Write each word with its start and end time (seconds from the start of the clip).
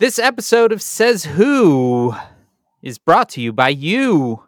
This 0.00 0.18
episode 0.18 0.72
of 0.72 0.80
Says 0.80 1.26
Who 1.26 2.14
is 2.80 2.96
brought 2.96 3.28
to 3.30 3.42
you 3.42 3.52
by 3.52 3.68
you 3.68 4.44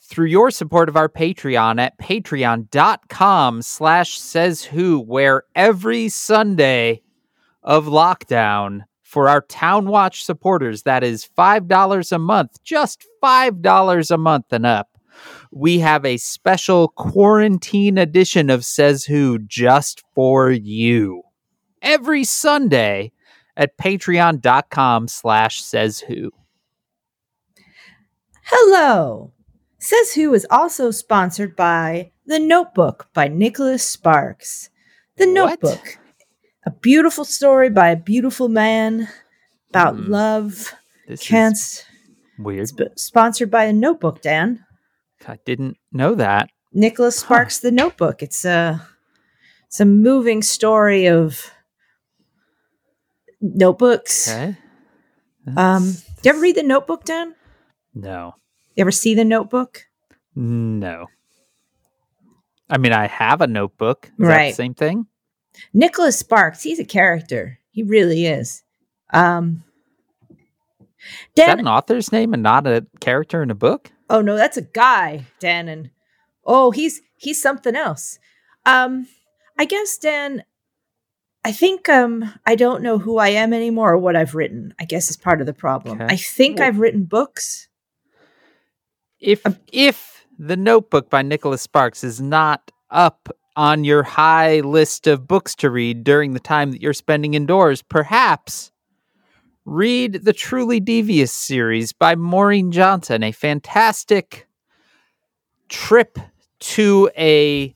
through 0.00 0.26
your 0.26 0.52
support 0.52 0.88
of 0.88 0.96
our 0.96 1.08
Patreon 1.08 1.80
at 1.80 1.98
patreon.com 1.98 3.62
slash 3.62 4.20
says 4.20 4.62
who, 4.62 5.00
where 5.00 5.42
every 5.56 6.08
Sunday 6.08 7.02
of 7.64 7.86
lockdown 7.86 8.82
for 9.02 9.28
our 9.28 9.40
Town 9.40 9.86
Watch 9.88 10.24
supporters, 10.24 10.84
that 10.84 11.02
is 11.02 11.28
$5 11.36 12.12
a 12.12 12.18
month, 12.20 12.62
just 12.62 13.04
$5 13.20 14.10
a 14.12 14.16
month 14.16 14.52
and 14.52 14.64
up. 14.64 14.96
We 15.50 15.80
have 15.80 16.04
a 16.04 16.18
special 16.18 16.86
quarantine 16.90 17.98
edition 17.98 18.48
of 18.48 18.64
Says 18.64 19.06
Who 19.06 19.40
just 19.40 20.04
for 20.14 20.52
you. 20.52 21.22
Every 21.82 22.22
Sunday 22.22 23.10
at 23.56 23.76
patreon.com 23.78 25.08
slash 25.08 25.62
says 25.62 26.00
who. 26.00 26.30
Hello. 28.44 29.32
Says 29.78 30.12
Who 30.12 30.32
is 30.34 30.46
also 30.50 30.90
sponsored 30.90 31.56
by 31.56 32.12
The 32.26 32.38
Notebook 32.38 33.08
by 33.14 33.28
Nicholas 33.28 33.82
Sparks. 33.86 34.70
The 35.16 35.26
What? 35.26 35.34
Notebook, 35.34 35.98
a 36.64 36.70
beautiful 36.70 37.24
story 37.24 37.68
by 37.68 37.88
a 37.90 37.96
beautiful 37.96 38.48
man 38.48 39.08
about 39.70 39.96
Hmm. 39.96 40.10
love, 40.10 40.72
This 41.08 41.28
is 41.30 41.84
weird. 42.38 42.68
sp- 42.70 42.94
sponsored 42.96 43.50
by 43.50 43.66
The 43.66 43.72
Notebook, 43.72 44.22
Dan. 44.22 44.64
I 45.26 45.38
didn't 45.44 45.76
know 45.92 46.14
that. 46.14 46.48
Nicholas 46.72 47.20
Huh. 47.20 47.26
Sparks, 47.26 47.58
The 47.58 47.72
Notebook. 47.72 48.22
It's 48.22 48.44
a 48.44 48.86
it's 49.66 49.80
a 49.80 49.84
moving 49.84 50.42
story 50.42 51.06
of 51.06 51.50
notebooks. 53.42 54.30
Okay. 54.30 54.56
Um, 55.56 55.84
do 55.92 55.98
you 56.22 56.30
ever 56.30 56.40
read 56.40 56.56
The 56.56 56.62
Notebook, 56.62 57.04
Dan? 57.04 57.34
No. 57.94 58.36
You 58.76 58.82
ever 58.82 58.92
see 58.92 59.14
The 59.14 59.24
Notebook? 59.24 59.84
No. 60.36 61.06
I 62.70 62.78
mean, 62.78 62.92
I 62.92 63.06
have 63.08 63.40
a 63.42 63.46
notebook. 63.46 64.06
Is 64.06 64.12
that 64.18 64.26
Right. 64.26 64.50
the 64.52 64.54
same 64.56 64.74
thing? 64.74 65.06
Nicholas 65.74 66.18
Sparks, 66.18 66.62
he's 66.62 66.78
a 66.78 66.84
character. 66.84 67.58
He 67.70 67.82
really 67.82 68.24
is. 68.26 68.62
Um, 69.12 69.64
Is 71.00 71.44
that 71.46 71.58
an 71.58 71.68
author's 71.68 72.12
name 72.12 72.32
and 72.32 72.42
not 72.42 72.66
a 72.66 72.86
character 73.00 73.42
in 73.42 73.50
a 73.50 73.54
book? 73.54 73.90
oh 74.08 74.20
no, 74.22 74.36
that's 74.36 74.56
a 74.56 74.62
guy, 74.62 75.24
Dan, 75.40 75.68
and 75.68 75.90
oh, 76.46 76.70
he's 76.70 77.00
he's 77.16 77.40
something 77.42 77.74
else. 77.76 78.18
Um, 78.64 79.06
I 79.58 79.64
guess 79.66 79.98
Dan, 79.98 80.44
I 81.44 81.52
think 81.52 81.88
um, 81.88 82.32
I 82.46 82.54
don't 82.54 82.82
know 82.82 82.98
who 82.98 83.18
I 83.18 83.28
am 83.28 83.52
anymore 83.52 83.92
or 83.92 83.98
what 83.98 84.14
I've 84.16 84.34
written. 84.34 84.74
I 84.78 84.84
guess 84.84 85.10
is 85.10 85.16
part 85.16 85.40
of 85.40 85.46
the 85.46 85.52
problem. 85.52 86.00
Okay. 86.00 86.12
I 86.14 86.16
think 86.16 86.58
Well- 86.58 86.68
I've 86.68 86.78
written 86.78 87.04
books. 87.04 87.68
If 89.20 89.44
if 89.72 90.26
the 90.38 90.56
Notebook 90.56 91.08
by 91.08 91.22
Nicholas 91.22 91.62
Sparks 91.62 92.02
is 92.02 92.20
not 92.20 92.72
up 92.90 93.28
on 93.54 93.84
your 93.84 94.02
high 94.02 94.60
list 94.60 95.06
of 95.06 95.28
books 95.28 95.54
to 95.56 95.70
read 95.70 96.02
during 96.04 96.32
the 96.32 96.40
time 96.40 96.72
that 96.72 96.80
you're 96.82 96.92
spending 96.92 97.34
indoors, 97.34 97.82
perhaps 97.82 98.72
read 99.64 100.24
the 100.24 100.32
Truly 100.32 100.80
Devious 100.80 101.32
series 101.32 101.92
by 101.92 102.16
Maureen 102.16 102.72
Johnson, 102.72 103.22
a 103.22 103.30
fantastic 103.30 104.48
trip 105.68 106.18
to 106.58 107.10
a 107.16 107.74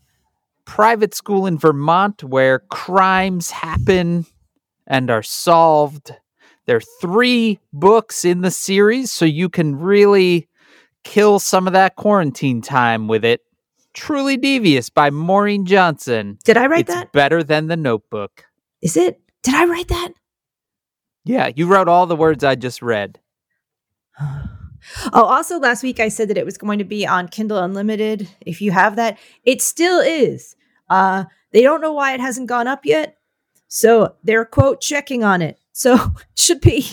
private 0.66 1.14
school 1.14 1.46
in 1.46 1.56
Vermont 1.56 2.22
where 2.22 2.58
crimes 2.58 3.50
happen 3.50 4.26
and 4.86 5.10
are 5.10 5.22
solved. 5.22 6.12
There 6.66 6.76
are 6.76 7.00
three 7.00 7.60
books 7.72 8.24
in 8.24 8.42
the 8.42 8.50
series, 8.50 9.10
so 9.10 9.24
you 9.24 9.48
can 9.48 9.76
really 9.76 10.48
kill 11.04 11.38
some 11.38 11.66
of 11.66 11.72
that 11.72 11.96
quarantine 11.96 12.60
time 12.60 13.08
with 13.08 13.24
it. 13.24 13.40
Truly 13.94 14.36
Devious 14.36 14.90
by 14.90 15.10
Maureen 15.10 15.64
Johnson. 15.64 16.38
Did 16.44 16.56
I 16.56 16.66
write 16.66 16.80
it's 16.80 16.94
that? 16.94 17.12
better 17.12 17.42
than 17.42 17.68
the 17.68 17.76
notebook. 17.76 18.44
Is 18.82 18.96
it? 18.96 19.20
Did 19.42 19.54
I 19.54 19.64
write 19.64 19.88
that? 19.88 20.12
Yeah, 21.24 21.50
you 21.54 21.66
wrote 21.66 21.88
all 21.88 22.06
the 22.06 22.16
words 22.16 22.44
I 22.44 22.56
just 22.56 22.82
read. 22.82 23.20
Oh, 25.12 25.24
also 25.24 25.58
last 25.58 25.82
week 25.82 25.98
I 26.00 26.08
said 26.08 26.28
that 26.28 26.38
it 26.38 26.44
was 26.44 26.58
going 26.58 26.78
to 26.78 26.84
be 26.84 27.06
on 27.06 27.28
Kindle 27.28 27.58
Unlimited. 27.58 28.28
If 28.40 28.60
you 28.60 28.70
have 28.72 28.96
that, 28.96 29.18
it 29.44 29.62
still 29.62 30.00
is. 30.00 30.55
Uh, 30.88 31.24
they 31.52 31.62
don't 31.62 31.80
know 31.80 31.92
why 31.92 32.12
it 32.14 32.20
hasn't 32.20 32.48
gone 32.48 32.66
up 32.66 32.84
yet, 32.84 33.16
so 33.68 34.14
they're 34.22 34.44
quote 34.44 34.80
checking 34.80 35.24
on 35.24 35.42
it. 35.42 35.58
So 35.72 36.14
should 36.34 36.60
be 36.60 36.86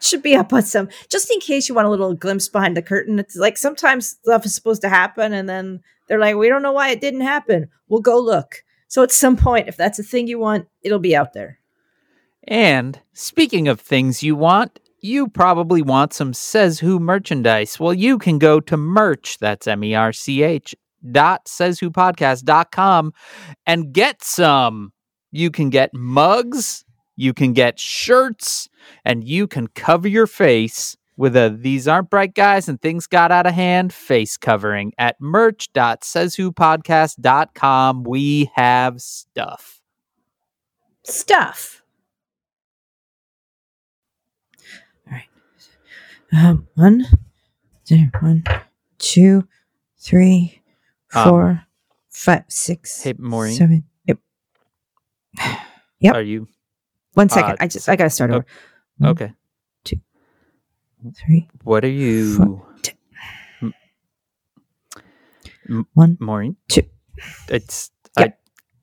should 0.00 0.22
be 0.22 0.36
up 0.36 0.52
on 0.52 0.62
some 0.62 0.88
just 1.08 1.30
in 1.30 1.40
case 1.40 1.68
you 1.68 1.74
want 1.74 1.86
a 1.86 1.90
little 1.90 2.14
glimpse 2.14 2.48
behind 2.48 2.76
the 2.76 2.82
curtain. 2.82 3.18
It's 3.18 3.36
like 3.36 3.56
sometimes 3.56 4.08
stuff 4.08 4.46
is 4.46 4.54
supposed 4.54 4.82
to 4.82 4.88
happen, 4.88 5.32
and 5.32 5.48
then 5.48 5.80
they're 6.06 6.18
like, 6.18 6.36
"We 6.36 6.48
don't 6.48 6.62
know 6.62 6.72
why 6.72 6.90
it 6.90 7.00
didn't 7.00 7.22
happen. 7.22 7.68
We'll 7.88 8.00
go 8.00 8.18
look." 8.18 8.64
So 8.88 9.02
at 9.02 9.12
some 9.12 9.36
point, 9.36 9.68
if 9.68 9.76
that's 9.76 9.98
a 9.98 10.02
thing 10.02 10.26
you 10.26 10.38
want, 10.38 10.66
it'll 10.82 10.98
be 10.98 11.14
out 11.14 11.34
there. 11.34 11.58
And 12.44 12.98
speaking 13.12 13.68
of 13.68 13.80
things 13.80 14.22
you 14.22 14.34
want, 14.34 14.80
you 15.00 15.28
probably 15.28 15.82
want 15.82 16.12
some 16.12 16.32
Says 16.32 16.80
Who 16.80 16.98
merchandise. 16.98 17.78
Well, 17.78 17.94
you 17.94 18.18
can 18.18 18.38
go 18.38 18.60
to 18.60 18.76
merch, 18.76 19.38
that's 19.38 19.66
M 19.66 19.84
E 19.84 19.94
R 19.94 20.12
C 20.12 20.42
H, 20.42 20.74
dot 21.10 21.46
sayswhopodcast.com 21.46 23.12
and 23.66 23.92
get 23.92 24.22
some. 24.22 24.92
You 25.30 25.50
can 25.50 25.70
get 25.70 25.90
mugs, 25.92 26.84
you 27.16 27.34
can 27.34 27.52
get 27.52 27.78
shirts, 27.78 28.68
and 29.04 29.24
you 29.24 29.46
can 29.46 29.66
cover 29.68 30.08
your 30.08 30.26
face 30.26 30.96
with 31.18 31.36
a 31.36 31.54
These 31.60 31.86
Aren't 31.88 32.10
Bright 32.10 32.34
Guys 32.34 32.68
and 32.68 32.80
Things 32.80 33.08
Got 33.08 33.32
Out 33.32 33.46
of 33.46 33.52
Hand 33.52 33.92
face 33.92 34.38
covering 34.38 34.92
at 34.98 35.20
merch.sayswhopodcast.com. 35.20 38.04
We 38.04 38.50
have 38.54 39.00
stuff. 39.00 39.80
Stuff. 41.04 41.82
All 45.06 45.12
right. 45.12 45.28
Um, 46.32 46.66
one, 46.74 47.04
two, 47.84 48.06
one, 48.20 48.44
two, 48.98 49.46
three, 49.98 50.57
Um, 51.14 51.24
four, 51.28 51.62
five, 52.10 52.44
six, 52.48 53.02
Hey, 53.02 53.14
Maureen. 53.18 53.54
seven. 53.56 53.84
Yep. 54.06 54.18
Yep. 56.00 56.14
Are 56.14 56.22
you 56.22 56.46
One 57.14 57.28
second. 57.28 57.52
Uh, 57.52 57.56
I 57.60 57.66
just 57.66 57.88
I 57.88 57.96
gotta 57.96 58.10
start 58.10 58.30
over. 58.30 58.46
One, 58.98 59.10
okay? 59.10 59.32
Three, 61.14 61.48
What 61.62 61.84
are 61.84 61.88
you, 61.88 62.36
Four, 62.36 62.66
two. 62.82 62.92
M- 65.68 65.86
one. 65.94 66.16
Maureen? 66.20 66.56
Two. 66.68 66.82
It's. 67.48 67.90
Yeah. 68.18 68.24
I, 68.26 68.32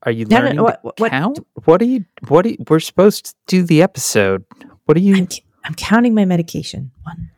are 0.04 0.12
you 0.12 0.24
No, 0.26 0.36
no, 0.38 0.42
learning 0.42 0.56
no, 0.56 0.62
what- 0.64 0.80
what- 1.00 1.10
count? 1.10 1.38
What 1.64 1.82
are 1.82 1.86
you? 1.86 2.04
What? 2.28 2.46
Are 2.46 2.50
you, 2.50 2.56
we're 2.68 2.80
supposed 2.80 3.26
to 3.26 3.34
do 3.46 3.62
the 3.64 3.82
episode. 3.82 4.44
What 4.86 4.96
are 4.96 5.00
you? 5.00 5.16
I'm, 5.16 5.28
I'm 5.64 5.74
counting 5.74 6.14
my 6.14 6.24
medication. 6.24 6.90
One, 7.02 7.30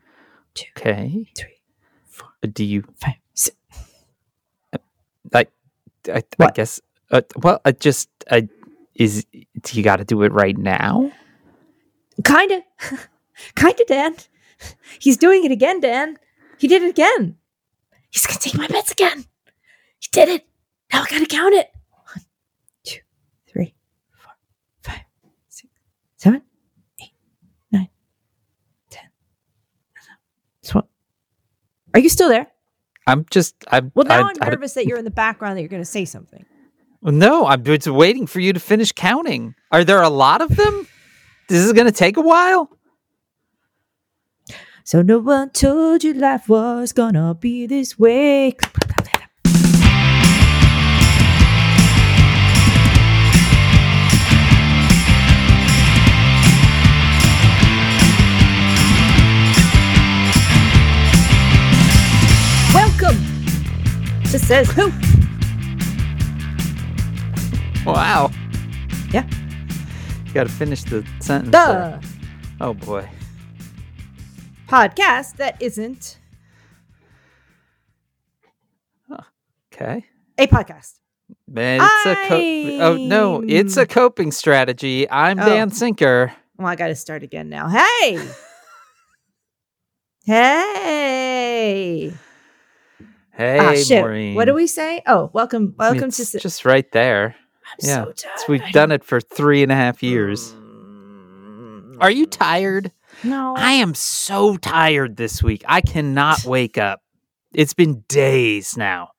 two, 0.53 0.67
okay. 0.77 1.25
three, 1.37 1.59
four, 2.07 2.29
Do 2.51 2.63
you? 2.63 2.83
five. 2.95 3.15
I. 5.33 5.45
I, 6.11 6.23
I 6.39 6.51
guess. 6.51 6.79
Uh, 7.11 7.21
well, 7.37 7.61
I 7.65 7.71
just. 7.71 8.09
I. 8.29 8.47
Is 8.95 9.25
you 9.71 9.83
got 9.83 9.97
to 9.97 10.05
do 10.05 10.23
it 10.23 10.31
right 10.33 10.57
now? 10.57 11.11
Kinda. 12.25 12.63
Kinda, 13.55 13.85
Dan. 13.87 14.15
He's 14.99 15.17
doing 15.17 15.45
it 15.45 15.51
again, 15.51 15.79
Dan. 15.79 16.17
He 16.57 16.67
did 16.67 16.83
it 16.83 16.89
again. 16.89 17.37
He's 18.09 18.25
gonna 18.25 18.39
take 18.39 18.57
my 18.57 18.67
bets 18.67 18.91
again. 18.91 19.25
He 19.99 20.07
did 20.11 20.27
it. 20.29 20.45
Now 20.91 21.03
I 21.03 21.05
gotta 21.09 21.25
count 21.25 21.53
it. 21.53 21.69
One, 21.91 22.25
two, 22.83 22.99
three, 23.47 23.73
four, 24.11 24.33
five, 24.81 25.01
six, 25.47 25.71
seven, 26.17 26.41
eight, 27.01 27.13
nine, 27.71 27.87
ten. 28.89 29.09
Twelve. 30.63 30.87
Are 31.93 31.99
you 31.99 32.09
still 32.09 32.29
there? 32.29 32.47
I'm 33.09 33.25
just. 33.31 33.55
I'm. 33.69 33.91
Well, 33.95 34.05
now 34.05 34.25
I, 34.25 34.29
I'm 34.29 34.35
I- 34.41 34.49
nervous 34.49 34.73
that 34.73 34.85
you're 34.85 34.97
in 34.97 35.05
the 35.05 35.11
background 35.11 35.57
that 35.57 35.61
you're 35.61 35.69
gonna 35.69 35.85
say 35.85 36.05
something. 36.05 36.45
no, 37.01 37.45
I'm 37.45 37.63
just 37.63 37.87
waiting 37.87 38.27
for 38.27 38.39
you 38.39 38.53
to 38.53 38.59
finish 38.59 38.91
counting. 38.91 39.55
Are 39.71 39.83
there 39.83 40.01
a 40.01 40.09
lot 40.09 40.41
of 40.41 40.55
them? 40.55 40.87
This 41.49 41.65
is 41.65 41.73
going 41.73 41.87
to 41.87 41.91
take 41.91 42.15
a 42.15 42.21
while. 42.21 42.69
So 44.83 45.01
no 45.01 45.17
one 45.19 45.49
told 45.49 46.03
you 46.03 46.13
life 46.13 46.47
was 46.47 46.93
gonna 46.93 47.33
be 47.33 47.65
this 47.67 47.97
way. 47.97 48.55
To 64.39 64.45
Says 64.45 64.71
Who. 64.71 64.91
Wow. 67.85 68.31
Yeah. 69.11 69.27
You 70.25 70.33
got 70.33 70.43
to 70.43 70.49
finish 70.53 70.83
the 70.83 71.05
sentence. 71.19 71.51
Duh. 71.51 71.73
there. 71.73 71.99
Oh 72.61 72.73
boy. 72.73 73.09
podcast 74.67 75.37
that 75.37 75.61
isn't 75.61 76.17
Okay. 79.73 80.05
a 80.37 80.47
podcast. 80.47 80.95
Man, 81.47 81.79
it's 81.81 82.05
a 82.05 82.15
co- 82.27 82.85
oh 82.85 82.97
no, 82.97 83.41
it's 83.47 83.77
a 83.77 83.85
coping 83.85 84.31
strategy. 84.31 85.09
I'm 85.09 85.39
Oh. 85.39 85.45
Dan 85.45 85.71
Sinker. 85.71 86.33
Well, 86.57 86.67
I 86.67 86.75
got 86.75 86.87
to 86.87 86.95
start 86.95 87.23
again 87.23 87.49
now. 87.49 87.69
Hey. 87.69 88.19
hey. 90.25 92.11
Hey, 93.39 93.57
Ah, 93.57 93.73
shit. 93.73 94.01
Maureen. 94.01 94.35
What 94.35 94.45
do 94.45 94.53
we 94.53 94.67
say? 94.67 95.01
Oh, 95.07 95.29
welcome, 95.33 95.61
I 95.79 95.91
mean, 95.91 95.93
welcome 96.01 96.07
it's 96.09 96.17
to. 96.17 96.25
Si- 96.25 96.39
just 96.39 96.65
right 96.65 96.91
there. 96.91 97.35
I'm 97.65 97.77
yeah, 97.87 98.03
so 98.03 98.09
It's- 98.09 98.21
tired. 98.23 98.49
we've 98.49 98.71
done 98.73 98.91
it 98.91 99.01
for 99.05 99.21
three 99.21 99.63
and 99.63 99.71
a 99.71 99.75
half 99.75 100.03
years. 100.03 100.53
Are 102.01 102.11
you 102.11 102.25
tired? 102.25 102.91
No. 103.23 103.53
I 103.57 103.71
am 103.73 103.93
so 103.93 104.57
tired 104.57 105.15
this 105.15 105.41
week. 105.41 105.63
I 105.67 105.79
cannot 105.79 106.43
wake 106.43 106.77
up. 106.77 107.01
It's 107.53 107.73
been 107.73 108.03
days 108.09 108.75
now. 108.75 109.11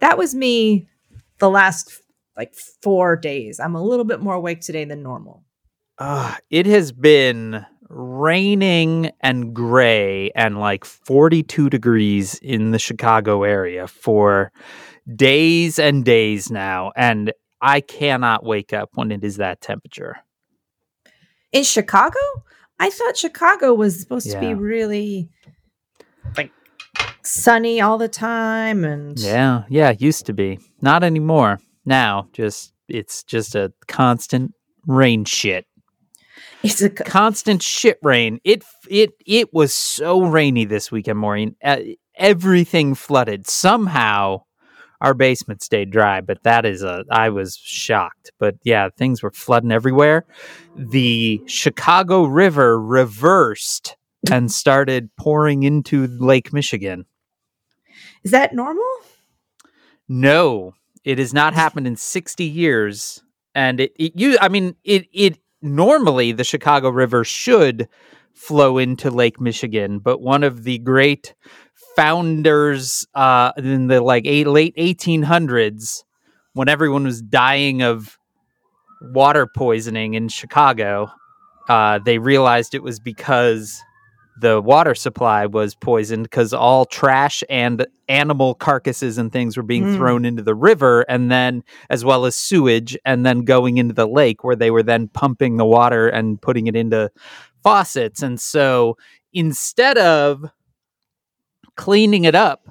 that 0.00 0.18
was 0.18 0.34
me 0.34 0.88
the 1.38 1.50
last 1.50 2.00
like 2.36 2.54
four 2.82 3.16
days. 3.16 3.58
I'm 3.58 3.74
a 3.74 3.82
little 3.82 4.04
bit 4.04 4.20
more 4.20 4.34
awake 4.34 4.60
today 4.60 4.84
than 4.84 5.02
normal. 5.02 5.42
Uh, 5.98 6.34
it 6.50 6.66
has 6.66 6.92
been 6.92 7.64
raining 7.88 9.10
and 9.20 9.54
gray 9.54 10.30
and 10.34 10.58
like 10.58 10.84
42 10.84 11.70
degrees 11.70 12.38
in 12.40 12.70
the 12.70 12.78
Chicago 12.78 13.42
area 13.42 13.86
for 13.86 14.52
days 15.14 15.78
and 15.78 16.04
days 16.04 16.50
now. 16.50 16.92
And 16.96 17.32
I 17.60 17.80
cannot 17.80 18.44
wake 18.44 18.72
up 18.72 18.90
when 18.94 19.12
it 19.12 19.24
is 19.24 19.36
that 19.36 19.60
temperature. 19.60 20.18
In 21.52 21.64
Chicago? 21.64 22.18
I 22.78 22.90
thought 22.90 23.16
Chicago 23.16 23.72
was 23.72 23.98
supposed 23.98 24.30
to 24.30 24.38
be 24.38 24.52
really 24.52 25.30
like 26.36 26.52
sunny 27.22 27.80
all 27.80 27.96
the 27.96 28.08
time 28.08 28.84
and 28.84 29.18
Yeah, 29.18 29.62
yeah, 29.68 29.94
used 29.98 30.26
to 30.26 30.34
be. 30.34 30.58
Not 30.82 31.02
anymore. 31.02 31.58
Now, 31.86 32.28
just 32.32 32.74
it's 32.88 33.22
just 33.22 33.54
a 33.54 33.72
constant 33.88 34.52
rain 34.86 35.24
shit. 35.24 35.66
It's 36.66 36.82
a 36.82 36.90
constant 36.90 37.62
shit 37.62 37.98
rain. 38.02 38.40
It 38.44 38.64
it 38.88 39.12
it 39.24 39.54
was 39.54 39.72
so 39.72 40.22
rainy 40.22 40.64
this 40.64 40.90
weekend, 40.90 41.18
Maureen. 41.18 41.54
Uh, 41.62 41.78
everything 42.16 42.94
flooded. 42.94 43.46
Somehow, 43.46 44.42
our 45.00 45.14
basement 45.14 45.62
stayed 45.62 45.90
dry, 45.90 46.20
but 46.20 46.42
that 46.42 46.66
is 46.66 46.82
a. 46.82 47.04
I 47.10 47.28
was 47.28 47.56
shocked. 47.56 48.32
But 48.38 48.56
yeah, 48.64 48.88
things 48.96 49.22
were 49.22 49.30
flooding 49.30 49.70
everywhere. 49.70 50.26
The 50.74 51.40
Chicago 51.46 52.24
River 52.24 52.80
reversed 52.80 53.96
and 54.30 54.50
started 54.50 55.10
pouring 55.16 55.62
into 55.62 56.08
Lake 56.08 56.52
Michigan. 56.52 57.06
Is 58.24 58.32
that 58.32 58.54
normal? 58.54 58.84
No, 60.08 60.74
it 61.04 61.18
has 61.18 61.32
not 61.32 61.54
happened 61.54 61.86
in 61.86 61.94
60 61.96 62.44
years. 62.44 63.22
And 63.54 63.80
it, 63.80 63.92
it 63.96 64.12
you 64.16 64.36
I 64.40 64.48
mean 64.48 64.76
it 64.84 65.06
it 65.12 65.38
normally 65.66 66.32
the 66.32 66.44
Chicago 66.44 66.88
River 66.88 67.24
should 67.24 67.88
flow 68.32 68.78
into 68.78 69.10
Lake 69.10 69.40
Michigan, 69.40 69.98
but 69.98 70.20
one 70.20 70.44
of 70.44 70.64
the 70.64 70.78
great 70.78 71.34
founders 71.96 73.06
uh 73.14 73.52
in 73.56 73.86
the 73.86 74.00
like 74.02 74.26
eight, 74.26 74.46
late 74.46 74.76
1800s 74.76 76.04
when 76.52 76.68
everyone 76.68 77.04
was 77.04 77.22
dying 77.22 77.82
of 77.82 78.18
water 79.00 79.46
poisoning 79.46 80.14
in 80.14 80.28
Chicago, 80.28 81.10
uh 81.68 81.98
they 81.98 82.18
realized 82.18 82.74
it 82.74 82.82
was 82.82 83.00
because 83.00 83.82
the 84.40 84.60
water 84.60 84.94
supply 84.94 85.46
was 85.46 85.74
poisoned 85.74 86.24
because 86.24 86.52
all 86.52 86.84
trash 86.84 87.42
and 87.48 87.86
animal 88.08 88.54
carcasses 88.54 89.16
and 89.18 89.32
things 89.32 89.56
were 89.56 89.62
being 89.62 89.84
Mm. 89.84 89.96
thrown 89.96 90.24
into 90.24 90.42
the 90.42 90.54
river 90.54 91.02
and 91.08 91.30
then 91.30 91.62
as 91.90 92.04
well 92.04 92.26
as 92.26 92.36
sewage 92.36 92.96
and 93.04 93.24
then 93.24 93.40
going 93.44 93.78
into 93.78 93.94
the 93.94 94.06
lake 94.06 94.44
where 94.44 94.56
they 94.56 94.70
were 94.70 94.82
then 94.82 95.08
pumping 95.08 95.56
the 95.56 95.64
water 95.64 96.08
and 96.08 96.40
putting 96.42 96.66
it 96.66 96.76
into 96.76 97.10
faucets 97.62 98.22
and 98.22 98.38
so 98.40 98.96
instead 99.32 99.96
of 99.98 100.44
cleaning 101.76 102.24
it 102.24 102.34
up 102.34 102.68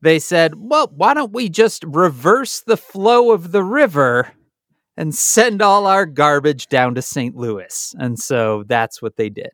they 0.00 0.18
said 0.18 0.54
well 0.56 0.90
why 0.94 1.12
don't 1.14 1.32
we 1.32 1.48
just 1.48 1.84
reverse 1.84 2.60
the 2.60 2.76
flow 2.76 3.30
of 3.32 3.52
the 3.52 3.62
river 3.64 4.32
and 4.96 5.14
send 5.14 5.60
all 5.62 5.86
our 5.86 6.06
garbage 6.06 6.66
down 6.68 6.94
to 6.94 7.02
St. 7.02 7.36
Louis 7.36 7.94
and 7.98 8.18
so 8.18 8.64
that's 8.66 9.02
what 9.02 9.16
they 9.16 9.28
did 9.28 9.50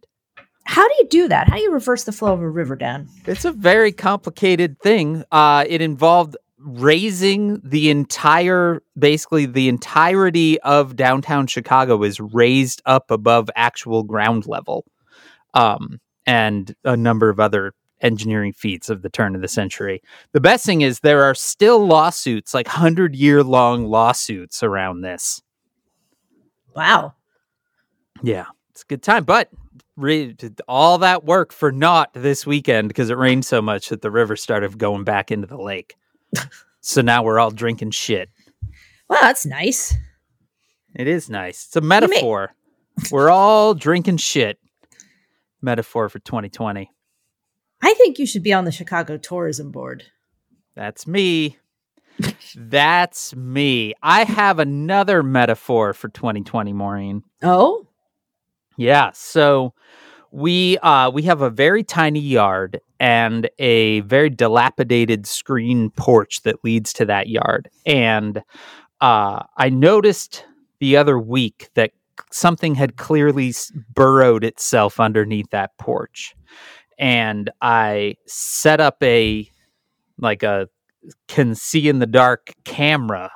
How 0.64 0.86
do 0.88 0.94
you 0.98 1.06
do 1.08 1.28
that? 1.28 1.48
How 1.48 1.56
do 1.56 1.62
you 1.62 1.72
reverse 1.72 2.04
the 2.04 2.12
flow 2.12 2.32
of 2.32 2.40
a 2.40 2.48
river 2.48 2.74
down? 2.74 3.08
It's 3.26 3.44
a 3.44 3.52
very 3.52 3.92
complicated 3.92 4.78
thing. 4.80 5.24
Uh, 5.30 5.64
it 5.68 5.80
involved 5.82 6.36
raising 6.58 7.60
the 7.62 7.90
entire, 7.90 8.82
basically, 8.98 9.46
the 9.46 9.68
entirety 9.68 10.58
of 10.60 10.96
downtown 10.96 11.46
Chicago 11.46 12.02
is 12.02 12.18
raised 12.18 12.80
up 12.86 13.10
above 13.10 13.50
actual 13.54 14.02
ground 14.02 14.46
level, 14.46 14.86
um, 15.52 16.00
and 16.26 16.74
a 16.84 16.96
number 16.96 17.28
of 17.28 17.38
other 17.38 17.74
engineering 18.00 18.52
feats 18.52 18.88
of 18.88 19.02
the 19.02 19.10
turn 19.10 19.34
of 19.34 19.42
the 19.42 19.48
century. 19.48 20.02
The 20.32 20.40
best 20.40 20.64
thing 20.64 20.80
is 20.80 21.00
there 21.00 21.24
are 21.24 21.34
still 21.34 21.86
lawsuits, 21.86 22.54
like 22.54 22.68
hundred 22.68 23.14
year 23.14 23.42
long 23.42 23.86
lawsuits 23.86 24.62
around 24.62 25.02
this. 25.02 25.42
Wow. 26.74 27.14
Yeah, 28.22 28.46
it's 28.70 28.82
a 28.82 28.86
good 28.86 29.02
time, 29.02 29.24
but 29.24 29.50
re- 29.96 30.36
all 30.68 30.98
that 30.98 31.24
work 31.24 31.52
for 31.52 31.72
naught 31.72 32.10
this 32.14 32.46
weekend 32.46 32.88
because 32.88 33.10
it 33.10 33.18
rained 33.18 33.44
so 33.44 33.62
much 33.62 33.88
that 33.88 34.02
the 34.02 34.10
river 34.10 34.36
started 34.36 34.78
going 34.78 35.04
back 35.04 35.30
into 35.30 35.46
the 35.46 35.60
lake. 35.60 35.94
so 36.80 37.00
now 37.00 37.22
we're 37.22 37.38
all 37.38 37.50
drinking 37.50 37.90
shit. 37.90 38.30
Well, 39.08 39.20
that's 39.20 39.46
nice. 39.46 39.94
It 40.94 41.08
is 41.08 41.28
nice. 41.28 41.66
It's 41.66 41.76
a 41.76 41.80
metaphor. 41.80 42.54
we're 43.10 43.30
all 43.30 43.74
drinking 43.74 44.18
shit. 44.18 44.58
Metaphor 45.60 46.08
for 46.08 46.18
2020. 46.18 46.90
I 47.82 47.94
think 47.94 48.18
you 48.18 48.26
should 48.26 48.42
be 48.42 48.52
on 48.52 48.64
the 48.64 48.72
Chicago 48.72 49.16
Tourism 49.16 49.70
Board. 49.70 50.04
That's 50.74 51.06
me. 51.06 51.58
That's 52.56 53.34
me. 53.34 53.94
I 54.02 54.24
have 54.24 54.58
another 54.58 55.22
metaphor 55.22 55.92
for 55.92 56.08
2020, 56.08 56.72
Maureen. 56.72 57.24
Oh? 57.42 57.86
Yeah. 58.76 59.10
So 59.14 59.72
we 60.32 60.78
uh 60.78 61.10
we 61.10 61.22
have 61.22 61.42
a 61.42 61.50
very 61.50 61.84
tiny 61.84 62.20
yard 62.20 62.80
and 63.00 63.48
a 63.58 64.00
very 64.00 64.30
dilapidated 64.30 65.26
screen 65.26 65.90
porch 65.90 66.42
that 66.42 66.64
leads 66.64 66.92
to 66.94 67.04
that 67.06 67.28
yard. 67.28 67.68
And 67.86 68.42
uh 69.00 69.44
I 69.56 69.70
noticed 69.70 70.44
the 70.80 70.96
other 70.96 71.18
week 71.18 71.70
that 71.74 71.92
something 72.32 72.74
had 72.74 72.96
clearly 72.96 73.54
burrowed 73.94 74.44
itself 74.44 75.00
underneath 75.00 75.50
that 75.50 75.76
porch. 75.78 76.34
And 76.98 77.50
I 77.62 78.16
set 78.26 78.80
up 78.80 79.02
a 79.02 79.48
like 80.18 80.42
a 80.42 80.68
can 81.28 81.54
see 81.54 81.88
in 81.88 81.98
the 81.98 82.06
dark 82.06 82.52
camera 82.64 83.30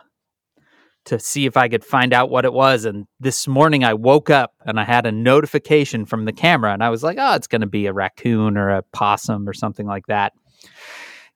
to 1.08 1.18
see 1.18 1.46
if 1.46 1.56
I 1.56 1.68
could 1.68 1.84
find 1.84 2.12
out 2.12 2.28
what 2.28 2.44
it 2.44 2.52
was. 2.52 2.84
And 2.84 3.06
this 3.18 3.48
morning 3.48 3.82
I 3.82 3.94
woke 3.94 4.28
up 4.28 4.52
and 4.66 4.78
I 4.78 4.84
had 4.84 5.06
a 5.06 5.12
notification 5.12 6.04
from 6.04 6.26
the 6.26 6.32
camera 6.32 6.72
and 6.72 6.84
I 6.84 6.90
was 6.90 7.02
like, 7.02 7.16
oh, 7.18 7.34
it's 7.34 7.46
going 7.46 7.62
to 7.62 7.66
be 7.66 7.86
a 7.86 7.94
raccoon 7.94 8.58
or 8.58 8.68
a 8.68 8.82
possum 8.92 9.48
or 9.48 9.54
something 9.54 9.86
like 9.86 10.06
that. 10.08 10.34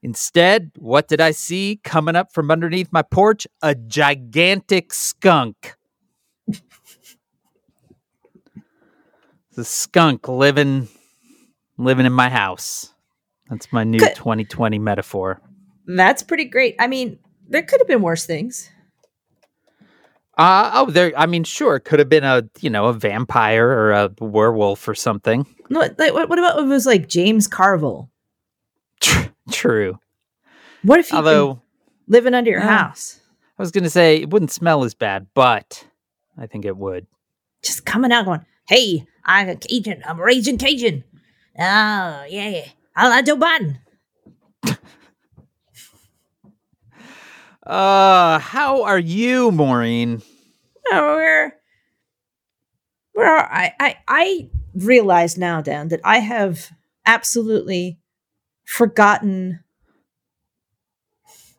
Instead, 0.03 0.73
what 0.77 1.09
did 1.09 1.21
I 1.23 1.31
see 1.31 1.81
coming 1.85 2.17
up 2.17 2.35
from 2.35 2.51
underneath 2.51 2.93
my 2.93 3.03
porch? 3.03 3.47
A 3.63 3.75
gigantic 3.75 4.93
skunk. 4.93 5.75
the 9.55 9.65
skunk 9.65 10.29
living 10.29 10.89
living 11.79 12.05
in 12.05 12.13
my 12.13 12.29
house. 12.29 12.93
That's 13.49 13.73
my 13.73 13.85
new 13.85 13.99
Could- 13.99 14.17
2020 14.17 14.79
metaphor. 14.79 15.41
That's 15.87 16.23
pretty 16.23 16.45
great. 16.45 16.77
I 16.79 16.89
mean, 16.89 17.19
there 17.49 17.63
could 17.63 17.81
have 17.81 17.89
been 17.89 18.03
worse 18.03 18.27
things. 18.27 18.71
Uh, 20.39 20.71
oh, 20.75 20.91
there. 20.91 21.13
I 21.17 21.27
mean, 21.27 21.45
sure, 21.45 21.77
it 21.77 21.81
could 21.81 21.99
have 21.99 22.09
been 22.09 22.25
a 22.25 22.43
you 22.61 22.71
know 22.71 22.87
a 22.87 22.93
vampire 22.93 23.69
or 23.69 23.93
a 23.93 24.11
werewolf 24.21 24.87
or 24.89 24.95
something. 24.95 25.47
No, 25.69 25.81
like, 25.81 26.13
what, 26.15 26.29
what 26.29 26.39
about 26.39 26.59
if 26.59 26.65
it 26.65 26.69
was 26.69 26.87
like 26.87 27.09
James 27.09 27.47
Carville? 27.47 28.11
True. 29.51 29.99
What 30.83 31.01
if 31.01 31.11
you 31.11 31.17
Although 31.19 31.61
living 32.09 32.35
under 32.35 32.51
your 32.51 32.61
Uh, 32.63 32.67
house? 32.69 33.21
I 33.59 33.63
was 33.63 33.71
going 33.71 33.85
to 33.85 33.91
say 33.91 34.17
it 34.23 34.31
wouldn't 34.31 34.51
smell 34.51 34.85
as 34.85 34.95
bad, 34.95 35.27
but 35.35 35.87
I 36.39 36.47
think 36.47 36.65
it 36.65 36.77
would. 36.77 37.07
Just 37.63 37.85
coming 37.85 38.11
out 38.13 38.25
going, 38.25 38.45
hey, 38.69 39.07
I'm 39.25 39.49
a 39.49 39.57
Cajun. 39.57 40.03
I'm 40.07 40.19
a 40.19 40.23
raging 40.23 40.59
Cajun. 40.59 41.05
Oh, 41.59 42.25
yeah. 42.29 42.65
I 42.97 43.09
like 43.09 43.27
Joe 43.27 43.37
Biden. 43.37 43.79
Uh, 47.65 48.39
how 48.39 48.83
are 48.83 48.99
you, 48.99 49.53
Maureen? 49.53 50.23
Oh, 50.91 51.15
we're, 51.17 51.53
we're, 53.15 53.39
I, 53.39 53.73
I, 53.79 53.97
I, 54.09 54.51
realized 54.75 55.37
now, 55.37 55.61
Dan, 55.61 55.89
that 55.89 56.01
I 56.03 56.19
have 56.19 56.71
absolutely 57.05 57.99
forgotten. 58.65 59.61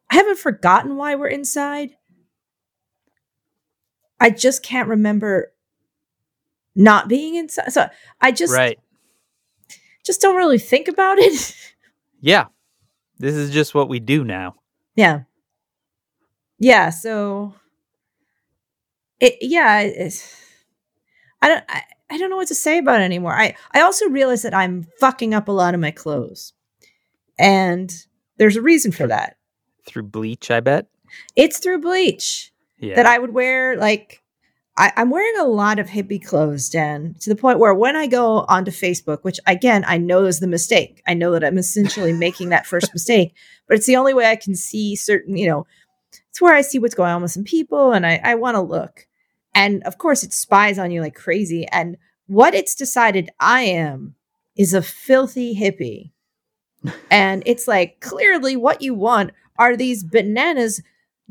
I 0.10 0.16
haven't 0.16 0.40
forgotten 0.40 0.96
why 0.96 1.16
we're 1.16 1.28
inside. 1.28 1.92
I 4.20 4.30
just 4.30 4.64
can't 4.64 4.90
remember 4.90 5.54
not 6.76 7.08
being 7.08 7.36
inside. 7.36 7.72
So 7.72 7.88
I 8.20 8.32
just 8.32 8.54
right. 8.54 8.80
just 10.06 10.22
don't 10.22 10.36
really 10.36 10.60
think 10.60 10.88
about 10.88 11.20
it. 11.20 11.56
Yeah. 12.26 12.46
This 13.20 13.36
is 13.36 13.52
just 13.52 13.76
what 13.76 13.90
we 13.90 14.00
do 14.00 14.24
now. 14.24 14.56
yeah. 14.96 15.24
Yeah, 16.60 16.90
so 16.90 17.56
it 19.20 19.36
yeah, 19.42 19.82
it's 19.82 20.36
I 21.42 21.50
don't 21.50 21.64
I, 21.70 21.84
I 22.10 22.18
don't 22.18 22.30
know 22.30 22.38
what 22.38 22.48
to 22.50 22.56
say 22.56 22.78
about 22.78 23.02
it 23.02 23.06
anymore. 23.06 23.34
I 23.34 23.56
I 23.74 23.82
also 23.82 24.08
realize 24.08 24.44
that 24.44 24.54
I'm 24.54 24.88
fucking 25.00 25.34
up 25.34 25.48
a 25.48 25.52
lot 25.52 25.74
of 25.74 25.80
my 25.80 25.92
clothes. 25.92 26.54
And 27.40 27.94
there's 28.38 28.56
a 28.56 28.62
reason 28.62 28.92
for 28.92 29.08
that. 29.08 29.38
Through 29.88 30.04
bleach, 30.04 30.52
I 30.52 30.60
bet. 30.60 30.88
It's 31.36 31.60
through 31.60 31.82
bleach. 31.82 32.52
Yeah. 32.80 32.96
that 32.96 33.06
I 33.06 33.18
would 33.18 33.34
wear 33.34 33.78
like 33.78 34.22
I, 34.76 34.92
I'm 34.98 35.10
wearing 35.10 35.40
a 35.40 35.48
lot 35.48 35.80
of 35.80 35.88
hippie 35.88 36.24
clothes, 36.24 36.68
Dan, 36.70 37.16
to 37.22 37.30
the 37.30 37.36
point 37.36 37.60
where 37.60 37.74
when 37.74 37.96
I 37.96 38.08
go 38.08 38.40
onto 38.50 38.72
Facebook, 38.72 39.20
which 39.22 39.40
again 39.48 39.86
I 39.88 39.98
know 39.98 40.26
is 40.26 40.40
the 40.40 40.48
mistake, 40.48 41.02
I 41.08 41.14
know 41.14 41.32
that 41.32 41.44
I'm 41.44 41.58
essentially 41.58 42.12
making 42.12 42.50
that 42.50 42.66
first 42.66 42.94
mistake, 42.94 43.34
but 43.68 43.78
it's 43.78 43.86
the 43.86 43.96
only 43.96 44.14
way 44.14 44.26
I 44.26 44.36
can 44.36 44.56
see 44.56 44.96
certain, 44.96 45.38
you 45.38 45.48
know, 45.48 45.66
it's 46.30 46.42
where 46.42 46.54
I 46.54 46.62
see 46.62 46.80
what's 46.80 46.96
going 46.96 47.12
on 47.12 47.22
with 47.22 47.32
some 47.32 47.44
people 47.44 47.92
and 47.92 48.06
I, 48.06 48.20
I 48.24 48.36
want 48.36 48.56
to 48.56 48.62
look. 48.62 49.08
And 49.54 49.84
of 49.84 49.98
course, 49.98 50.24
it 50.24 50.34
spies 50.34 50.80
on 50.80 50.92
you 50.92 51.02
like 51.02 51.16
crazy. 51.16 51.68
And 51.72 51.98
what 52.28 52.56
it's 52.56 52.76
decided 52.76 53.30
I 53.40 53.64
am 53.64 54.16
is 54.56 54.74
a 54.74 54.82
filthy 54.82 55.56
hippie. 55.56 56.12
and 57.12 57.44
it's 57.46 57.68
like 57.68 58.00
clearly 58.00 58.56
what 58.56 58.82
you 58.82 58.94
want 58.94 59.32
are 59.58 59.78
these 59.78 60.04
bananas 60.04 60.82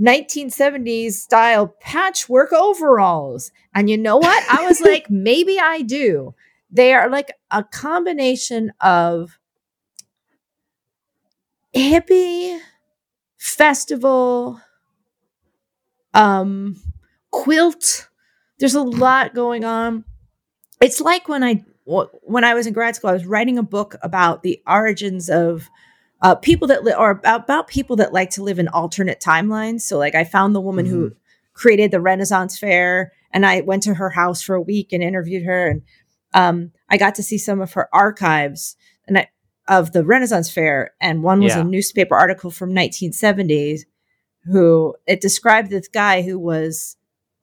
1970s 0.00 1.12
style 1.12 1.74
patchwork 1.80 2.52
overalls. 2.52 3.50
And 3.74 3.90
you 3.90 3.98
know 3.98 4.16
what? 4.16 4.44
I 4.50 4.66
was 4.66 4.80
like, 4.80 5.06
maybe 5.10 5.58
I 5.58 5.82
do. 5.82 6.34
They 6.70 6.94
are 6.94 7.08
like 7.10 7.32
a 7.50 7.62
combination 7.62 8.72
of 8.80 9.38
hippie 11.74 12.58
festival 13.38 14.60
um 16.14 16.76
quilt. 17.30 18.08
There's 18.58 18.74
a 18.74 18.82
lot 18.82 19.34
going 19.34 19.64
on. 19.64 20.04
It's 20.80 21.00
like 21.00 21.28
when 21.28 21.42
I 21.42 21.64
when 21.84 22.44
i 22.44 22.54
was 22.54 22.68
in 22.68 22.72
grad 22.72 22.94
school 22.94 23.10
i 23.10 23.12
was 23.12 23.26
writing 23.26 23.58
a 23.58 23.62
book 23.64 23.96
about 24.04 24.44
the 24.44 24.62
origins 24.68 25.28
of 25.28 25.68
uh, 26.22 26.36
people 26.36 26.68
that 26.68 26.84
li- 26.84 26.94
or 26.96 27.10
about, 27.10 27.42
about 27.42 27.66
people 27.66 27.96
that 27.96 28.12
like 28.12 28.30
to 28.30 28.40
live 28.44 28.60
in 28.60 28.68
alternate 28.68 29.18
timelines. 29.20 29.80
So 29.80 29.98
like 29.98 30.14
i 30.14 30.22
found 30.22 30.54
the 30.54 30.60
woman 30.60 30.86
who 30.86 31.10
created 31.54 31.90
the 31.90 32.00
renaissance 32.00 32.56
fair 32.56 33.10
and 33.32 33.44
i 33.44 33.62
went 33.62 33.82
to 33.82 33.94
her 33.94 34.10
house 34.10 34.40
for 34.42 34.54
a 34.54 34.62
week 34.62 34.92
and 34.92 35.02
interviewed 35.02 35.42
her 35.44 35.66
and 35.70 35.82
um, 36.34 36.70
i 36.88 36.96
got 36.96 37.16
to 37.16 37.22
see 37.24 37.36
some 37.36 37.60
of 37.60 37.72
her 37.72 37.88
archives 37.92 38.76
and 39.08 39.18
I, 39.18 39.28
of 39.66 39.90
the 39.90 40.04
renaissance 40.04 40.48
fair 40.52 40.92
and 41.00 41.24
one 41.24 41.40
was 41.40 41.56
Yeah. 41.56 41.62
a 41.62 41.64
newspaper 41.64 42.14
article 42.14 42.52
from 42.52 42.72
1970s 42.72 43.80
who 44.44 44.94
it 45.06 45.20
described 45.20 45.70
this 45.70 45.88
guy 45.88 46.22
who 46.22 46.38
was 46.38 46.96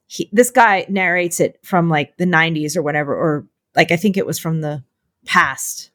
he, 0.08 0.30
this 0.34 0.50
guy 0.50 0.86
narrates 0.90 1.40
it 1.40 1.60
from 1.64 1.90
like 1.90 2.18
the 2.18 2.26
90s 2.26 2.76
or 2.76 2.82
whatever 2.82 3.16
or 3.16 3.46
like 3.76 3.92
i 3.92 3.96
think 3.96 4.18
it 4.18 4.26
was 4.26 4.40
from 4.40 4.62
the 4.62 4.84
past. 5.26 5.92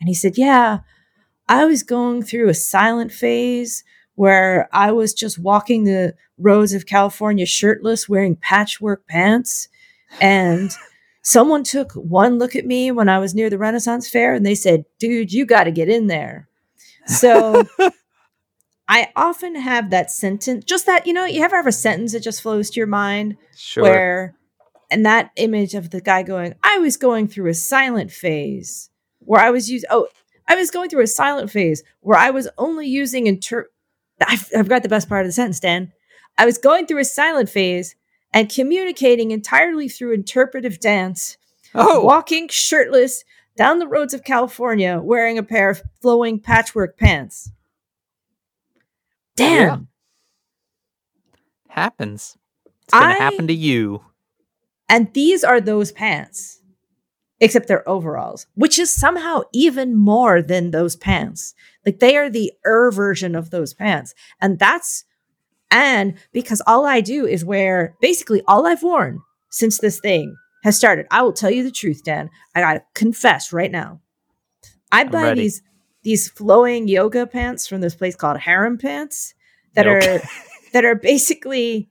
And 0.00 0.08
he 0.08 0.14
said 0.14 0.38
yeah 0.38 0.80
i 1.48 1.64
was 1.64 1.82
going 1.82 2.22
through 2.22 2.48
a 2.48 2.54
silent 2.54 3.12
phase 3.12 3.84
where 4.14 4.68
i 4.72 4.90
was 4.90 5.12
just 5.12 5.38
walking 5.38 5.84
the 5.84 6.14
roads 6.38 6.72
of 6.72 6.86
california 6.86 7.44
shirtless 7.46 8.08
wearing 8.08 8.36
patchwork 8.36 9.06
pants 9.06 9.68
and 10.20 10.70
someone 11.22 11.62
took 11.62 11.92
one 11.92 12.38
look 12.38 12.56
at 12.56 12.64
me 12.64 12.90
when 12.90 13.10
i 13.10 13.18
was 13.18 13.34
near 13.34 13.50
the 13.50 13.58
renaissance 13.58 14.08
fair 14.08 14.32
and 14.32 14.46
they 14.46 14.54
said 14.54 14.84
dude 14.98 15.32
you 15.32 15.44
got 15.44 15.64
to 15.64 15.70
get 15.70 15.88
in 15.88 16.06
there. 16.06 16.48
So 17.06 17.64
I 18.90 19.12
often 19.14 19.54
have 19.54 19.90
that 19.90 20.10
sentence, 20.10 20.64
just 20.64 20.84
that, 20.86 21.06
you 21.06 21.12
know, 21.12 21.24
you 21.24 21.44
ever 21.44 21.54
have 21.54 21.68
a 21.68 21.72
sentence 21.72 22.12
that 22.12 22.24
just 22.24 22.42
flows 22.42 22.70
to 22.70 22.80
your 22.80 22.88
mind 22.88 23.36
Sure. 23.56 23.84
where, 23.84 24.34
and 24.90 25.06
that 25.06 25.30
image 25.36 25.74
of 25.74 25.90
the 25.90 26.00
guy 26.00 26.24
going, 26.24 26.54
I 26.64 26.78
was 26.78 26.96
going 26.96 27.28
through 27.28 27.48
a 27.50 27.54
silent 27.54 28.10
phase 28.10 28.90
where 29.20 29.40
I 29.40 29.50
was 29.50 29.70
using, 29.70 29.86
oh, 29.92 30.08
I 30.48 30.56
was 30.56 30.72
going 30.72 30.90
through 30.90 31.04
a 31.04 31.06
silent 31.06 31.52
phase 31.52 31.84
where 32.00 32.18
I 32.18 32.30
was 32.30 32.48
only 32.58 32.88
using 32.88 33.28
inter, 33.28 33.68
I've, 34.26 34.50
I've 34.56 34.68
got 34.68 34.82
the 34.82 34.88
best 34.88 35.08
part 35.08 35.20
of 35.20 35.28
the 35.28 35.32
sentence, 35.32 35.60
Dan. 35.60 35.92
I 36.36 36.44
was 36.44 36.58
going 36.58 36.86
through 36.88 36.98
a 36.98 37.04
silent 37.04 37.48
phase 37.48 37.94
and 38.32 38.50
communicating 38.50 39.30
entirely 39.30 39.88
through 39.88 40.14
interpretive 40.14 40.80
dance, 40.80 41.38
oh, 41.76 42.02
walking 42.04 42.48
shirtless 42.48 43.22
down 43.56 43.78
the 43.78 43.86
roads 43.86 44.14
of 44.14 44.24
California 44.24 45.00
wearing 45.00 45.38
a 45.38 45.44
pair 45.44 45.70
of 45.70 45.80
flowing 46.02 46.40
patchwork 46.40 46.98
pants. 46.98 47.52
Damn. 49.40 49.68
Yeah. 49.68 49.78
happens. 51.68 52.36
It's 52.84 52.92
gonna 52.94 53.14
I- 53.14 53.18
happen 53.18 53.46
to 53.46 53.54
you. 53.54 54.02
And 54.88 55.12
these 55.14 55.44
are 55.44 55.60
those 55.60 55.92
pants, 55.92 56.60
except 57.38 57.68
they're 57.68 57.88
overalls, 57.88 58.46
which 58.54 58.76
is 58.76 58.92
somehow 58.92 59.42
even 59.52 59.96
more 59.96 60.42
than 60.42 60.72
those 60.72 60.96
pants. 60.96 61.54
Like 61.86 62.00
they 62.00 62.16
are 62.16 62.28
the 62.28 62.52
er 62.66 62.90
version 62.90 63.36
of 63.36 63.50
those 63.50 63.72
pants. 63.72 64.14
And 64.40 64.58
that's, 64.58 65.04
and 65.70 66.14
because 66.32 66.60
all 66.66 66.84
I 66.86 67.00
do 67.00 67.24
is 67.24 67.44
wear 67.44 67.94
basically 68.00 68.42
all 68.48 68.66
I've 68.66 68.82
worn 68.82 69.20
since 69.48 69.78
this 69.78 70.00
thing 70.00 70.34
has 70.64 70.76
started. 70.76 71.06
I 71.12 71.22
will 71.22 71.32
tell 71.32 71.50
you 71.52 71.62
the 71.62 71.70
truth, 71.70 72.02
Dan. 72.04 72.28
I 72.56 72.60
gotta 72.60 72.82
confess 72.94 73.52
right 73.52 73.70
now. 73.70 74.00
I 74.90 75.04
buy 75.04 75.34
these 75.34 75.62
these 76.02 76.28
flowing 76.28 76.88
yoga 76.88 77.26
pants 77.26 77.66
from 77.66 77.80
this 77.80 77.94
place 77.94 78.16
called 78.16 78.38
Harem 78.38 78.78
Pants 78.78 79.34
that 79.74 79.86
Okay. 79.86 80.16
are 80.18 80.20
that 80.72 80.84
are 80.84 80.94
basically 80.94 81.90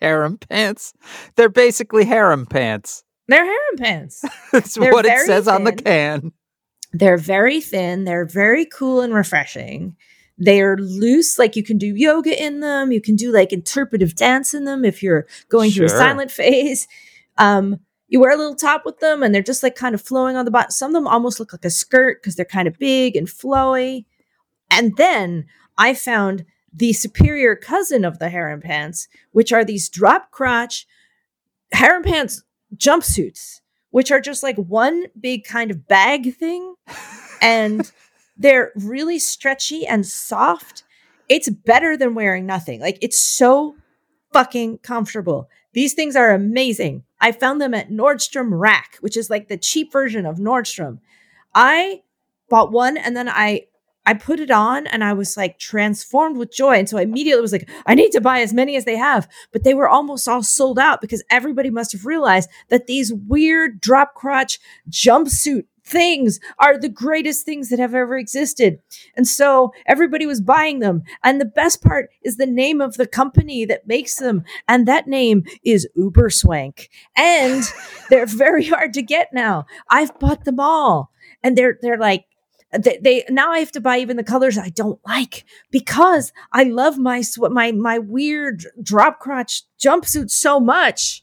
harem 0.00 0.38
pants. 0.38 0.92
They're 1.36 1.48
basically 1.48 2.04
harem 2.04 2.46
pants. 2.46 3.04
they're 3.28 3.44
harem 3.44 3.76
pants. 3.78 4.24
That's 4.52 4.74
They're 4.74 4.92
what 4.92 5.06
it 5.06 5.18
says 5.26 5.48
on 5.48 5.64
the 5.64 5.72
can. 5.72 6.32
They're 6.92 7.18
very 7.18 7.60
thin. 7.60 8.04
They're 8.04 8.24
very 8.24 8.64
cool 8.66 9.00
and 9.00 9.12
refreshing. 9.14 9.96
They're 10.38 10.76
loose, 10.76 11.38
like 11.38 11.56
you 11.56 11.62
can 11.62 11.78
do 11.78 11.86
yoga 11.94 12.42
in 12.42 12.60
them. 12.60 12.92
You 12.92 13.00
can 13.00 13.16
do 13.16 13.32
like 13.32 13.52
interpretive 13.52 14.14
dance 14.14 14.54
in 14.54 14.64
them 14.64 14.84
if 14.84 15.02
you're 15.02 15.26
going 15.48 15.70
through 15.70 15.86
a 15.86 15.90
silent 15.90 16.30
phase. 16.40 16.86
Um, 17.38 17.80
you 18.08 18.20
wear 18.20 18.32
a 18.32 18.36
little 18.36 18.54
top 18.54 18.84
with 18.84 19.00
them, 19.00 19.22
and 19.22 19.34
they're 19.34 19.42
just 19.42 19.62
like 19.62 19.74
kind 19.74 19.94
of 19.94 20.02
flowing 20.02 20.36
on 20.36 20.44
the 20.44 20.50
bottom. 20.50 20.70
Some 20.70 20.90
of 20.90 20.94
them 20.94 21.08
almost 21.08 21.40
look 21.40 21.52
like 21.52 21.64
a 21.64 21.70
skirt 21.70 22.22
because 22.22 22.36
they're 22.36 22.44
kind 22.44 22.68
of 22.68 22.78
big 22.78 23.16
and 23.16 23.26
flowy. 23.26 24.04
And 24.70 24.96
then 24.96 25.46
I 25.78 25.94
found 25.94 26.44
the 26.72 26.92
superior 26.92 27.56
cousin 27.56 28.04
of 28.04 28.18
the 28.18 28.28
harem 28.28 28.60
pants, 28.60 29.08
which 29.32 29.52
are 29.52 29.64
these 29.64 29.88
drop 29.88 30.30
crotch 30.30 30.86
harem 31.72 32.02
pants 32.02 32.42
jumpsuits, 32.76 33.60
which 33.90 34.10
are 34.10 34.20
just 34.20 34.42
like 34.42 34.56
one 34.56 35.06
big 35.18 35.44
kind 35.44 35.70
of 35.70 35.88
bag 35.88 36.34
thing. 36.36 36.74
And 37.40 37.90
they're 38.36 38.72
really 38.76 39.18
stretchy 39.18 39.86
and 39.86 40.06
soft. 40.06 40.84
It's 41.28 41.48
better 41.48 41.96
than 41.96 42.14
wearing 42.14 42.46
nothing. 42.46 42.80
Like 42.80 42.98
it's 43.00 43.20
so 43.20 43.76
fucking 44.32 44.78
comfortable. 44.78 45.48
These 45.72 45.94
things 45.94 46.16
are 46.16 46.32
amazing. 46.32 47.04
I 47.20 47.32
found 47.32 47.60
them 47.60 47.74
at 47.74 47.90
Nordstrom 47.90 48.50
Rack, 48.52 48.96
which 49.00 49.16
is 49.16 49.30
like 49.30 49.48
the 49.48 49.56
cheap 49.56 49.92
version 49.92 50.26
of 50.26 50.36
Nordstrom. 50.36 50.98
I 51.54 52.02
bought 52.48 52.72
one 52.72 52.96
and 52.96 53.16
then 53.16 53.28
I 53.28 53.66
I 54.08 54.14
put 54.14 54.38
it 54.38 54.52
on 54.52 54.86
and 54.86 55.02
I 55.02 55.12
was 55.14 55.36
like 55.36 55.58
transformed 55.58 56.36
with 56.36 56.52
joy. 56.52 56.78
And 56.78 56.88
so 56.88 56.96
I 56.96 57.02
immediately 57.02 57.42
was 57.42 57.50
like, 57.50 57.68
I 57.86 57.96
need 57.96 58.12
to 58.12 58.20
buy 58.20 58.40
as 58.40 58.54
many 58.54 58.76
as 58.76 58.84
they 58.84 58.96
have. 58.96 59.28
But 59.52 59.64
they 59.64 59.74
were 59.74 59.88
almost 59.88 60.28
all 60.28 60.44
sold 60.44 60.78
out 60.78 61.00
because 61.00 61.24
everybody 61.28 61.70
must 61.70 61.90
have 61.90 62.06
realized 62.06 62.48
that 62.68 62.86
these 62.86 63.12
weird 63.12 63.80
drop 63.80 64.14
crotch 64.14 64.60
jumpsuit 64.88 65.64
things 65.86 66.40
are 66.58 66.78
the 66.78 66.88
greatest 66.88 67.44
things 67.44 67.68
that 67.68 67.78
have 67.78 67.94
ever 67.94 68.16
existed. 68.18 68.78
And 69.16 69.26
so 69.26 69.72
everybody 69.86 70.26
was 70.26 70.40
buying 70.40 70.80
them. 70.80 71.02
And 71.22 71.40
the 71.40 71.46
best 71.46 71.82
part 71.82 72.10
is 72.22 72.36
the 72.36 72.46
name 72.46 72.80
of 72.80 72.96
the 72.96 73.06
company 73.06 73.64
that 73.64 73.86
makes 73.86 74.16
them. 74.16 74.44
And 74.68 74.86
that 74.86 75.06
name 75.06 75.44
is 75.64 75.88
Uber 75.94 76.30
Swank. 76.30 76.90
And 77.16 77.62
they're 78.10 78.26
very 78.26 78.66
hard 78.66 78.92
to 78.94 79.02
get 79.02 79.32
now. 79.32 79.66
I've 79.88 80.18
bought 80.18 80.44
them 80.44 80.60
all. 80.60 81.10
And 81.42 81.56
they're 81.56 81.78
they're 81.80 81.98
like 81.98 82.24
they, 82.72 82.98
they 83.02 83.24
now 83.28 83.52
I 83.52 83.60
have 83.60 83.72
to 83.72 83.80
buy 83.80 83.98
even 83.98 84.16
the 84.16 84.24
colors 84.24 84.58
I 84.58 84.70
don't 84.70 85.00
like 85.06 85.44
because 85.70 86.32
I 86.52 86.64
love 86.64 86.98
my 86.98 87.22
my 87.50 87.72
my 87.72 87.98
weird 87.98 88.64
drop 88.82 89.20
crotch 89.20 89.62
jumpsuit 89.78 90.30
so 90.30 90.58
much. 90.58 91.22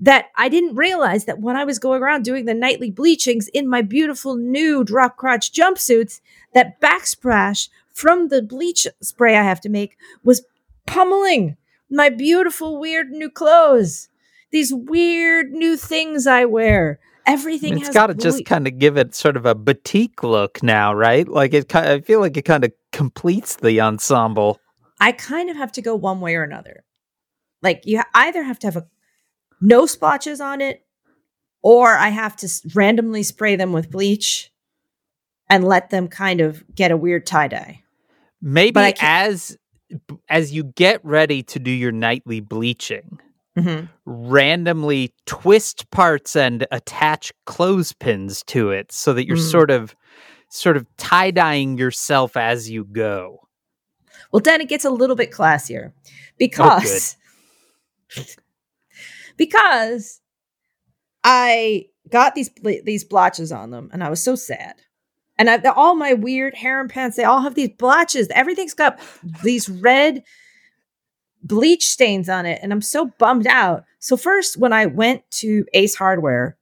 That 0.00 0.26
I 0.36 0.48
didn't 0.48 0.76
realize 0.76 1.24
that 1.24 1.40
when 1.40 1.56
I 1.56 1.64
was 1.64 1.78
going 1.78 2.02
around 2.02 2.24
doing 2.24 2.44
the 2.44 2.54
nightly 2.54 2.90
bleachings 2.90 3.48
in 3.48 3.68
my 3.68 3.82
beautiful 3.82 4.36
new 4.36 4.84
drop 4.84 5.16
crotch 5.16 5.52
jumpsuits, 5.52 6.20
that 6.54 6.80
backsplash 6.80 7.68
from 7.92 8.28
the 8.28 8.42
bleach 8.42 8.86
spray 9.02 9.36
I 9.36 9.42
have 9.42 9.60
to 9.62 9.68
make 9.68 9.96
was 10.22 10.44
pummeling 10.86 11.56
my 11.90 12.08
beautiful, 12.10 12.78
weird 12.78 13.10
new 13.10 13.30
clothes. 13.30 14.08
These 14.50 14.72
weird 14.72 15.50
new 15.50 15.76
things 15.76 16.26
I 16.26 16.44
wear. 16.44 17.00
Everything 17.26 17.74
It's 17.74 17.88
has 17.88 17.94
got 17.94 18.06
to 18.06 18.14
ble- 18.14 18.22
just 18.22 18.44
kind 18.46 18.66
of 18.66 18.78
give 18.78 18.96
it 18.96 19.14
sort 19.14 19.36
of 19.36 19.44
a 19.44 19.54
boutique 19.54 20.22
look 20.22 20.62
now, 20.62 20.94
right? 20.94 21.28
Like 21.28 21.52
it, 21.52 21.74
I 21.74 22.00
feel 22.00 22.20
like 22.20 22.36
it 22.36 22.46
kind 22.46 22.64
of 22.64 22.72
completes 22.92 23.56
the 23.56 23.80
ensemble. 23.80 24.60
I 25.00 25.12
kind 25.12 25.50
of 25.50 25.56
have 25.56 25.72
to 25.72 25.82
go 25.82 25.94
one 25.94 26.20
way 26.20 26.36
or 26.36 26.42
another. 26.42 26.84
Like 27.62 27.82
you 27.84 28.02
either 28.14 28.42
have 28.44 28.58
to 28.60 28.66
have 28.68 28.76
a 28.76 28.86
no 29.60 29.86
splotches 29.86 30.40
on 30.40 30.60
it, 30.60 30.84
or 31.62 31.88
I 31.96 32.08
have 32.08 32.36
to 32.36 32.48
randomly 32.74 33.22
spray 33.22 33.56
them 33.56 33.72
with 33.72 33.90
bleach 33.90 34.50
and 35.50 35.64
let 35.64 35.90
them 35.90 36.08
kind 36.08 36.40
of 36.40 36.62
get 36.74 36.90
a 36.90 36.96
weird 36.96 37.26
tie 37.26 37.48
dye. 37.48 37.82
Maybe 38.40 38.72
But 38.72 38.84
I 38.84 38.92
can't- 38.92 39.30
as 39.32 39.58
as 40.28 40.52
you 40.52 40.64
get 40.64 41.02
ready 41.02 41.42
to 41.42 41.58
do 41.58 41.70
your 41.70 41.92
nightly 41.92 42.40
bleaching, 42.40 43.18
Mm-hmm. 43.56 43.86
randomly 44.04 45.12
twist 45.26 45.90
parts 45.90 46.36
and 46.36 46.66
attach 46.70 47.32
clothespins 47.46 48.42
to 48.44 48.70
it 48.70 48.92
so 48.92 49.12
that 49.14 49.26
you're 49.26 49.38
Mm. 49.38 49.50
sort 49.50 49.70
of 49.70 49.96
sort 50.50 50.76
of 50.76 50.86
tie 50.98 51.30
dyeing 51.30 51.76
yourself 51.78 52.36
as 52.36 52.70
you 52.70 52.84
go. 52.84 53.48
Well, 54.30 54.40
then 54.40 54.60
it 54.60 54.68
gets 54.68 54.84
a 54.84 54.90
little 54.90 55.16
bit 55.16 55.30
classier 55.32 55.92
Oh, 56.58 56.80
because 59.38 60.20
I 61.24 61.86
got 62.10 62.34
these 62.34 62.50
these 62.84 63.04
blotches 63.04 63.50
on 63.50 63.70
them, 63.70 63.88
and 63.92 64.04
I 64.04 64.10
was 64.10 64.22
so 64.22 64.34
sad. 64.34 64.74
And 65.38 65.48
I, 65.48 65.58
all 65.70 65.94
my 65.94 66.14
weird 66.14 66.54
harem 66.56 66.88
pants, 66.88 67.16
they 67.16 67.24
all 67.24 67.40
have 67.42 67.54
these 67.54 67.70
blotches. 67.70 68.28
Everything's 68.34 68.74
got 68.74 68.98
these 69.44 69.68
red 69.68 70.24
bleach 71.42 71.86
stains 71.88 72.28
on 72.28 72.44
it, 72.44 72.58
and 72.62 72.72
I'm 72.72 72.82
so 72.82 73.06
bummed 73.18 73.46
out. 73.46 73.84
So 74.00 74.16
first, 74.16 74.56
when 74.58 74.72
I 74.72 74.86
went 74.86 75.22
to 75.32 75.64
Ace 75.74 75.94
Hardware, 75.94 76.58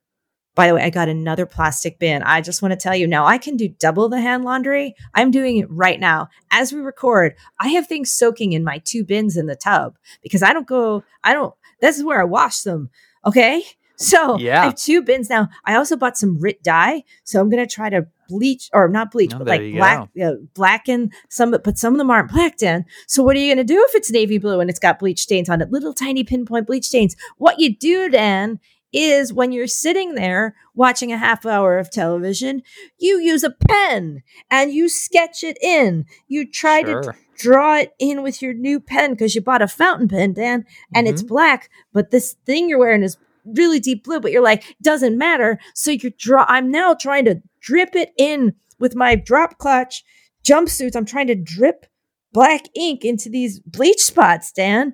by 0.55 0.67
the 0.67 0.75
way, 0.75 0.83
I 0.83 0.91
got 0.91 1.09
another 1.09 1.45
plastic 1.45 1.99
bin. 1.99 2.23
I 2.23 2.41
just 2.41 2.63
want 2.63 2.73
to 2.73 2.79
tell 2.79 2.97
you 2.97 3.07
now, 3.07 3.27
I 3.27 3.37
can 3.37 3.57
do 3.57 3.69
double 3.69 4.09
the 4.09 4.21
hand 4.21 4.43
laundry. 4.43 4.95
I'm 5.15 5.31
doing 5.31 5.59
it 5.59 5.71
right 5.71 6.01
now 6.01 6.29
as 6.51 6.73
we 6.73 6.81
record. 6.81 7.35
I 7.61 7.69
have 7.69 7.87
things 7.87 8.11
soaking 8.11 8.55
in 8.55 8.65
my 8.65 8.79
two 8.79 9.05
bins 9.05 9.37
in 9.37 9.47
the 9.47 9.55
tub 9.55 9.97
because 10.23 10.43
I 10.43 10.55
don't 10.55 10.67
go. 10.67 11.05
I 11.23 11.35
don't. 11.35 11.55
This 11.81 11.97
is 11.97 12.05
where 12.05 12.21
I 12.21 12.25
wash 12.25 12.61
them. 12.63 12.91
Okay. 13.25 13.63
So 13.99 14.39
Yeah. 14.39 14.63
I 14.63 14.65
have 14.67 14.77
two 14.77 15.01
bins 15.03 15.31
now. 15.31 15.49
I 15.65 15.75
also 15.75 15.97
bought 15.97 16.19
some 16.19 16.39
Rit 16.39 16.63
dye, 16.63 17.03
so 17.25 17.41
I'm 17.41 17.49
gonna 17.49 17.67
try 17.67 17.89
to 17.89 18.07
bleach 18.29 18.69
or 18.75 18.89
not 18.89 19.11
bleach, 19.11 19.33
Oh, 19.35 19.39
but 19.39 19.47
like 19.47 19.61
black, 19.73 20.09
uh, 20.23 20.33
blacken 20.55 21.11
some. 21.31 21.53
But 21.53 21.79
some 21.79 21.95
of 21.95 21.99
them 21.99 22.11
aren't 22.11 22.31
blacked 22.31 22.63
in. 22.63 22.85
So 23.07 23.23
what 23.23 23.37
are 23.37 23.39
you 23.39 23.51
gonna 23.55 23.65
do 23.65 23.83
if 23.89 23.95
it's 23.95 24.11
navy 24.11 24.37
blue 24.39 24.61
and 24.61 24.69
it's 24.69 24.79
got 24.79 24.99
bleach 24.99 25.21
stains 25.21 25.49
on 25.49 25.63
it? 25.63 25.71
Little 25.73 25.95
tiny 25.95 26.25
pinpoint 26.25 26.67
bleach 26.67 26.85
stains. 26.85 27.17
What 27.39 27.59
you 27.59 27.75
do 27.75 28.11
then 28.11 28.61
is 28.97 29.33
when 29.33 29.53
you're 29.53 29.67
sitting 29.67 30.15
there 30.15 30.55
watching 30.75 31.13
a 31.13 31.19
half 31.19 31.45
hour 31.47 31.79
of 31.79 31.91
television, 31.91 32.63
you 32.99 33.19
use 33.19 33.45
a 33.45 33.51
pen 33.51 34.23
and 34.51 34.73
you 34.73 34.89
sketch 34.89 35.45
it 35.45 35.59
in. 35.63 36.07
You 36.29 36.51
try 36.51 36.83
to 36.83 36.93
draw 37.37 37.77
it 37.77 37.93
in 37.99 38.23
with 38.23 38.41
your 38.41 38.55
new 38.55 38.81
pen 38.81 39.13
because 39.13 39.35
you 39.35 39.41
bought 39.43 39.63
a 39.63 39.69
fountain 39.69 40.09
pen, 40.09 40.33
Dan, 40.33 40.65
and 40.95 41.07
it's 41.07 41.23
Mhm. 41.23 41.29
black, 41.29 41.71
but 41.93 42.11
this 42.11 42.35
thing 42.47 42.69
you're 42.69 42.79
wearing 42.79 43.03
is 43.03 43.19
really 43.45 43.79
deep 43.79 44.05
blue, 44.05 44.21
but 44.21 44.33
you're 44.33 44.43
like, 44.43 44.75
doesn't 44.83 45.17
matter. 45.19 45.59
So 45.75 45.91
you 45.91 46.11
draw 46.19 46.45
I'm 46.49 46.71
now 46.71 46.95
trying 46.95 47.27
to 47.27 47.43
drip 47.61 47.95
it 47.95 48.13
in 48.17 48.55
with 48.79 48.95
my 48.97 49.15
drop 49.15 49.59
clutch 49.59 50.05
jumpsuits. 50.45 50.97
I'm 50.97 51.05
trying 51.05 51.27
to 51.29 51.35
drip 51.35 51.87
black 52.33 52.63
ink 52.75 53.05
into 53.05 53.29
these 53.29 53.61
bleach 53.61 54.01
spots, 54.01 54.53
Dan. 54.53 54.93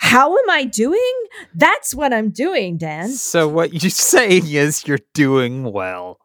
How 0.00 0.36
am 0.36 0.50
I 0.50 0.64
doing? 0.64 1.14
That's 1.54 1.94
what 1.94 2.12
I'm 2.12 2.30
doing, 2.30 2.76
Dan. 2.76 3.08
So 3.10 3.46
what 3.48 3.82
you're 3.82 3.90
saying 3.90 4.46
is 4.48 4.86
you're 4.86 4.98
doing 5.12 5.72
well. 5.72 6.18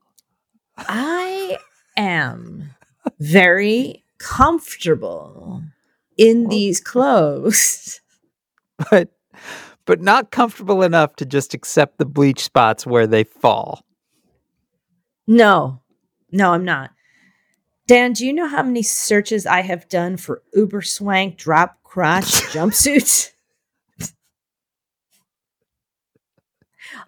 I 0.78 1.58
am 1.98 2.72
very 3.20 4.04
comfortable 4.18 5.62
in 6.18 6.44
Well- 6.44 6.50
these 6.52 6.80
clothes. 6.92 8.02
But 8.89 9.10
but 9.86 10.02
not 10.02 10.30
comfortable 10.32 10.84
enough 10.84 11.15
to 11.15 11.26
just 11.26 11.54
accept 11.56 11.98
the 11.98 12.06
bleach 12.06 12.44
spots 12.44 12.86
where 12.86 13.08
they 13.08 13.24
fall. 13.24 13.84
No, 15.28 15.82
no, 16.32 16.52
I'm 16.54 16.63
not. 16.63 16.92
Dan, 17.88 18.13
do 18.13 18.24
you 18.26 18.32
know 18.32 18.48
how 18.48 18.62
many 18.62 18.84
searches 18.84 19.48
I 19.48 19.62
have 19.62 19.89
done 19.89 20.15
for 20.18 20.44
uber 20.54 20.84
swank 20.84 21.38
drop 21.38 21.79
crotch 21.89 22.25
jumpsuits? 22.54 23.32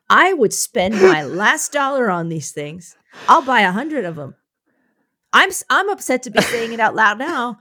I 0.09 0.33
would 0.33 0.53
spend 0.53 0.95
my 0.95 1.23
last 1.23 1.71
dollar 1.71 2.09
on 2.09 2.29
these 2.29 2.51
things. 2.51 2.97
I'll 3.27 3.43
buy 3.43 3.61
a 3.61 3.71
hundred 3.71 4.05
of 4.05 4.15
them. 4.15 4.35
I'm 5.31 5.51
I'm 5.69 5.89
upset 5.89 6.23
to 6.23 6.31
be 6.31 6.41
saying 6.41 6.73
it 6.73 6.79
out 6.79 6.95
loud 6.95 7.19
now 7.19 7.59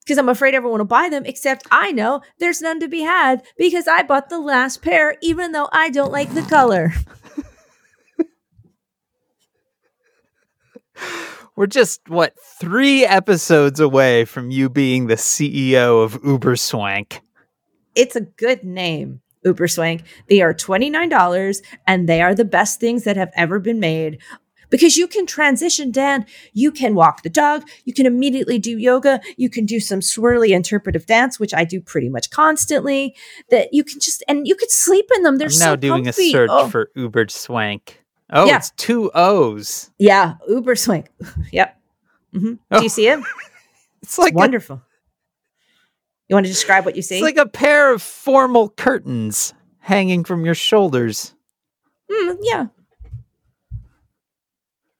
because 0.00 0.18
I'm 0.18 0.28
afraid 0.28 0.54
everyone 0.54 0.80
will 0.80 0.86
buy 0.86 1.08
them. 1.08 1.24
Except 1.24 1.66
I 1.70 1.92
know 1.92 2.22
there's 2.38 2.60
none 2.60 2.80
to 2.80 2.88
be 2.88 3.02
had 3.02 3.42
because 3.56 3.86
I 3.86 4.02
bought 4.02 4.28
the 4.28 4.40
last 4.40 4.82
pair, 4.82 5.16
even 5.22 5.52
though 5.52 5.68
I 5.72 5.90
don't 5.90 6.12
like 6.12 6.34
the 6.34 6.42
color. 6.42 6.92
We're 11.56 11.66
just 11.66 12.00
what 12.08 12.34
three 12.60 13.04
episodes 13.04 13.78
away 13.78 14.24
from 14.24 14.50
you 14.50 14.68
being 14.70 15.06
the 15.06 15.16
CEO 15.16 16.02
of 16.02 16.18
Uber 16.24 16.56
Swank. 16.56 17.20
it's 17.94 18.16
a 18.16 18.22
good 18.22 18.64
name, 18.64 19.20
Uber 19.44 19.68
Swank. 19.68 20.02
They 20.28 20.40
are 20.40 20.54
$29 20.54 21.62
and 21.86 22.08
they 22.08 22.22
are 22.22 22.34
the 22.34 22.46
best 22.46 22.80
things 22.80 23.04
that 23.04 23.16
have 23.16 23.30
ever 23.36 23.58
been 23.58 23.80
made. 23.80 24.18
Because 24.70 24.96
you 24.96 25.06
can 25.06 25.26
transition, 25.26 25.90
Dan. 25.90 26.24
You 26.54 26.72
can 26.72 26.94
walk 26.94 27.22
the 27.22 27.28
dog. 27.28 27.68
You 27.84 27.92
can 27.92 28.06
immediately 28.06 28.58
do 28.58 28.78
yoga. 28.78 29.20
You 29.36 29.50
can 29.50 29.66
do 29.66 29.78
some 29.78 30.00
swirly 30.00 30.56
interpretive 30.56 31.04
dance, 31.04 31.38
which 31.38 31.52
I 31.52 31.64
do 31.64 31.78
pretty 31.82 32.08
much 32.08 32.30
constantly. 32.30 33.14
That 33.50 33.68
you 33.74 33.84
can 33.84 34.00
just, 34.00 34.24
and 34.28 34.48
you 34.48 34.54
could 34.56 34.70
sleep 34.70 35.04
in 35.14 35.24
them. 35.24 35.36
They're 35.36 35.48
I'm 35.48 35.52
so 35.52 35.64
now 35.66 35.76
doing 35.76 36.04
comfy. 36.04 36.28
a 36.30 36.32
search 36.32 36.50
Oh, 36.50 36.68
for 36.70 36.88
Uber 36.96 37.28
Swank. 37.28 38.01
Oh, 38.32 38.46
Yeah. 38.46 38.56
it's 38.56 38.70
two 38.72 39.10
O's. 39.14 39.90
Yeah, 39.98 40.34
Uber 40.48 40.74
Swank. 40.74 41.08
yep. 41.52 41.78
hmm 42.32 42.54
Oh, 42.70 42.78
Do 42.78 42.82
you 42.84 42.88
see 42.88 43.06
him? 43.06 43.24
It's 44.02 44.18
like 44.18 44.32
a, 44.32 44.36
Wonderful. 44.36 44.82
You 46.28 46.34
want 46.34 46.46
to 46.46 46.50
describe 46.52 46.84
what 46.84 46.96
you 46.96 47.02
see? 47.02 47.16
it's 47.16 47.22
like 47.22 47.36
a 47.36 47.46
pair 47.48 47.92
of 47.92 48.02
formal 48.02 48.70
curtains 48.70 49.54
hanging 49.78 50.24
from 50.24 50.44
your 50.44 50.54
shoulders. 50.56 51.34
Mm, 52.10 52.38
yeah. 52.42 52.66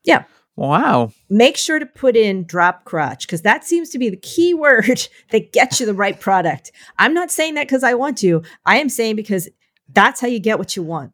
Yeah. 0.05 0.25
Wow. 0.55 1.13
make 1.31 1.57
sure 1.57 1.79
to 1.79 1.87
put 1.87 2.15
in 2.15 2.45
drop 2.45 2.85
crotch 2.85 3.27
because 3.27 3.41
that 3.43 3.65
seems 3.65 3.89
to 3.91 3.99
be 3.99 4.11
the 4.11 4.17
key 4.19 4.53
word 4.67 5.09
that 5.31 5.53
gets 5.53 5.81
you 5.81 5.87
the 5.87 5.95
right 5.95 6.21
product. 6.21 6.71
I'm 6.99 7.15
not 7.15 7.31
saying 7.31 7.55
that 7.55 7.67
because 7.67 7.83
I 7.83 7.95
want 7.95 8.19
to. 8.19 8.43
I 8.67 8.77
am 8.79 8.89
saying 8.91 9.17
because 9.17 9.49
that's 9.93 10.21
how 10.21 10.29
you 10.29 10.39
get 10.39 10.59
what 10.59 10.77
you 10.77 10.83
want. 10.83 11.13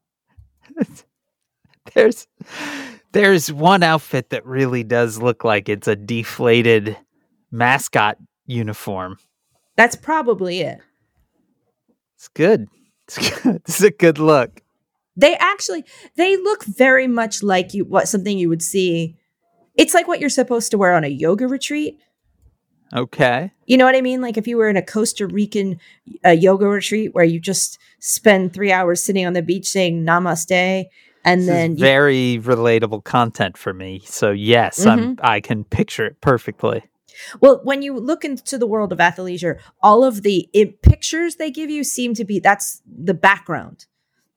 There's 1.94 2.26
there's 3.12 3.50
one 3.50 3.82
outfit 3.82 4.30
that 4.30 4.44
really 4.44 4.84
does 4.84 5.20
look 5.20 5.42
like 5.42 5.68
it's 5.68 5.88
a 5.88 5.96
deflated 5.96 6.96
mascot 7.50 8.18
uniform. 8.46 9.18
That's 9.76 9.96
probably 9.96 10.60
it. 10.60 10.80
It's 12.16 12.28
good. 12.28 12.68
It's 13.06 13.40
good. 13.42 13.56
It's 13.56 13.82
a 13.82 13.90
good 13.90 14.18
look. 14.18 14.60
They 15.16 15.36
actually 15.36 15.84
they 16.16 16.36
look 16.36 16.64
very 16.64 17.06
much 17.06 17.42
like 17.42 17.74
you 17.74 17.84
what 17.84 18.08
something 18.08 18.38
you 18.38 18.48
would 18.48 18.62
see. 18.62 19.16
It's 19.74 19.94
like 19.94 20.08
what 20.08 20.20
you're 20.20 20.28
supposed 20.28 20.70
to 20.72 20.78
wear 20.78 20.94
on 20.94 21.04
a 21.04 21.08
yoga 21.08 21.48
retreat. 21.48 21.98
Okay. 22.94 23.52
You 23.66 23.76
know 23.76 23.84
what 23.84 23.94
I 23.94 24.00
mean? 24.00 24.20
Like 24.20 24.36
if 24.36 24.46
you 24.46 24.56
were 24.56 24.68
in 24.68 24.76
a 24.76 24.82
Costa 24.82 25.26
Rican 25.26 25.78
uh, 26.24 26.30
yoga 26.30 26.66
retreat 26.66 27.14
where 27.14 27.24
you 27.24 27.38
just 27.38 27.78
spend 27.98 28.52
three 28.52 28.72
hours 28.72 29.02
sitting 29.02 29.26
on 29.26 29.34
the 29.34 29.42
beach 29.42 29.66
saying 29.68 30.04
namaste, 30.04 30.86
and 31.28 31.40
This 31.40 31.46
then 31.46 31.70
you 31.72 31.78
very 31.78 32.40
relatable 32.42 33.04
content 33.04 33.56
for 33.56 33.72
me. 33.72 34.02
So 34.04 34.30
yes, 34.30 34.84
I'm 34.86 35.16
mm-hmm. 35.16 35.26
I 35.26 35.40
can 35.40 35.64
picture 35.64 36.06
it 36.06 36.20
perfectly. 36.20 36.82
Well, 37.40 37.60
when 37.64 37.82
you 37.82 37.98
look 37.98 38.24
into 38.24 38.58
the 38.58 38.66
world 38.66 38.92
of 38.92 38.98
athleisure, 38.98 39.58
all 39.82 40.04
of 40.04 40.22
the 40.22 40.48
i 40.54 40.74
pictures 40.82 41.36
they 41.36 41.50
give 41.50 41.70
you 41.70 41.84
seem 41.84 42.14
to 42.14 42.24
be 42.24 42.38
that's 42.38 42.80
the 42.86 43.14
background. 43.14 43.86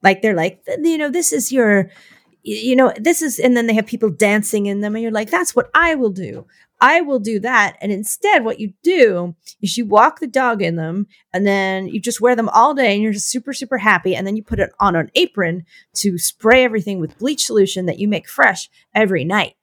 Like 0.02 0.20
they're 0.20 0.34
like, 0.34 0.64
you 0.78 0.98
know, 0.98 1.10
this 1.10 1.32
is 1.32 1.52
your, 1.52 1.90
you 2.42 2.74
know, 2.74 2.92
this 2.96 3.22
is, 3.22 3.38
and 3.38 3.56
then 3.56 3.66
they 3.66 3.74
have 3.74 3.86
people 3.86 4.10
dancing 4.10 4.66
in 4.66 4.80
them, 4.80 4.94
and 4.94 5.02
you're 5.02 5.12
like, 5.12 5.30
that's 5.30 5.54
what 5.54 5.70
I 5.74 5.94
will 5.94 6.10
do. 6.10 6.46
I 6.82 7.00
will 7.00 7.20
do 7.20 7.38
that. 7.38 7.76
And 7.80 7.92
instead, 7.92 8.44
what 8.44 8.58
you 8.58 8.72
do 8.82 9.36
is 9.62 9.78
you 9.78 9.86
walk 9.86 10.18
the 10.18 10.26
dog 10.26 10.60
in 10.60 10.74
them 10.74 11.06
and 11.32 11.46
then 11.46 11.86
you 11.86 12.00
just 12.00 12.20
wear 12.20 12.34
them 12.34 12.48
all 12.48 12.74
day 12.74 12.92
and 12.92 13.00
you're 13.00 13.12
just 13.12 13.30
super, 13.30 13.52
super 13.52 13.78
happy. 13.78 14.16
And 14.16 14.26
then 14.26 14.34
you 14.34 14.42
put 14.42 14.58
it 14.58 14.72
on 14.80 14.96
an 14.96 15.08
apron 15.14 15.64
to 15.94 16.18
spray 16.18 16.64
everything 16.64 16.98
with 16.98 17.18
bleach 17.18 17.46
solution 17.46 17.86
that 17.86 18.00
you 18.00 18.08
make 18.08 18.28
fresh 18.28 18.68
every 18.96 19.24
night. 19.24 19.54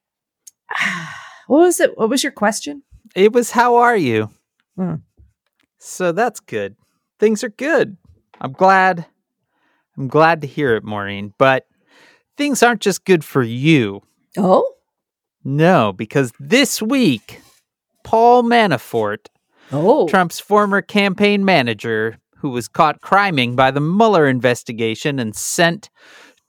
what 1.48 1.60
was 1.60 1.82
it? 1.82 1.98
What 1.98 2.10
was 2.10 2.24
your 2.24 2.32
question? 2.32 2.84
It 3.13 3.34
was, 3.34 3.52
how 3.52 3.76
are 3.76 3.98
you? 3.98 4.30
Hmm. 4.78 4.96
So 5.78 6.13
that's 6.13 6.39
good. 6.39 6.78
Things 7.20 7.44
are 7.44 7.50
good. 7.50 7.98
I'm 8.39 8.54
glad. 8.54 9.06
I'm 9.98 10.08
glad 10.08 10.39
to 10.42 10.48
hear 10.48 10.78
it, 10.78 10.86
Maureen. 10.86 11.34
But 11.38 11.68
things 12.39 12.63
aren't 12.63 12.80
just 12.80 13.04
good 13.04 13.23
for 13.23 13.43
you. 13.43 14.02
Oh? 14.38 14.73
No, 15.43 15.91
because 15.91 16.32
this 16.39 16.82
week, 16.82 17.41
Paul 18.04 18.43
Manafort, 18.43 19.28
Oh. 19.71 20.08
Trump's 20.08 20.39
former 20.39 20.82
campaign 20.82 21.43
manager, 21.45 22.17
who 22.38 22.49
was 22.49 22.67
caught 22.67 23.02
criming 23.02 23.56
by 23.56 23.69
the 23.71 23.82
Mueller 23.82 24.28
investigation 24.28 25.19
and 25.19 25.36
sent 25.36 25.89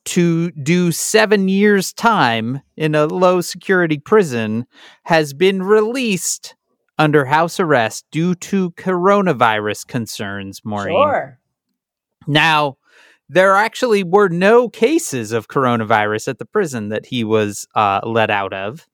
to 0.07 0.53
do 0.53 0.93
seven 0.93 1.49
years' 1.49 1.93
time 1.93 2.63
in 2.77 2.95
a 2.95 3.07
low 3.07 3.41
security 3.41 3.99
prison, 3.99 4.67
has 5.05 5.35
been 5.35 5.63
released 5.63 6.55
under 6.99 7.25
house 7.27 7.59
arrest 7.59 8.07
due 8.13 8.35
to 8.37 8.71
coronavirus 8.73 9.87
concerns, 9.89 10.61
Maureen. 10.65 10.95
Sure. 10.95 11.39
Now, 12.27 12.77
there 13.33 13.55
actually 13.55 14.03
were 14.03 14.29
no 14.29 14.69
cases 14.69 15.31
of 15.31 15.47
coronavirus 15.47 16.27
at 16.29 16.39
the 16.39 16.45
prison 16.45 16.89
that 16.89 17.07
he 17.07 17.23
was 17.23 17.67
uh, 17.77 18.01
let 18.03 18.29
out 18.29 18.53
of. 18.53 18.89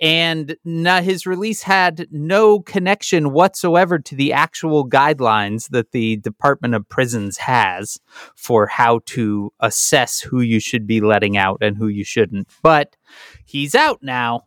And 0.00 0.56
na 0.64 1.00
his 1.00 1.26
release 1.26 1.62
had 1.62 2.06
no 2.12 2.60
connection 2.60 3.32
whatsoever 3.32 3.98
to 3.98 4.14
the 4.14 4.32
actual 4.32 4.88
guidelines 4.88 5.70
that 5.70 5.90
the 5.90 6.16
Department 6.18 6.74
of 6.74 6.88
Prisons 6.88 7.38
has 7.38 7.98
for 8.36 8.66
how 8.68 9.00
to 9.06 9.52
assess 9.60 10.20
who 10.20 10.40
you 10.40 10.60
should 10.60 10.86
be 10.86 11.00
letting 11.00 11.36
out 11.36 11.58
and 11.60 11.76
who 11.76 11.88
you 11.88 12.04
shouldn't. 12.04 12.48
But 12.62 12.96
he's 13.44 13.74
out 13.74 13.98
now, 14.02 14.42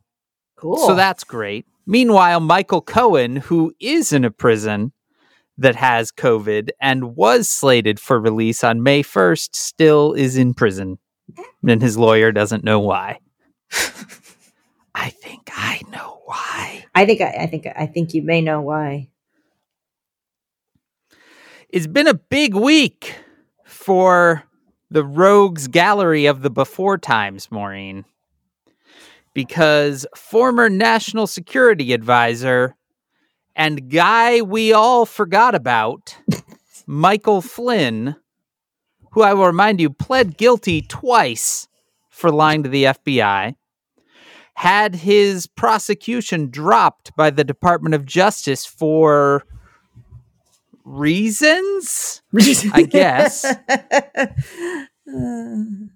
Cool. 0.55 0.77
so 0.77 0.95
that's 0.95 1.23
great. 1.25 1.65
Meanwhile, 1.85 2.39
Michael 2.39 2.81
Cohen, 2.81 3.35
who 3.37 3.73
is 3.79 4.13
in 4.13 4.23
a 4.23 4.31
prison 4.31 4.93
that 5.59 5.75
has 5.75 6.11
COVID 6.11 6.69
and 6.79 7.15
was 7.15 7.47
slated 7.47 7.99
for 7.99 8.19
release 8.19 8.63
on 8.63 8.81
May 8.81 9.03
1st, 9.03 9.49
still 9.53 10.13
is 10.13 10.37
in 10.37 10.53
prison. 10.53 10.97
And 11.67 11.81
his 11.81 11.97
lawyer 11.97 12.31
doesn't 12.31 12.63
know 12.63 12.79
why. 12.79 13.19
I 14.95 15.09
think 15.09 15.49
I 15.53 15.81
know 15.91 16.21
why. 16.25 16.85
I 16.95 17.05
think 17.05 17.21
I, 17.21 17.29
I 17.41 17.45
think 17.45 17.67
I 17.67 17.85
think 17.85 18.13
you 18.13 18.21
may 18.23 18.41
know 18.41 18.61
why. 18.61 19.09
It's 21.69 21.87
been 21.87 22.07
a 22.07 22.15
big 22.15 22.55
week 22.55 23.15
for 23.65 24.43
the 24.89 25.05
Rogues 25.05 25.67
Gallery 25.67 26.25
of 26.25 26.41
the 26.41 26.49
Before 26.49 26.97
Times, 26.97 27.51
Maureen. 27.51 28.05
Because 29.35 30.07
former 30.15 30.67
National 30.69 31.27
Security 31.27 31.93
Advisor 31.93 32.75
and 33.59 33.89
guy 33.89 34.41
we 34.41 34.71
all 34.71 35.05
forgot 35.05 35.53
about, 35.53 36.15
Michael 36.87 37.41
Flynn, 37.41 38.15
who 39.11 39.21
I 39.21 39.33
will 39.33 39.47
remind 39.47 39.81
you 39.81 39.89
pled 39.89 40.37
guilty 40.37 40.81
twice 40.81 41.67
for 42.09 42.31
lying 42.31 42.63
to 42.63 42.69
the 42.69 42.85
FBI, 42.85 43.55
had 44.53 44.95
his 44.95 45.45
prosecution 45.45 46.49
dropped 46.49 47.13
by 47.17 47.31
the 47.31 47.43
Department 47.43 47.95
of 47.95 48.05
Justice 48.05 48.65
for 48.65 49.43
reasons, 50.85 52.21
I 52.73 52.83
guess. 52.83 53.45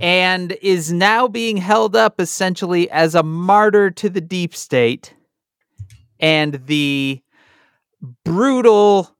And 0.00 0.52
is 0.62 0.92
now 0.92 1.28
being 1.28 1.58
held 1.58 1.94
up 1.94 2.20
essentially 2.20 2.90
as 2.90 3.14
a 3.14 3.22
martyr 3.22 3.90
to 3.92 4.08
the 4.08 4.20
deep 4.20 4.56
state 4.56 5.14
and 6.22 6.66
the 6.66 7.20
brutal 8.24 9.14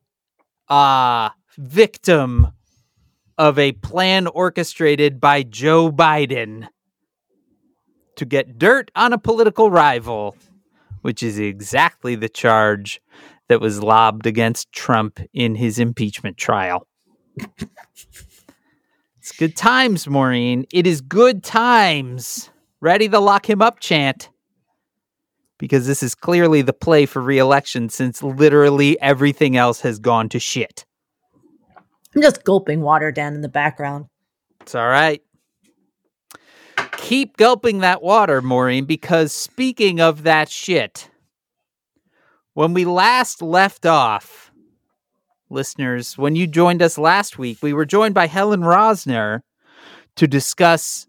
uh 0.69 1.29
victim 1.59 2.53
of 3.37 3.59
a 3.59 3.73
plan 3.73 4.27
orchestrated 4.29 5.21
by 5.21 5.43
Joe 5.43 5.91
Biden 5.91 6.69
to 8.17 8.25
get 8.25 8.59
dirt 8.59 8.91
on 8.95 9.13
a 9.13 9.19
political 9.19 9.71
rival, 9.71 10.37
which 11.03 11.23
is 11.23 11.39
exactly 11.39 12.15
the 12.15 12.29
charge 12.29 13.01
that 13.49 13.61
was 13.61 13.83
lobbed 13.83 14.27
against 14.27 14.73
Trump 14.73 15.21
in 15.33 15.57
his 15.57 15.79
impeachment 15.79 16.37
trial. 16.37 16.87
it's 19.19 19.33
good 19.39 19.57
times, 19.57 20.07
Maureen. 20.07 20.65
It 20.73 20.87
is 20.87 21.01
good 21.01 21.43
times. 21.43 22.51
Ready 22.81 23.09
to 23.09 23.19
lock 23.19 23.49
him 23.49 23.63
up 23.63 23.81
chant. 23.81 24.31
Because 25.63 25.87
this 25.87 26.03
is 26.03 26.17
clearly 26.17 26.61
the 26.61 26.73
play 26.73 27.07
for 27.07 27.23
reelection 27.23 27.89
since 27.89 28.21
literally 28.21 29.01
everything 29.01 29.57
else 29.57 29.83
has 29.83 30.01
gone 30.01 30.29
to 30.31 30.41
shit. 30.41 30.85
I'm 32.17 32.21
just 32.21 32.43
gulping 32.43 32.81
water 32.81 33.13
down 33.13 33.35
in 33.35 33.43
the 33.43 33.49
background. 33.49 34.07
It's 34.63 34.75
all 34.75 34.89
right. 34.89 35.23
Keep 36.97 37.37
gulping 37.37 37.79
that 37.79 38.03
water, 38.03 38.43
Maureen, 38.43 38.87
because 38.87 39.33
speaking 39.33 40.01
of 40.01 40.25
that 40.25 40.49
shit, 40.49 41.09
when 42.55 42.75
we 42.75 42.85
last 42.85 43.41
left 43.41 43.87
off, 43.87 44.51
listeners, 45.49 46.19
when 46.19 46.35
you 46.35 46.49
joined 46.49 46.83
us 46.83 46.99
last 46.99 47.39
week, 47.39 47.59
we 47.63 47.73
were 47.73 47.87
joined 47.87 48.17
by 48.17 48.27
Helen 48.27 48.63
Rosner 48.63 49.43
to 50.17 50.27
discuss 50.27 51.07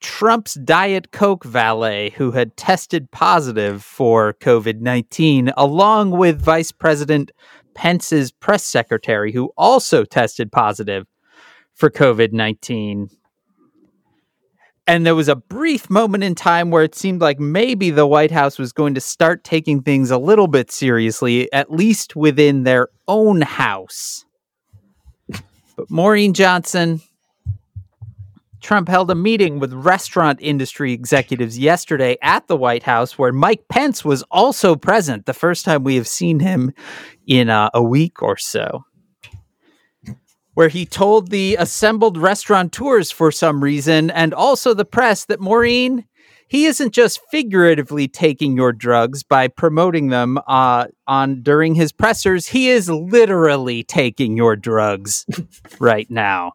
Trump's 0.00 0.54
Diet 0.54 1.12
Coke 1.12 1.44
valet 1.44 2.10
who 2.10 2.32
had 2.32 2.56
tested 2.56 3.10
positive 3.10 3.84
for 3.84 4.34
COVID 4.34 4.80
19, 4.80 5.52
along 5.56 6.12
with 6.12 6.40
Vice 6.40 6.72
President 6.72 7.30
Pence's 7.74 8.32
press 8.32 8.64
secretary, 8.64 9.32
who 9.32 9.52
also 9.56 10.04
tested 10.04 10.50
positive 10.50 11.06
for 11.74 11.90
COVID 11.90 12.32
19. 12.32 13.10
And 14.86 15.06
there 15.06 15.14
was 15.14 15.28
a 15.28 15.36
brief 15.36 15.88
moment 15.88 16.24
in 16.24 16.34
time 16.34 16.70
where 16.70 16.82
it 16.82 16.96
seemed 16.96 17.20
like 17.20 17.38
maybe 17.38 17.90
the 17.90 18.06
White 18.06 18.32
House 18.32 18.58
was 18.58 18.72
going 18.72 18.94
to 18.94 19.00
start 19.00 19.44
taking 19.44 19.82
things 19.82 20.10
a 20.10 20.18
little 20.18 20.48
bit 20.48 20.72
seriously, 20.72 21.52
at 21.52 21.70
least 21.70 22.16
within 22.16 22.64
their 22.64 22.88
own 23.06 23.42
house. 23.42 24.24
But 25.76 25.90
Maureen 25.90 26.34
Johnson, 26.34 27.00
Trump 28.60 28.88
held 28.88 29.10
a 29.10 29.14
meeting 29.14 29.58
with 29.58 29.72
restaurant 29.72 30.38
industry 30.42 30.92
executives 30.92 31.58
yesterday 31.58 32.16
at 32.22 32.46
the 32.46 32.56
White 32.56 32.82
House 32.82 33.18
where 33.18 33.32
Mike 33.32 33.68
Pence 33.68 34.04
was 34.04 34.22
also 34.30 34.76
present, 34.76 35.26
the 35.26 35.34
first 35.34 35.64
time 35.64 35.84
we 35.84 35.96
have 35.96 36.08
seen 36.08 36.40
him 36.40 36.72
in 37.26 37.48
uh, 37.48 37.70
a 37.74 37.82
week 37.82 38.22
or 38.22 38.36
so 38.36 38.84
where 40.54 40.68
he 40.68 40.84
told 40.84 41.30
the 41.30 41.56
assembled 41.56 42.18
restaurateurs 42.18 43.10
for 43.10 43.32
some 43.32 43.62
reason 43.62 44.10
and 44.10 44.34
also 44.34 44.74
the 44.74 44.84
press 44.84 45.24
that 45.24 45.40
Maureen, 45.40 46.04
he 46.48 46.66
isn't 46.66 46.92
just 46.92 47.20
figuratively 47.30 48.08
taking 48.08 48.56
your 48.56 48.72
drugs 48.72 49.22
by 49.22 49.48
promoting 49.48 50.08
them 50.08 50.38
uh, 50.46 50.86
on 51.06 51.42
during 51.42 51.74
his 51.76 51.92
pressers. 51.92 52.48
He 52.48 52.68
is 52.68 52.90
literally 52.90 53.84
taking 53.84 54.36
your 54.36 54.56
drugs 54.56 55.24
right 55.78 56.10
now. 56.10 56.52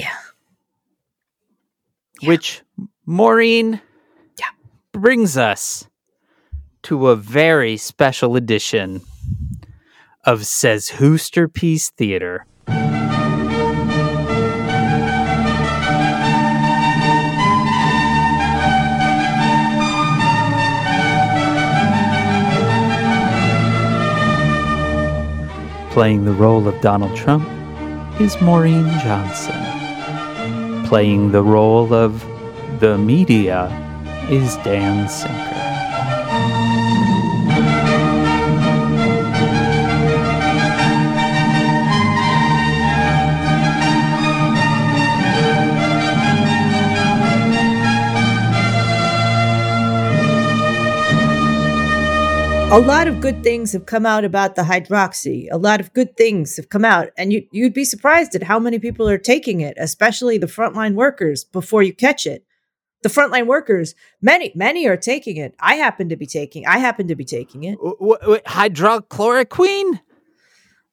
Yeah. 0.00 0.16
Which 2.28 2.62
Maureen 3.06 3.80
Yeah. 4.38 4.46
brings 4.92 5.36
us 5.36 5.86
to 6.84 7.08
a 7.08 7.16
very 7.16 7.76
special 7.76 8.36
edition 8.36 9.02
of 10.24 10.46
Says 10.46 10.88
Who 10.90 11.12
Masterpiece 11.12 11.90
Theater. 11.90 12.46
Playing 25.90 26.24
the 26.24 26.32
role 26.32 26.68
of 26.68 26.80
Donald 26.80 27.14
Trump 27.16 27.46
is 28.20 28.40
Maureen 28.40 28.88
Johnson. 29.00 29.69
Playing 30.90 31.30
the 31.30 31.40
role 31.40 31.94
of 31.94 32.26
the 32.80 32.98
media 32.98 33.70
is 34.28 34.56
Dan. 34.64 35.06
A 52.70 52.78
lot 52.78 53.08
of 53.08 53.20
good 53.20 53.42
things 53.42 53.72
have 53.72 53.86
come 53.86 54.06
out 54.06 54.24
about 54.24 54.54
the 54.54 54.62
hydroxy. 54.62 55.48
A 55.50 55.58
lot 55.58 55.80
of 55.80 55.92
good 55.92 56.16
things 56.16 56.56
have 56.56 56.68
come 56.68 56.84
out, 56.84 57.08
and 57.18 57.32
you, 57.32 57.44
you'd 57.50 57.74
be 57.74 57.84
surprised 57.84 58.36
at 58.36 58.44
how 58.44 58.60
many 58.60 58.78
people 58.78 59.08
are 59.08 59.18
taking 59.18 59.60
it, 59.60 59.74
especially 59.76 60.38
the 60.38 60.46
frontline 60.46 60.94
workers, 60.94 61.42
before 61.42 61.82
you 61.82 61.92
catch 61.92 62.26
it. 62.26 62.44
The 63.02 63.08
frontline 63.08 63.46
workers, 63.46 63.96
many, 64.22 64.52
many 64.54 64.86
are 64.86 64.96
taking 64.96 65.36
it. 65.36 65.56
I 65.58 65.74
happen 65.74 66.08
to 66.10 66.16
be 66.16 66.26
taking. 66.26 66.64
I 66.64 66.78
happen 66.78 67.08
to 67.08 67.16
be 67.16 67.24
taking 67.24 67.64
it. 67.64 67.76
W- 67.78 67.96
w- 68.20 68.40
hydroxychloroquine. 68.46 70.00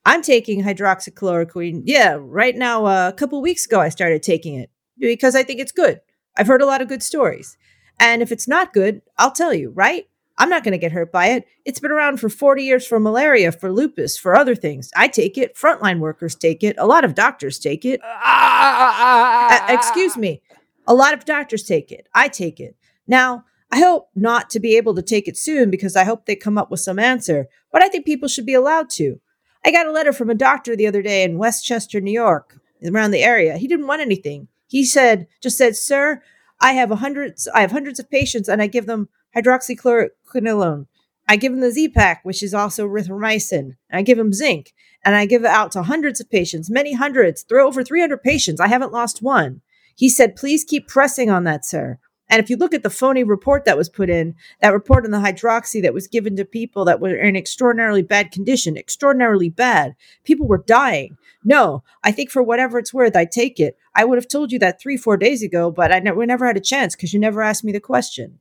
I'm 0.03 0.23
taking 0.23 0.63
hydroxychloroquine. 0.63 1.83
Yeah, 1.85 2.17
right 2.19 2.55
now. 2.55 2.85
Uh, 2.85 3.09
a 3.09 3.15
couple 3.15 3.39
weeks 3.39 3.67
ago, 3.67 3.79
I 3.79 3.89
started 3.89 4.23
taking 4.23 4.55
it 4.55 4.71
because 4.97 5.35
I 5.35 5.43
think 5.43 5.59
it's 5.59 5.71
good. 5.71 6.01
I've 6.35 6.47
heard 6.47 6.63
a 6.63 6.65
lot 6.65 6.81
of 6.81 6.87
good 6.87 7.03
stories, 7.03 7.55
and 7.99 8.23
if 8.23 8.31
it's 8.31 8.47
not 8.47 8.73
good, 8.73 9.03
I'll 9.19 9.31
tell 9.31 9.53
you. 9.53 9.69
Right? 9.69 10.07
I'm 10.37 10.49
not 10.49 10.63
going 10.63 10.73
to 10.73 10.77
get 10.77 10.91
hurt 10.91 11.11
by 11.11 11.27
it. 11.27 11.47
It's 11.65 11.79
been 11.79 11.91
around 11.91 12.19
for 12.19 12.29
40 12.29 12.63
years 12.63 12.85
for 12.85 12.99
malaria, 12.99 13.51
for 13.51 13.71
lupus, 13.71 14.17
for 14.17 14.35
other 14.35 14.55
things. 14.55 14.91
I 14.95 15.07
take 15.07 15.37
it. 15.37 15.55
Frontline 15.55 15.99
workers 15.99 16.35
take 16.35 16.63
it. 16.63 16.75
A 16.77 16.85
lot 16.85 17.03
of 17.03 17.15
doctors 17.15 17.57
take 17.57 17.85
it. 17.85 17.99
Uh, 18.03 19.67
excuse 19.69 20.15
me. 20.15 20.41
A 20.85 20.93
lot 20.93 21.13
of 21.13 21.25
doctors 21.25 21.63
take 21.63 21.91
it. 21.91 22.07
I 22.13 22.27
take 22.27 22.59
it. 22.59 22.75
Now, 23.07 23.45
I 23.71 23.79
hope 23.79 24.09
not 24.15 24.49
to 24.51 24.59
be 24.59 24.77
able 24.77 24.95
to 24.95 25.01
take 25.01 25.27
it 25.27 25.37
soon 25.37 25.69
because 25.69 25.95
I 25.95 26.03
hope 26.03 26.25
they 26.25 26.35
come 26.35 26.57
up 26.57 26.71
with 26.71 26.79
some 26.79 26.99
answer, 26.99 27.47
but 27.71 27.83
I 27.83 27.89
think 27.89 28.05
people 28.05 28.29
should 28.29 28.45
be 28.45 28.53
allowed 28.53 28.89
to. 28.91 29.19
I 29.65 29.71
got 29.71 29.87
a 29.87 29.91
letter 29.91 30.13
from 30.13 30.29
a 30.29 30.35
doctor 30.35 30.75
the 30.75 30.87
other 30.87 31.01
day 31.01 31.23
in 31.23 31.37
Westchester, 31.37 31.99
New 31.99 32.11
York, 32.11 32.59
around 32.85 33.11
the 33.11 33.23
area. 33.23 33.57
He 33.57 33.67
didn't 33.67 33.87
want 33.87 34.01
anything. 34.01 34.47
He 34.67 34.85
said, 34.85 35.27
just 35.41 35.57
said, 35.57 35.75
sir, 35.75 36.21
I 36.61 36.73
have 36.73 36.89
hundreds, 36.91 37.47
I 37.49 37.61
have 37.61 37.71
hundreds 37.71 37.99
of 37.99 38.09
patients 38.09 38.47
and 38.47 38.61
I 38.61 38.67
give 38.67 38.85
them 38.85 39.09
hydroxychloroquine. 39.37 40.87
I 41.29 41.35
give 41.35 41.51
them 41.51 41.61
the 41.61 41.71
Z 41.71 41.89
Pack, 41.89 42.23
which 42.23 42.41
is 42.41 42.53
also 42.53 42.87
azithromycin. 42.87 43.75
I 43.91 44.01
give 44.01 44.17
them 44.17 44.31
zinc, 44.31 44.73
and 45.03 45.15
I 45.15 45.25
give 45.25 45.43
it 45.43 45.49
out 45.49 45.71
to 45.73 45.83
hundreds 45.83 46.21
of 46.21 46.29
patients, 46.29 46.69
many 46.69 46.93
hundreds, 46.93 47.43
through 47.43 47.67
over 47.67 47.83
300 47.83 48.23
patients. 48.23 48.61
I 48.61 48.67
haven't 48.67 48.93
lost 48.93 49.21
one. 49.21 49.61
He 49.95 50.09
said, 50.09 50.35
please 50.35 50.63
keep 50.63 50.87
pressing 50.87 51.29
on 51.29 51.43
that, 51.43 51.65
sir. 51.65 51.99
And 52.29 52.41
if 52.41 52.49
you 52.49 52.57
look 52.57 52.73
at 52.73 52.83
the 52.83 52.89
phony 52.89 53.23
report 53.23 53.65
that 53.65 53.77
was 53.77 53.89
put 53.89 54.09
in, 54.09 54.35
that 54.61 54.73
report 54.73 55.05
on 55.05 55.11
the 55.11 55.17
hydroxy 55.17 55.81
that 55.81 55.93
was 55.93 56.07
given 56.07 56.35
to 56.35 56.45
people 56.45 56.83
that 56.85 56.99
were 56.99 57.15
in 57.15 57.35
extraordinarily 57.35 58.01
bad 58.01 58.31
condition, 58.31 58.77
extraordinarily 58.77 59.49
bad, 59.49 59.95
people 60.23 60.47
were 60.47 60.63
dying. 60.65 61.17
No, 61.43 61.83
I 62.03 62.11
think 62.11 62.29
for 62.29 62.43
whatever 62.43 62.79
it's 62.79 62.93
worth, 62.93 63.15
I 63.15 63.25
take 63.25 63.59
it. 63.59 63.77
I 63.95 64.03
would 64.03 64.17
have 64.17 64.27
told 64.27 64.51
you 64.51 64.59
that 64.59 64.79
three, 64.81 64.97
four 64.97 65.15
days 65.15 65.41
ago, 65.41 65.71
but 65.71 65.91
I 65.91 65.99
never, 65.99 66.25
never 66.25 66.45
had 66.45 66.57
a 66.57 66.61
chance 66.61 66.95
because 66.95 67.13
you 67.13 67.19
never 67.19 67.41
asked 67.41 67.63
me 67.63 67.71
the 67.71 67.79
question. 67.79 68.39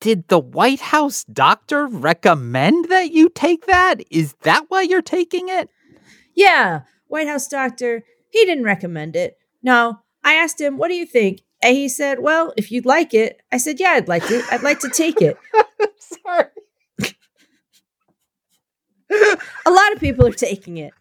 Did 0.00 0.28
the 0.28 0.38
White 0.38 0.80
House 0.80 1.24
doctor 1.24 1.86
recommend 1.86 2.90
that 2.90 3.12
you 3.12 3.28
take 3.28 3.66
that? 3.66 4.02
Is 4.10 4.34
that 4.42 4.66
why 4.68 4.82
you're 4.82 5.02
taking 5.02 5.48
it? 5.48 5.70
Yeah, 6.34 6.82
White 7.08 7.28
House 7.28 7.48
doctor, 7.48 8.04
he 8.30 8.44
didn't 8.44 8.64
recommend 8.64 9.16
it. 9.16 9.38
No, 9.62 10.00
I 10.22 10.34
asked 10.34 10.60
him, 10.60 10.76
what 10.76 10.88
do 10.88 10.94
you 10.94 11.06
think? 11.06 11.40
And 11.62 11.74
he 11.76 11.88
said, 11.88 12.20
well, 12.20 12.52
if 12.56 12.70
you'd 12.70 12.84
like 12.84 13.14
it. 13.14 13.40
I 13.50 13.56
said, 13.56 13.80
yeah, 13.80 13.90
I'd 13.90 14.08
like 14.08 14.30
it. 14.30 14.44
I'd 14.52 14.62
like 14.62 14.80
to 14.80 14.90
take 14.90 15.22
it. 15.22 15.38
Sorry. 15.98 16.44
A 19.10 19.70
lot 19.70 19.92
of 19.92 20.00
people 20.00 20.26
are 20.26 20.32
taking 20.32 20.76
it. 20.78 20.92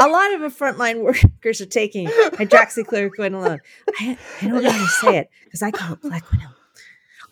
A 0.00 0.08
lot 0.08 0.32
of 0.34 0.40
the 0.40 0.48
frontline 0.48 1.02
workers 1.02 1.60
are 1.60 1.66
taking 1.66 2.06
hydroxychloroquine 2.08 3.34
alone. 3.34 3.60
I, 3.98 4.18
I 4.40 4.48
don't 4.48 4.62
know 4.62 4.70
how 4.70 4.84
to 4.84 4.90
say 4.90 5.18
it 5.18 5.30
because 5.44 5.62
I 5.62 5.70
call 5.70 5.94
it 5.94 6.02
black 6.02 6.24
Plaquenil. 6.24 6.54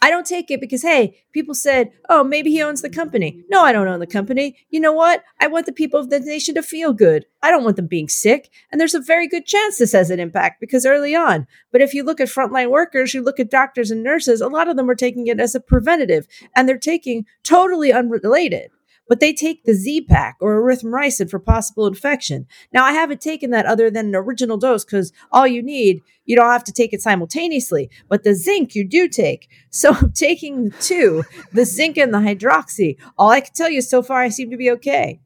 I 0.07 0.11
don't 0.11 0.25
take 0.25 0.53
it 0.53 0.61
because, 0.61 0.83
hey, 0.83 1.19
people 1.33 1.53
said, 1.53 1.90
oh, 2.09 2.23
maybe 2.23 2.53
he 2.53 2.62
owns 2.62 2.81
the 2.81 2.88
company. 2.88 3.42
No, 3.51 3.62
I 3.64 3.73
don't 3.73 3.88
own 3.88 3.99
the 3.99 4.07
company. 4.07 4.57
You 4.71 4.79
know 4.79 4.92
what? 4.92 5.25
I 5.40 5.49
want 5.49 5.66
the 5.66 5.73
people 5.73 5.99
of 5.99 6.11
the 6.11 6.21
nation 6.21 6.55
to 6.55 6.62
feel 6.62 6.92
good. 6.92 7.27
I 7.42 7.51
don't 7.51 7.64
want 7.64 7.75
them 7.75 7.88
being 7.88 8.09
sick. 8.09 8.49
And 8.71 8.81
there's 8.81 8.95
a 8.95 9.01
very 9.01 9.27
good 9.27 9.47
chance 9.47 9.79
this 9.79 9.90
has 9.90 10.11
an 10.11 10.21
impact 10.21 10.61
because 10.61 10.87
early 10.87 11.16
on. 11.16 11.49
But 11.73 11.81
if 11.81 11.92
you 11.92 12.05
look 12.05 12.21
at 12.21 12.29
frontline 12.29 12.71
workers, 12.71 13.14
you 13.14 13.21
look 13.21 13.40
at 13.40 13.51
doctors 13.51 13.90
and 13.90 14.05
nurses, 14.05 14.40
a 14.40 14.47
lot 14.47 14.69
of 14.69 14.77
them 14.77 14.88
are 14.88 14.95
taking 14.95 15.27
it 15.27 15.40
as 15.40 15.57
a 15.57 15.61
preventative 15.61 16.29
and 16.55 16.69
they're 16.69 16.79
taking 16.79 17.27
totally 17.42 17.92
unrelated 17.92 18.71
but 19.09 19.21
they 19.21 19.33
take 19.33 19.64
the 19.64 19.75
Z 19.75 20.03
pack 20.03 20.37
or 20.40 20.62
azithromycin 20.62 21.31
for 21.31 21.38
possible 21.38 21.87
infection. 21.87 22.47
Now, 22.73 22.85
I 22.85 22.92
haven't 22.92 23.21
taken 23.21 23.51
that 23.51 23.66
other 23.66 23.90
than 23.90 24.07
an 24.07 24.14
original 24.14 24.57
dose 24.57 24.85
because 24.85 25.12
all 25.33 25.47
you 25.47 25.62
need, 25.62 26.03
you 26.25 26.37
don't 26.37 26.51
have 26.51 26.64
to 26.64 26.73
take 26.73 26.92
it 26.92 27.03
simultaneously, 27.03 27.90
but 28.09 28.25
the 28.25 28.35
zinc 28.35 28.75
you 28.75 28.87
do 28.87 29.09
take. 29.09 29.49
So 29.77 29.92
I'm 29.92 30.12
taking 30.12 30.71
the 30.71 30.77
two, 30.81 31.25
the 31.53 31.66
zinc 31.66 31.99
and 31.99 32.14
the 32.14 32.19
hydroxy. 32.19 32.97
All 33.19 33.29
I 33.29 33.42
can 33.42 33.53
tell 33.53 33.69
you 33.69 33.83
so 33.83 34.03
far, 34.03 34.23
I 34.23 34.31
seem 34.31 34.51
to 34.51 34.57
be 34.57 34.71
okay. 34.71 35.21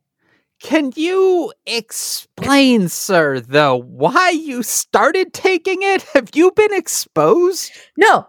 Can 0.60 0.92
you 0.96 1.52
explain, 1.66 2.88
sir, 2.88 3.38
though, 3.38 3.76
why 3.76 4.30
you 4.30 4.64
started 4.64 5.32
taking 5.32 5.82
it? 5.82 6.02
Have 6.14 6.30
you 6.34 6.50
been 6.50 6.74
exposed? 6.74 7.70
No, 7.96 8.26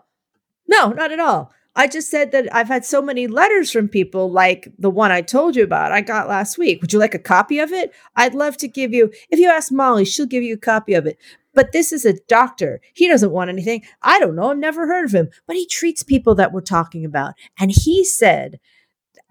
no, 0.67 0.89
not 0.89 1.11
at 1.11 1.19
all. 1.19 1.51
I 1.75 1.87
just 1.87 2.11
said 2.11 2.31
that 2.31 2.53
I've 2.53 2.67
had 2.67 2.83
so 2.83 3.01
many 3.01 3.27
letters 3.27 3.71
from 3.71 3.87
people 3.87 4.29
like 4.29 4.67
the 4.77 4.89
one 4.89 5.11
I 5.11 5.21
told 5.21 5.55
you 5.55 5.63
about 5.63 5.91
I 5.91 6.01
got 6.01 6.27
last 6.27 6.57
week. 6.57 6.81
Would 6.81 6.91
you 6.91 6.99
like 6.99 7.13
a 7.13 7.19
copy 7.19 7.59
of 7.59 7.71
it? 7.71 7.93
I'd 8.15 8.35
love 8.35 8.57
to 8.57 8.67
give 8.67 8.93
you, 8.93 9.11
if 9.29 9.39
you 9.39 9.49
ask 9.49 9.71
Molly, 9.71 10.03
she'll 10.03 10.25
give 10.25 10.43
you 10.43 10.55
a 10.55 10.59
copy 10.59 10.93
of 10.93 11.05
it. 11.05 11.17
But 11.53 11.71
this 11.71 11.91
is 11.91 12.05
a 12.05 12.19
doctor. 12.27 12.81
He 12.93 13.07
doesn't 13.07 13.31
want 13.31 13.49
anything. 13.49 13.83
I 14.01 14.19
don't 14.19 14.35
know. 14.35 14.51
I've 14.51 14.57
never 14.57 14.87
heard 14.87 15.05
of 15.05 15.13
him, 15.13 15.29
but 15.47 15.55
he 15.55 15.65
treats 15.65 16.03
people 16.03 16.35
that 16.35 16.51
we're 16.51 16.61
talking 16.61 17.05
about. 17.05 17.33
And 17.59 17.71
he 17.71 18.03
said 18.03 18.59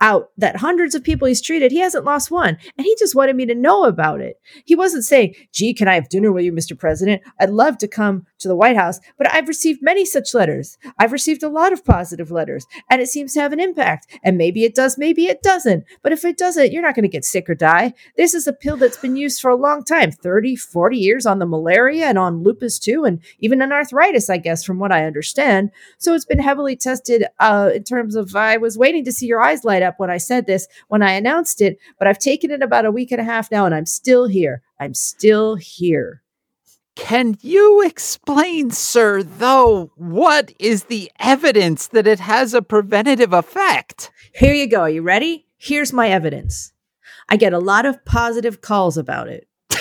out 0.00 0.30
that 0.38 0.56
hundreds 0.56 0.94
of 0.94 1.04
people 1.04 1.28
he's 1.28 1.40
treated, 1.40 1.72
he 1.72 1.78
hasn't 1.78 2.04
lost 2.04 2.30
one. 2.30 2.56
And 2.76 2.84
he 2.84 2.96
just 2.98 3.14
wanted 3.14 3.36
me 3.36 3.46
to 3.46 3.54
know 3.54 3.84
about 3.84 4.20
it. 4.20 4.40
He 4.64 4.74
wasn't 4.74 5.04
saying, 5.04 5.34
gee, 5.52 5.74
can 5.74 5.88
I 5.88 5.94
have 5.94 6.08
dinner 6.08 6.32
with 6.32 6.44
you, 6.44 6.52
Mr. 6.52 6.78
President? 6.78 7.22
I'd 7.38 7.50
love 7.50 7.78
to 7.78 7.88
come 7.88 8.26
to 8.38 8.48
the 8.48 8.56
White 8.56 8.76
House. 8.76 9.00
But 9.18 9.32
I've 9.32 9.48
received 9.48 9.82
many 9.82 10.04
such 10.04 10.34
letters. 10.34 10.78
I've 10.98 11.12
received 11.12 11.42
a 11.42 11.48
lot 11.48 11.72
of 11.72 11.84
positive 11.84 12.30
letters, 12.30 12.66
and 12.88 13.00
it 13.00 13.08
seems 13.08 13.34
to 13.34 13.40
have 13.40 13.52
an 13.52 13.60
impact. 13.60 14.06
And 14.22 14.38
maybe 14.38 14.64
it 14.64 14.74
does, 14.74 14.98
maybe 14.98 15.26
it 15.26 15.42
doesn't. 15.42 15.84
But 16.02 16.12
if 16.12 16.24
it 16.24 16.38
doesn't, 16.38 16.72
you're 16.72 16.82
not 16.82 16.94
going 16.94 17.02
to 17.02 17.08
get 17.08 17.24
sick 17.24 17.48
or 17.48 17.54
die. 17.54 17.94
This 18.16 18.34
is 18.34 18.46
a 18.46 18.52
pill 18.52 18.76
that's 18.76 18.96
been 18.96 19.16
used 19.16 19.40
for 19.40 19.50
a 19.50 19.56
long 19.56 19.84
time 19.84 20.10
30, 20.10 20.56
40 20.56 20.96
years 20.96 21.26
on 21.26 21.38
the 21.38 21.46
malaria 21.46 22.06
and 22.06 22.18
on 22.18 22.42
lupus 22.42 22.78
too, 22.78 23.04
and 23.04 23.20
even 23.40 23.62
on 23.62 23.72
arthritis, 23.72 24.30
I 24.30 24.38
guess, 24.38 24.64
from 24.64 24.78
what 24.78 24.92
I 24.92 25.04
understand. 25.04 25.70
So 25.98 26.14
it's 26.14 26.24
been 26.24 26.38
heavily 26.38 26.76
tested 26.76 27.26
uh, 27.38 27.70
in 27.74 27.84
terms 27.84 28.14
of 28.14 28.34
I 28.34 28.56
was 28.56 28.78
waiting 28.78 29.04
to 29.04 29.12
see 29.12 29.26
your 29.26 29.42
eyes 29.42 29.64
light 29.64 29.82
up 29.82 29.89
when 29.98 30.10
I 30.10 30.18
said 30.18 30.46
this, 30.46 30.68
when 30.88 31.02
I 31.02 31.12
announced 31.12 31.60
it, 31.60 31.78
but 31.98 32.06
I've 32.06 32.18
taken 32.18 32.50
it 32.50 32.62
about 32.62 32.84
a 32.84 32.92
week 32.92 33.12
and 33.12 33.20
a 33.20 33.24
half 33.24 33.50
now, 33.50 33.66
and 33.66 33.74
I'm 33.74 33.86
still 33.86 34.26
here. 34.26 34.62
I'm 34.78 34.94
still 34.94 35.56
here. 35.56 36.22
Can 36.96 37.38
you 37.40 37.82
explain, 37.82 38.70
sir, 38.72 39.22
though, 39.22 39.90
what 39.96 40.52
is 40.58 40.84
the 40.84 41.10
evidence 41.18 41.86
that 41.88 42.06
it 42.06 42.20
has 42.20 42.52
a 42.52 42.62
preventative 42.62 43.32
effect? 43.32 44.10
Here 44.34 44.52
you 44.52 44.66
go. 44.66 44.82
Are 44.82 44.90
you 44.90 45.02
ready? 45.02 45.46
Here's 45.56 45.92
my 45.92 46.10
evidence. 46.10 46.72
I 47.28 47.36
get 47.36 47.52
a 47.52 47.58
lot 47.58 47.86
of 47.86 48.04
positive 48.04 48.60
calls 48.60 48.98
about 48.98 49.28
it. 49.28 49.48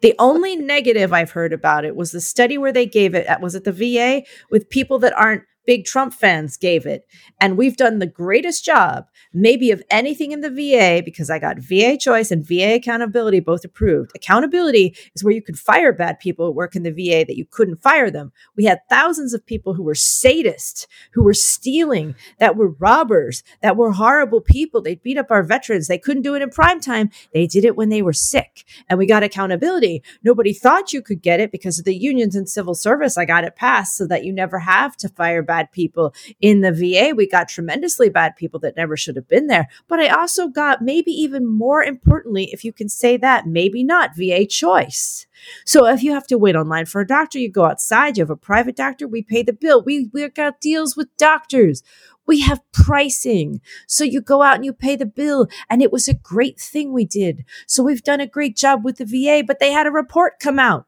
the 0.00 0.14
only 0.18 0.56
negative 0.56 1.12
I've 1.12 1.32
heard 1.32 1.52
about 1.52 1.84
it 1.84 1.96
was 1.96 2.12
the 2.12 2.20
study 2.20 2.56
where 2.56 2.72
they 2.72 2.86
gave 2.86 3.14
it, 3.14 3.26
at 3.26 3.40
was 3.40 3.54
at 3.54 3.64
the 3.64 3.72
VA, 3.72 4.22
with 4.50 4.70
people 4.70 4.98
that 5.00 5.12
aren't 5.18 5.42
big 5.66 5.84
Trump 5.84 6.12
fans 6.14 6.56
gave 6.56 6.86
it. 6.86 7.06
And 7.40 7.56
we've 7.56 7.76
done 7.76 7.98
the 7.98 8.06
greatest 8.06 8.64
job, 8.64 9.08
maybe 9.32 9.70
of 9.70 9.82
anything 9.90 10.32
in 10.32 10.40
the 10.40 10.50
VA, 10.50 11.02
because 11.04 11.30
I 11.30 11.38
got 11.38 11.58
VA 11.58 11.96
choice 11.96 12.30
and 12.30 12.46
VA 12.46 12.74
accountability 12.74 13.40
both 13.40 13.64
approved. 13.64 14.12
Accountability 14.14 14.96
is 15.14 15.24
where 15.24 15.34
you 15.34 15.42
could 15.42 15.58
fire 15.58 15.92
bad 15.92 16.18
people 16.18 16.46
who 16.46 16.52
work 16.52 16.76
in 16.76 16.82
the 16.82 16.90
VA 16.90 17.24
that 17.26 17.36
you 17.36 17.44
couldn't 17.44 17.82
fire 17.82 18.10
them. 18.10 18.32
We 18.56 18.64
had 18.64 18.80
thousands 18.88 19.34
of 19.34 19.46
people 19.46 19.74
who 19.74 19.82
were 19.82 19.94
sadists, 19.94 20.86
who 21.12 21.22
were 21.22 21.34
stealing, 21.34 22.14
that 22.38 22.56
were 22.56 22.70
robbers, 22.70 23.42
that 23.62 23.76
were 23.76 23.92
horrible 23.92 24.40
people. 24.40 24.82
They 24.82 24.96
beat 24.96 25.18
up 25.18 25.30
our 25.30 25.42
veterans. 25.42 25.88
They 25.88 25.98
couldn't 25.98 26.22
do 26.22 26.34
it 26.34 26.42
in 26.42 26.50
prime 26.50 26.80
time. 26.80 27.10
They 27.32 27.46
did 27.46 27.64
it 27.64 27.76
when 27.76 27.88
they 27.88 28.02
were 28.02 28.12
sick. 28.12 28.64
And 28.88 28.98
we 28.98 29.06
got 29.06 29.22
accountability. 29.22 30.02
Nobody 30.22 30.52
thought 30.52 30.92
you 30.92 31.02
could 31.02 31.22
get 31.22 31.40
it 31.40 31.52
because 31.52 31.78
of 31.78 31.84
the 31.84 31.96
unions 31.96 32.36
and 32.36 32.48
civil 32.48 32.74
service. 32.74 33.16
I 33.16 33.24
got 33.24 33.44
it 33.44 33.56
passed 33.56 33.96
so 33.96 34.06
that 34.06 34.24
you 34.24 34.32
never 34.32 34.58
have 34.58 34.96
to 34.98 35.08
fire 35.08 35.42
bad 35.42 35.53
bad 35.54 35.70
people 35.70 36.12
in 36.40 36.62
the 36.62 36.72
VA. 36.72 37.14
We 37.14 37.28
got 37.28 37.48
tremendously 37.48 38.08
bad 38.08 38.34
people 38.34 38.58
that 38.60 38.76
never 38.76 38.96
should 38.96 39.14
have 39.14 39.28
been 39.28 39.46
there. 39.46 39.68
But 39.86 40.00
I 40.00 40.08
also 40.08 40.48
got 40.48 40.82
maybe 40.82 41.12
even 41.12 41.46
more 41.46 41.82
importantly, 41.82 42.50
if 42.52 42.64
you 42.64 42.72
can 42.72 42.88
say 42.88 43.16
that, 43.18 43.46
maybe 43.46 43.84
not 43.84 44.16
VA 44.16 44.46
choice. 44.46 45.26
So 45.64 45.86
if 45.86 46.02
you 46.02 46.12
have 46.12 46.26
to 46.28 46.38
wait 46.38 46.56
online 46.56 46.86
for 46.86 47.00
a 47.00 47.06
doctor, 47.06 47.38
you 47.38 47.50
go 47.50 47.66
outside, 47.66 48.16
you 48.16 48.22
have 48.22 48.30
a 48.30 48.36
private 48.36 48.74
doctor, 48.74 49.06
we 49.06 49.22
pay 49.22 49.42
the 49.42 49.52
bill. 49.52 49.82
We 49.82 50.10
we 50.12 50.28
got 50.28 50.60
deals 50.60 50.96
with 50.96 51.16
doctors. 51.16 51.82
We 52.26 52.40
have 52.40 52.62
pricing. 52.72 53.60
So 53.86 54.02
you 54.02 54.20
go 54.20 54.42
out 54.42 54.56
and 54.56 54.64
you 54.64 54.72
pay 54.72 54.96
the 54.96 55.06
bill. 55.06 55.46
And 55.68 55.82
it 55.82 55.92
was 55.92 56.08
a 56.08 56.14
great 56.14 56.58
thing 56.58 56.92
we 56.92 57.04
did. 57.04 57.44
So 57.66 57.82
we've 57.82 58.02
done 58.02 58.20
a 58.20 58.26
great 58.26 58.56
job 58.56 58.84
with 58.84 58.96
the 58.96 59.04
VA, 59.04 59.44
but 59.46 59.60
they 59.60 59.72
had 59.72 59.86
a 59.86 59.90
report 59.90 60.40
come 60.40 60.58
out 60.58 60.86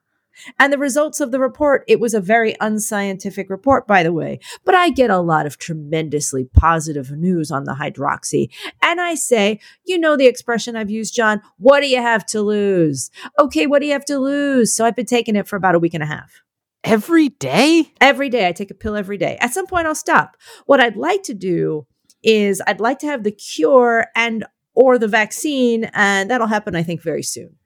And 0.59 0.73
the 0.73 0.79
results 0.79 1.21
of 1.21 1.31
the 1.31 1.41
report, 1.41 1.85
it 1.89 2.01
was 2.01 2.15
a 2.15 2.21
very 2.21 2.55
unscientific 2.61 3.51
report, 3.51 3.87
by 3.87 4.03
the 4.03 4.13
way. 4.13 4.41
But 4.65 4.75
I 4.75 4.91
get 4.91 5.11
a 5.11 5.19
lot 5.19 5.47
of 5.47 5.59
tremendously 5.59 6.45
positive 6.45 7.11
news 7.11 7.51
on 7.51 7.65
the 7.65 7.75
hydroxy. 7.75 8.51
And 8.83 9.01
I 9.01 9.15
say, 9.15 9.61
you 9.85 9.99
know 9.99 10.17
the 10.17 10.27
expression 10.27 10.77
I've 10.77 10.91
used, 10.91 11.15
John, 11.15 11.43
what 11.59 11.81
do 11.81 11.89
you 11.89 12.01
have 12.01 12.27
to 12.27 12.41
lose? 12.41 13.11
Okay, 13.39 13.67
what 13.67 13.81
do 13.81 13.87
you 13.87 13.93
have 13.93 14.05
to 14.07 14.19
lose? 14.19 14.75
So 14.75 14.85
I've 14.85 14.97
been 14.97 15.07
taking 15.07 15.37
it 15.37 15.49
for 15.49 15.57
about 15.57 15.75
a 15.75 15.79
week 15.79 15.95
and 15.95 16.03
a 16.03 16.07
half. 16.07 16.43
Every 16.85 17.31
day? 17.31 17.93
Every 18.01 18.29
day. 18.29 18.47
I 18.47 18.53
take 18.53 18.71
a 18.71 18.75
pill 18.75 18.95
every 18.95 19.19
day. 19.19 19.37
At 19.41 19.53
some 19.53 19.67
point 19.67 19.87
I'll 19.87 19.95
stop. 19.95 20.37
What 20.67 20.81
I'd 20.81 20.97
like 20.97 21.25
to 21.25 21.35
do 21.35 21.87
is 22.23 22.63
I'd 22.67 22.81
like 22.81 23.01
to 23.01 23.07
have 23.07 23.25
the 23.25 23.33
cure 23.33 24.07
and 24.15 24.45
or 24.75 24.99
the 24.99 25.09
vaccine, 25.09 25.91
and 25.95 26.31
that'll 26.31 26.47
happen, 26.47 26.77
I 26.77 26.83
think, 26.83 27.01
very 27.01 27.23
soon. 27.23 27.57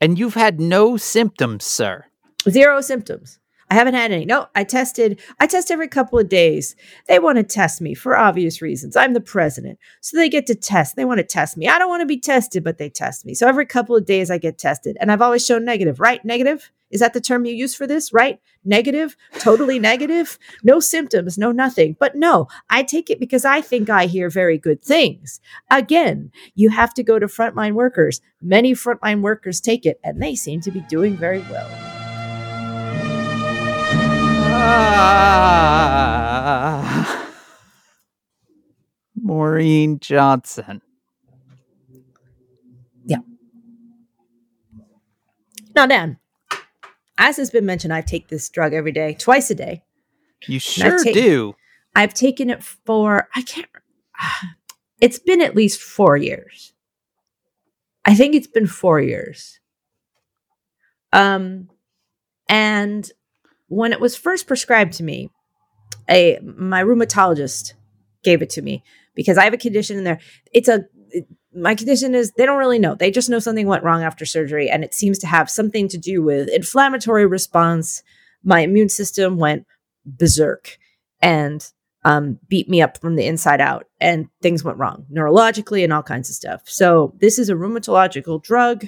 And 0.00 0.18
you've 0.18 0.34
had 0.34 0.60
no 0.60 0.96
symptoms, 0.98 1.64
sir. 1.64 2.04
Zero 2.48 2.80
symptoms. 2.80 3.38
I 3.70 3.74
haven't 3.74 3.94
had 3.94 4.12
any. 4.12 4.24
No, 4.24 4.46
I 4.54 4.64
tested. 4.64 5.20
I 5.38 5.46
test 5.46 5.70
every 5.70 5.88
couple 5.88 6.18
of 6.18 6.28
days. 6.28 6.74
They 7.06 7.18
want 7.18 7.36
to 7.36 7.42
test 7.42 7.82
me 7.82 7.94
for 7.94 8.16
obvious 8.16 8.62
reasons. 8.62 8.96
I'm 8.96 9.12
the 9.12 9.20
president. 9.20 9.78
So 10.00 10.16
they 10.16 10.30
get 10.30 10.46
to 10.46 10.54
test. 10.54 10.96
They 10.96 11.04
want 11.04 11.18
to 11.18 11.24
test 11.24 11.56
me. 11.56 11.68
I 11.68 11.78
don't 11.78 11.90
want 11.90 12.00
to 12.00 12.06
be 12.06 12.18
tested, 12.18 12.64
but 12.64 12.78
they 12.78 12.88
test 12.88 13.26
me. 13.26 13.34
So 13.34 13.46
every 13.46 13.66
couple 13.66 13.94
of 13.94 14.06
days 14.06 14.30
I 14.30 14.38
get 14.38 14.56
tested. 14.56 14.96
And 15.00 15.12
I've 15.12 15.20
always 15.20 15.44
shown 15.44 15.66
negative, 15.66 16.00
right? 16.00 16.24
Negative? 16.24 16.70
Is 16.90 17.00
that 17.00 17.12
the 17.12 17.20
term 17.20 17.44
you 17.44 17.52
use 17.52 17.74
for 17.74 17.86
this, 17.86 18.14
right? 18.14 18.40
Negative, 18.64 19.14
totally 19.38 19.78
negative, 19.78 20.38
no 20.64 20.80
symptoms, 20.80 21.36
no 21.36 21.52
nothing. 21.52 21.96
But 22.00 22.14
no, 22.14 22.46
I 22.70 22.82
take 22.82 23.10
it 23.10 23.20
because 23.20 23.44
I 23.44 23.60
think 23.60 23.90
I 23.90 24.06
hear 24.06 24.30
very 24.30 24.56
good 24.56 24.82
things. 24.82 25.40
Again, 25.70 26.30
you 26.54 26.70
have 26.70 26.94
to 26.94 27.02
go 27.02 27.18
to 27.18 27.26
frontline 27.26 27.72
workers. 27.72 28.22
Many 28.40 28.72
frontline 28.72 29.20
workers 29.20 29.60
take 29.60 29.84
it, 29.84 30.00
and 30.02 30.22
they 30.22 30.34
seem 30.34 30.62
to 30.62 30.70
be 30.70 30.80
doing 30.80 31.14
very 31.14 31.40
well. 31.40 31.97
Ah. 36.00 37.20
Maureen 39.20 39.98
Johnson. 40.00 40.80
Yeah. 43.04 43.18
Now, 45.74 45.86
Dan, 45.86 46.18
as 47.18 47.36
has 47.36 47.50
been 47.50 47.66
mentioned, 47.66 47.92
I 47.92 48.00
take 48.00 48.28
this 48.28 48.48
drug 48.48 48.72
every 48.72 48.92
day, 48.92 49.14
twice 49.14 49.50
a 49.50 49.54
day. 49.54 49.82
You 50.46 50.60
sure 50.60 51.02
do. 51.04 51.56
I've 51.94 52.14
taken 52.14 52.48
it 52.48 52.62
for, 52.62 53.28
I 53.34 53.42
can't, 53.42 53.68
it's 55.00 55.18
been 55.18 55.42
at 55.42 55.56
least 55.56 55.80
four 55.80 56.16
years. 56.16 56.72
I 58.04 58.14
think 58.14 58.34
it's 58.34 58.46
been 58.46 58.66
four 58.66 59.00
years. 59.00 59.60
Um, 61.12 61.68
and 62.48 63.10
when 63.68 63.92
it 63.92 64.00
was 64.00 64.16
first 64.16 64.46
prescribed 64.46 64.94
to 64.94 65.02
me, 65.02 65.30
a 66.08 66.38
my 66.42 66.82
rheumatologist 66.82 67.74
gave 68.24 68.42
it 68.42 68.50
to 68.50 68.62
me 68.62 68.82
because 69.14 69.38
I 69.38 69.44
have 69.44 69.54
a 69.54 69.58
condition 69.58 69.96
in 69.98 70.04
there. 70.04 70.20
It's 70.52 70.68
a 70.68 70.84
it- 71.10 71.26
my 71.54 71.74
condition 71.74 72.14
is 72.14 72.32
they 72.32 72.44
don't 72.46 72.58
really 72.58 72.78
know. 72.78 72.94
They 72.94 73.10
just 73.10 73.30
know 73.30 73.38
something 73.38 73.66
went 73.66 73.82
wrong 73.82 74.02
after 74.02 74.24
surgery, 74.26 74.68
and 74.70 74.84
it 74.84 74.94
seems 74.94 75.18
to 75.20 75.26
have 75.26 75.50
something 75.50 75.88
to 75.88 75.98
do 75.98 76.22
with 76.22 76.48
inflammatory 76.48 77.26
response. 77.26 78.02
My 78.44 78.60
immune 78.60 78.90
system 78.90 79.38
went 79.38 79.66
berserk 80.04 80.78
and 81.20 81.66
um, 82.04 82.38
beat 82.48 82.68
me 82.68 82.80
up 82.82 83.00
from 83.00 83.16
the 83.16 83.24
inside 83.26 83.60
out, 83.60 83.86
and 84.00 84.28
things 84.42 84.62
went 84.62 84.78
wrong 84.78 85.06
neurologically 85.12 85.82
and 85.82 85.92
all 85.92 86.02
kinds 86.02 86.28
of 86.28 86.36
stuff. 86.36 86.62
So 86.66 87.14
this 87.18 87.38
is 87.38 87.48
a 87.48 87.54
rheumatological 87.54 88.42
drug, 88.42 88.86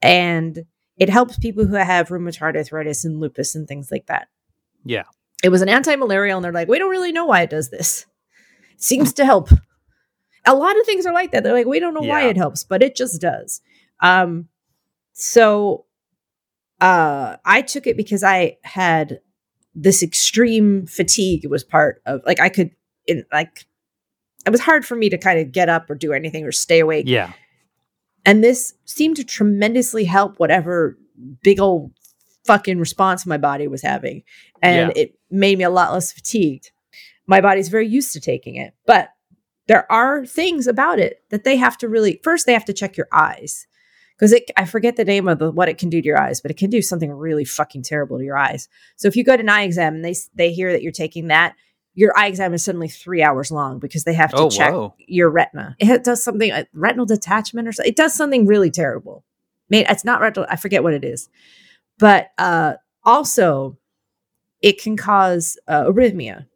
and 0.00 0.64
it 0.96 1.08
helps 1.10 1.38
people 1.38 1.66
who 1.66 1.74
have 1.74 2.08
rheumatoid 2.08 2.56
arthritis 2.56 3.04
and 3.04 3.20
lupus 3.20 3.54
and 3.54 3.66
things 3.66 3.90
like 3.90 4.06
that. 4.06 4.28
Yeah. 4.84 5.04
It 5.42 5.48
was 5.48 5.62
an 5.62 5.68
anti-malarial, 5.68 6.38
and 6.38 6.44
they're 6.44 6.52
like, 6.52 6.68
we 6.68 6.78
don't 6.78 6.90
really 6.90 7.12
know 7.12 7.26
why 7.26 7.42
it 7.42 7.50
does 7.50 7.70
this. 7.70 8.06
It 8.72 8.82
seems 8.82 9.12
to 9.14 9.24
help. 9.24 9.50
A 10.46 10.54
lot 10.54 10.78
of 10.78 10.86
things 10.86 11.06
are 11.06 11.12
like 11.12 11.32
that. 11.32 11.42
They're 11.42 11.52
like, 11.52 11.66
we 11.66 11.80
don't 11.80 11.94
know 11.94 12.00
why 12.00 12.22
it 12.22 12.36
helps, 12.36 12.64
but 12.64 12.82
it 12.82 12.96
just 12.96 13.20
does. 13.20 13.60
Um, 14.00 14.48
so 15.12 15.84
uh 16.80 17.36
I 17.44 17.62
took 17.62 17.86
it 17.86 17.96
because 17.96 18.24
I 18.24 18.58
had 18.64 19.20
this 19.76 20.02
extreme 20.02 20.86
fatigue 20.86 21.44
It 21.44 21.50
was 21.50 21.62
part 21.62 22.02
of 22.04 22.20
like 22.26 22.40
I 22.40 22.48
could 22.48 22.72
in 23.06 23.24
like 23.32 23.66
it 24.44 24.50
was 24.50 24.60
hard 24.60 24.84
for 24.84 24.96
me 24.96 25.08
to 25.08 25.16
kind 25.16 25.38
of 25.38 25.52
get 25.52 25.68
up 25.68 25.88
or 25.88 25.94
do 25.94 26.12
anything 26.12 26.44
or 26.44 26.52
stay 26.52 26.80
awake. 26.80 27.06
Yeah. 27.08 27.32
And 28.24 28.42
this 28.42 28.74
seemed 28.84 29.16
to 29.16 29.24
tremendously 29.24 30.04
help 30.04 30.38
whatever 30.38 30.98
big 31.42 31.60
old 31.60 31.92
fucking 32.44 32.78
response 32.78 33.26
my 33.26 33.38
body 33.38 33.68
was 33.68 33.82
having. 33.82 34.22
And 34.62 34.96
it 34.96 35.18
made 35.30 35.58
me 35.58 35.64
a 35.64 35.70
lot 35.70 35.92
less 35.92 36.12
fatigued. 36.12 36.70
My 37.26 37.40
body's 37.40 37.68
very 37.68 37.86
used 37.86 38.12
to 38.12 38.20
taking 38.20 38.56
it. 38.56 38.74
But 38.86 39.10
there 39.66 39.90
are 39.90 40.26
things 40.26 40.66
about 40.66 40.98
it 40.98 41.22
that 41.30 41.44
they 41.44 41.56
have 41.56 41.78
to 41.78 41.88
really 41.88 42.20
first 42.22 42.46
they 42.46 42.52
have 42.52 42.64
to 42.66 42.72
check 42.72 42.96
your 42.96 43.08
eyes. 43.12 43.66
Because 44.16 44.32
it 44.32 44.50
I 44.56 44.64
forget 44.64 44.96
the 44.96 45.04
name 45.04 45.26
of 45.26 45.38
the, 45.38 45.50
what 45.50 45.68
it 45.68 45.78
can 45.78 45.90
do 45.90 46.00
to 46.00 46.06
your 46.06 46.20
eyes, 46.20 46.40
but 46.40 46.50
it 46.50 46.56
can 46.56 46.70
do 46.70 46.82
something 46.82 47.10
really 47.10 47.44
fucking 47.44 47.82
terrible 47.82 48.18
to 48.18 48.24
your 48.24 48.36
eyes. 48.36 48.68
So 48.96 49.08
if 49.08 49.16
you 49.16 49.24
go 49.24 49.36
to 49.36 49.42
an 49.42 49.48
eye 49.48 49.62
exam 49.62 49.96
and 49.96 50.04
they 50.04 50.14
they 50.34 50.52
hear 50.52 50.70
that 50.72 50.82
you're 50.82 50.92
taking 50.92 51.28
that, 51.28 51.56
your 51.94 52.16
eye 52.18 52.26
exam 52.26 52.52
is 52.54 52.64
suddenly 52.64 52.88
three 52.88 53.22
hours 53.22 53.50
long 53.50 53.78
because 53.78 54.04
they 54.04 54.14
have 54.14 54.30
to 54.30 54.36
Oh, 54.36 54.50
check 54.50 54.72
whoa. 54.72 54.94
your 54.98 55.30
retina. 55.30 55.76
It 55.78 56.04
does 56.04 56.22
something 56.22 56.50
uh, 56.50 56.64
retinal 56.72 57.06
detachment 57.06 57.68
or 57.68 57.72
something. 57.72 57.90
It 57.90 57.96
does 57.96 58.14
something 58.14 58.46
really 58.46 58.70
terrible. 58.70 59.24
It's 59.70 60.04
not 60.04 60.20
retinal. 60.20 60.46
I 60.50 60.56
forget 60.56 60.82
what 60.82 60.92
it 60.94 61.04
is, 61.04 61.28
but 61.98 62.28
uh, 62.38 62.74
also 63.04 63.78
it 64.60 64.80
can 64.82 64.96
cause 64.96 65.58
uh, 65.68 65.84
arrhythmia. 65.84 66.46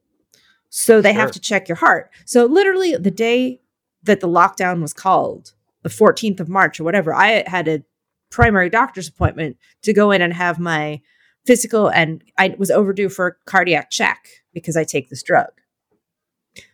So 0.70 1.00
they 1.00 1.12
have 1.14 1.30
to 1.32 1.40
check 1.40 1.68
your 1.68 1.76
heart. 1.76 2.10
So 2.26 2.44
literally 2.46 2.96
the 2.96 3.10
day 3.10 3.60
that 4.02 4.20
the 4.20 4.28
lockdown 4.28 4.80
was 4.82 4.92
called, 4.92 5.54
the 5.82 5.88
14th 5.88 6.40
of 6.40 6.48
March 6.48 6.78
or 6.78 6.84
whatever, 6.84 7.14
I 7.14 7.44
had 7.46 7.68
a 7.68 7.82
primary 8.30 8.68
doctor's 8.70 9.08
appointment 9.08 9.56
to 9.82 9.92
go 9.92 10.10
in 10.10 10.20
and 10.20 10.32
have 10.32 10.58
my 10.58 11.00
physical 11.48 11.88
and 11.88 12.22
I 12.36 12.54
was 12.58 12.70
overdue 12.70 13.08
for 13.08 13.26
a 13.26 13.34
cardiac 13.46 13.90
check 13.90 14.28
because 14.52 14.76
I 14.76 14.84
take 14.84 15.08
this 15.08 15.22
drug. 15.22 15.48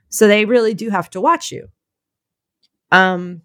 So 0.08 0.26
they 0.26 0.44
really 0.46 0.74
do 0.74 0.90
have 0.90 1.08
to 1.10 1.20
watch 1.20 1.52
you. 1.52 1.68
Um 2.90 3.42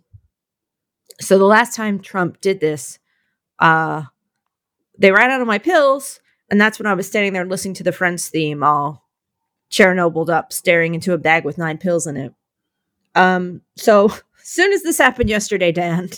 so 1.22 1.38
the 1.38 1.46
last 1.46 1.76
time 1.76 2.00
Trump 2.00 2.42
did 2.42 2.60
this, 2.60 2.98
uh 3.60 4.06
they 4.98 5.12
ran 5.12 5.30
out 5.30 5.40
of 5.42 5.46
my 5.46 5.60
pills 5.60 6.20
and 6.50 6.60
that's 6.60 6.80
when 6.80 6.88
I 6.88 6.96
was 6.96 7.06
standing 7.06 7.34
there 7.34 7.46
listening 7.46 7.76
to 7.76 7.84
the 7.84 7.92
Friends 7.92 8.28
theme 8.28 8.64
all 8.64 9.08
Chernobyl 9.70 10.30
up 10.30 10.52
staring 10.52 10.96
into 10.96 11.14
a 11.14 11.20
bag 11.20 11.46
with 11.46 11.60
nine 11.60 11.78
pills 11.78 12.08
in 12.08 12.18
it. 12.18 12.34
Um 13.14 13.62
so 13.78 14.12
soon 14.44 14.74
as 14.74 14.82
this 14.82 14.98
happened 14.98 15.30
yesterday, 15.30 15.72
Dan, 15.72 16.10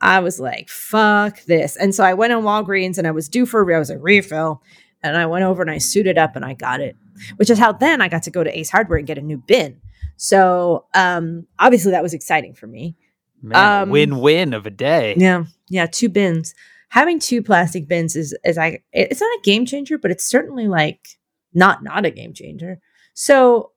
I 0.00 0.20
was 0.20 0.40
like, 0.40 0.68
fuck 0.68 1.42
this. 1.44 1.76
And 1.76 1.94
so 1.94 2.02
I 2.04 2.14
went 2.14 2.32
on 2.32 2.42
Walgreens 2.42 2.96
and 2.98 3.06
I 3.06 3.10
was 3.10 3.28
due 3.28 3.44
for 3.46 3.70
I 3.74 3.78
was 3.78 3.90
a 3.90 3.98
refill. 3.98 4.62
And 5.02 5.16
I 5.16 5.26
went 5.26 5.44
over 5.44 5.62
and 5.62 5.70
I 5.70 5.78
suited 5.78 6.18
up 6.18 6.36
and 6.36 6.44
I 6.44 6.54
got 6.54 6.80
it. 6.80 6.96
Which 7.36 7.50
is 7.50 7.58
how 7.58 7.72
then 7.72 8.00
I 8.00 8.08
got 8.08 8.22
to 8.24 8.30
go 8.30 8.42
to 8.44 8.58
Ace 8.58 8.70
Hardware 8.70 8.98
and 8.98 9.06
get 9.06 9.18
a 9.18 9.22
new 9.22 9.38
bin. 9.38 9.80
So 10.16 10.86
um 10.94 11.46
obviously 11.58 11.92
that 11.92 12.02
was 12.02 12.14
exciting 12.14 12.54
for 12.54 12.66
me. 12.66 12.96
Man, 13.42 13.82
Um, 13.82 13.90
win-win 13.90 14.52
of 14.52 14.66
a 14.66 14.70
day. 14.70 15.14
Yeah. 15.16 15.44
Yeah, 15.68 15.86
two 15.86 16.08
bins. 16.08 16.54
Having 16.90 17.20
two 17.20 17.42
plastic 17.42 17.88
bins 17.88 18.16
is 18.16 18.36
is 18.44 18.58
I 18.58 18.80
it's 18.92 19.20
not 19.20 19.38
a 19.38 19.40
game 19.42 19.64
changer, 19.64 19.96
but 19.98 20.10
it's 20.10 20.24
certainly 20.24 20.66
like 20.68 21.08
not 21.54 21.82
not 21.82 22.04
a 22.06 22.10
game 22.10 22.32
changer. 22.34 22.80
So 23.14 23.72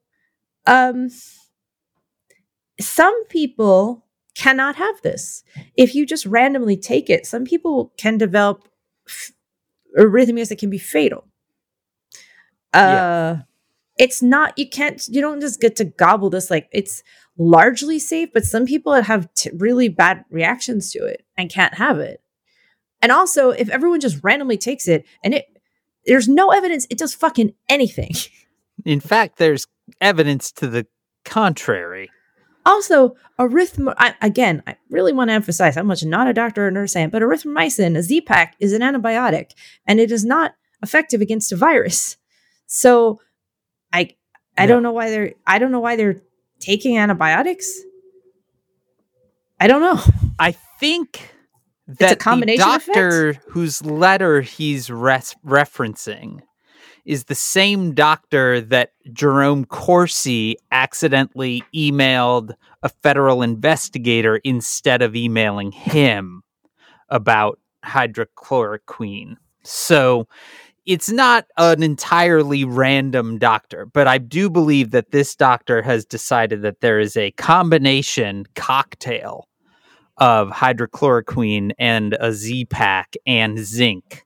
um 0.66 1.10
some 2.80 3.26
people 3.28 4.06
cannot 4.36 4.76
have 4.76 5.02
this. 5.02 5.44
If 5.76 5.96
you 5.96 6.06
just 6.06 6.26
randomly 6.26 6.78
take 6.78 7.10
it, 7.10 7.26
some 7.26 7.44
people 7.44 7.94
can 7.98 8.18
develop 8.18 8.68
f- 9.08 9.32
arrhythmias 9.98 10.50
that 10.50 10.60
can 10.60 10.70
be 10.70 10.78
fatal. 10.78 11.28
Uh 12.74 13.38
it's 13.98 14.22
not 14.22 14.58
you 14.58 14.68
can't 14.68 15.08
you 15.08 15.22
don't 15.22 15.40
just 15.40 15.62
get 15.62 15.76
to 15.76 15.86
gobble 15.86 16.30
this 16.30 16.50
like 16.50 16.68
it's 16.72 17.04
largely 17.38 18.00
safe, 18.00 18.30
but 18.34 18.46
some 18.46 18.66
people 18.66 18.94
have 18.94 19.32
t- 19.34 19.52
really 19.54 19.90
bad 19.90 20.24
reactions 20.30 20.92
to 20.92 21.04
it 21.06 21.26
and 21.38 21.52
can't 21.52 21.76
have 21.76 22.00
it. 22.00 22.22
And 23.02 23.12
also, 23.12 23.50
if 23.50 23.70
everyone 23.70 24.00
just 24.00 24.24
randomly 24.24 24.58
takes 24.58 24.88
it 24.88 25.06
and 25.24 25.34
it 25.34 25.46
there's 26.06 26.28
no 26.28 26.50
evidence 26.50 26.88
it 26.90 26.98
does 26.98 27.14
fucking 27.14 27.54
anything. 27.70 28.12
In 28.86 29.00
fact, 29.00 29.38
there's 29.38 29.68
evidence 30.02 30.52
to 30.54 30.68
the 30.68 30.88
contrary. 31.24 32.10
Also, 32.66 33.16
azithro 33.40 33.94
I, 33.98 34.16
again, 34.22 34.64
I 34.66 34.78
really 34.90 35.12
want 35.14 35.30
to 35.30 35.34
emphasize 35.34 35.76
how 35.76 35.84
much 35.84 36.04
not 36.06 36.28
a 36.28 36.34
doctor 36.34 36.68
or 36.68 36.72
nurse 36.72 36.96
I 36.96 37.02
am, 37.02 37.10
but 37.10 37.22
azithromycin, 37.22 37.98
a 37.98 38.02
Z-Pack, 38.04 38.56
is 38.60 38.72
an 38.74 38.82
antibiotic 38.82 39.52
and 39.86 40.00
it 40.00 40.12
is 40.12 40.24
not 40.24 40.54
effective 40.82 41.20
against 41.22 41.52
a 41.52 41.56
virus. 41.56 42.18
So 42.68 43.20
I 43.92 44.16
I 44.58 44.64
Yeah. 44.64 44.66
don't 44.68 44.84
know 44.84 44.92
why 44.94 45.10
they're 45.10 45.34
I 45.46 45.60
don't 45.60 45.72
know 45.72 45.80
why 45.82 45.96
they're 45.96 46.22
taking 46.60 46.98
antibiotics. 46.98 47.70
I 49.60 49.68
don't 49.68 49.82
know. 49.82 50.02
I 50.40 50.52
think 50.80 51.30
that 51.88 52.20
combination 52.20 52.66
the 52.68 52.78
doctor 52.78 53.34
whose 53.50 53.84
letter 53.86 54.42
he's 54.42 54.90
res- 54.90 55.36
referencing 55.46 56.42
is 57.06 57.26
the 57.26 57.36
same 57.36 57.94
doctor 57.94 58.62
that 58.62 58.92
Jerome 59.12 59.66
Corsi 59.66 60.56
accidentally 60.72 61.64
emailed 61.76 62.54
a 62.82 62.90
federal 62.90 63.42
investigator 63.42 64.38
instead 64.44 65.02
of 65.02 65.16
emailing 65.16 65.72
him 65.72 66.44
about 67.10 67.60
hydrochloroquine. 67.86 69.36
So 69.64 70.28
it's 70.86 71.10
not 71.10 71.46
an 71.58 71.82
entirely 71.84 72.66
random 72.66 73.38
doctor, 73.38 73.86
but 73.86 74.08
I 74.08 74.18
do 74.18 74.50
believe 74.50 74.92
that 74.92 75.12
this 75.12 75.36
doctor 75.36 75.82
has 75.82 76.06
decided 76.06 76.62
that 76.64 76.82
there 76.82 77.00
is 77.00 77.16
a 77.16 77.32
combination 77.32 78.46
cocktail 78.56 79.48
of 80.18 80.50
hydrochloroquine 80.50 81.72
and 81.80 82.16
a 82.20 82.34
Z 82.34 82.66
pack 82.66 83.16
and 83.26 83.60
zinc, 83.60 84.23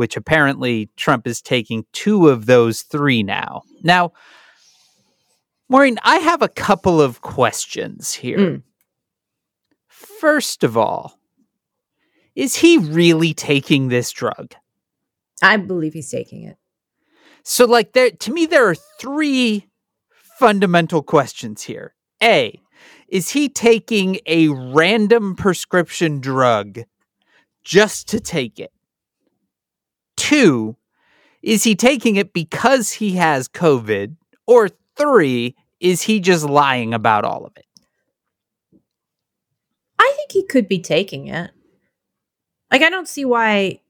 which 0.00 0.16
apparently 0.16 0.88
Trump 0.96 1.26
is 1.26 1.42
taking 1.42 1.84
two 1.92 2.30
of 2.30 2.46
those 2.46 2.80
three 2.80 3.22
now. 3.22 3.60
Now, 3.82 4.12
Maureen, 5.68 5.98
I 6.02 6.16
have 6.20 6.40
a 6.40 6.48
couple 6.48 7.02
of 7.02 7.20
questions 7.20 8.14
here. 8.14 8.38
Mm. 8.38 8.62
First 9.88 10.64
of 10.64 10.78
all, 10.78 11.18
is 12.34 12.56
he 12.56 12.78
really 12.78 13.34
taking 13.34 13.88
this 13.88 14.10
drug? 14.10 14.54
I 15.42 15.58
believe 15.58 15.92
he's 15.92 16.10
taking 16.10 16.44
it. 16.44 16.56
So, 17.42 17.66
like, 17.66 17.92
there 17.92 18.10
to 18.10 18.32
me, 18.32 18.46
there 18.46 18.70
are 18.70 18.76
three 18.98 19.68
fundamental 20.38 21.02
questions 21.02 21.64
here. 21.64 21.94
A, 22.22 22.58
is 23.06 23.28
he 23.28 23.50
taking 23.50 24.18
a 24.24 24.48
random 24.48 25.36
prescription 25.36 26.20
drug 26.20 26.84
just 27.62 28.08
to 28.08 28.18
take 28.18 28.58
it? 28.58 28.72
Two, 30.30 30.76
is 31.42 31.64
he 31.64 31.74
taking 31.74 32.14
it 32.14 32.32
because 32.32 32.92
he 32.92 33.16
has 33.16 33.48
COVID? 33.48 34.14
Or 34.46 34.68
three, 34.96 35.56
is 35.80 36.02
he 36.02 36.20
just 36.20 36.44
lying 36.44 36.94
about 36.94 37.24
all 37.24 37.44
of 37.44 37.52
it? 37.56 37.66
I 39.98 40.12
think 40.16 40.30
he 40.30 40.46
could 40.46 40.68
be 40.68 40.78
taking 40.78 41.26
it. 41.26 41.50
Like 42.70 42.82
I 42.82 42.90
don't 42.90 43.08
see 43.08 43.24
why 43.24 43.80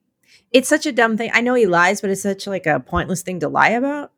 it's 0.51 0.67
such 0.67 0.87
a 0.87 0.91
dumb 0.91 1.15
thing. 1.15 1.29
I 1.31 1.41
know 1.41 1.53
he 1.53 1.67
lies, 1.67 2.01
but 2.01 2.09
it's 2.09 2.23
such 2.23 2.47
like 2.47 2.65
a 2.65 2.79
pointless 2.79 3.21
thing 3.21 3.39
to 3.41 3.47
lie 3.47 3.69
about. 3.69 4.11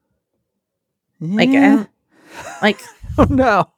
Like, 1.19 1.49
uh, 1.49 1.85
like, 2.61 2.79
oh 3.17 3.27
no. 3.29 3.69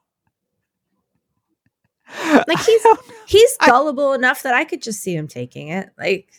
like 2.48 2.60
he's 2.60 2.82
I 2.86 2.96
he's 3.26 3.58
I- 3.60 3.68
gullible 3.70 4.14
enough 4.14 4.44
that 4.44 4.54
I 4.54 4.66
could 4.66 4.84
just 4.84 5.02
see 5.02 5.16
him 5.16 5.28
taking 5.28 5.70
it. 5.70 5.90
Like, 5.98 6.30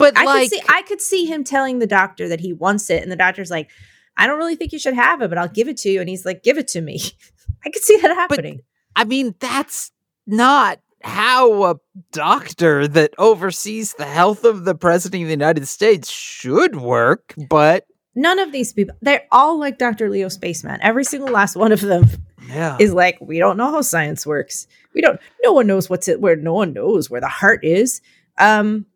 but 0.00 0.16
I 0.16 0.24
like, 0.24 0.50
could 0.50 0.58
see 0.58 0.62
I 0.68 0.82
could 0.82 1.00
see 1.00 1.26
him 1.26 1.44
telling 1.44 1.78
the 1.78 1.86
doctor 1.86 2.28
that 2.28 2.40
he 2.40 2.52
wants 2.52 2.90
it, 2.90 3.02
and 3.02 3.12
the 3.12 3.16
doctor's 3.16 3.50
like, 3.50 3.70
"I 4.16 4.26
don't 4.26 4.38
really 4.38 4.56
think 4.56 4.72
you 4.72 4.78
should 4.78 4.94
have 4.94 5.22
it, 5.22 5.28
but 5.28 5.38
I'll 5.38 5.48
give 5.48 5.68
it 5.68 5.76
to 5.78 5.90
you." 5.90 6.00
And 6.00 6.08
he's 6.08 6.24
like, 6.24 6.42
"Give 6.42 6.58
it 6.58 6.68
to 6.68 6.80
me." 6.80 7.00
I 7.64 7.70
could 7.70 7.82
see 7.82 7.98
that 7.98 8.14
happening. 8.14 8.62
I 8.96 9.04
mean, 9.04 9.34
that's 9.38 9.92
not 10.26 10.80
how 11.02 11.64
a 11.64 11.76
doctor 12.12 12.88
that 12.88 13.14
oversees 13.18 13.94
the 13.94 14.04
health 14.04 14.44
of 14.44 14.64
the 14.64 14.74
president 14.74 15.22
of 15.22 15.28
the 15.28 15.32
United 15.32 15.66
States 15.68 16.10
should 16.10 16.76
work, 16.76 17.34
but 17.48 17.86
None 18.16 18.40
of 18.40 18.50
these 18.50 18.72
people, 18.72 18.94
they're 19.00 19.26
all 19.30 19.58
like 19.58 19.78
Dr. 19.78 20.10
Leo 20.10 20.28
Spaceman. 20.28 20.80
Every 20.82 21.04
single 21.04 21.30
last 21.30 21.54
one 21.54 21.70
of 21.70 21.80
them 21.80 22.06
yeah. 22.48 22.76
is 22.80 22.92
like, 22.92 23.18
we 23.20 23.38
don't 23.38 23.56
know 23.56 23.70
how 23.70 23.82
science 23.82 24.26
works. 24.26 24.66
We 24.94 25.00
don't. 25.00 25.20
No 25.44 25.52
one 25.52 25.68
knows 25.68 25.88
what's 25.88 26.08
it. 26.08 26.20
Where 26.20 26.34
no 26.34 26.52
one 26.52 26.72
knows 26.72 27.08
where 27.08 27.20
the 27.20 27.28
heart 27.28 27.64
is. 27.64 28.00
Um, 28.36 28.86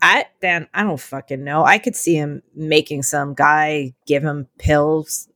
I 0.00 0.26
Dan, 0.40 0.68
I 0.72 0.84
don't 0.84 1.00
fucking 1.00 1.42
know. 1.42 1.64
I 1.64 1.78
could 1.78 1.96
see 1.96 2.14
him 2.14 2.42
making 2.54 3.02
some 3.02 3.34
guy 3.34 3.94
give 4.06 4.22
him 4.22 4.46
pills. 4.58 5.28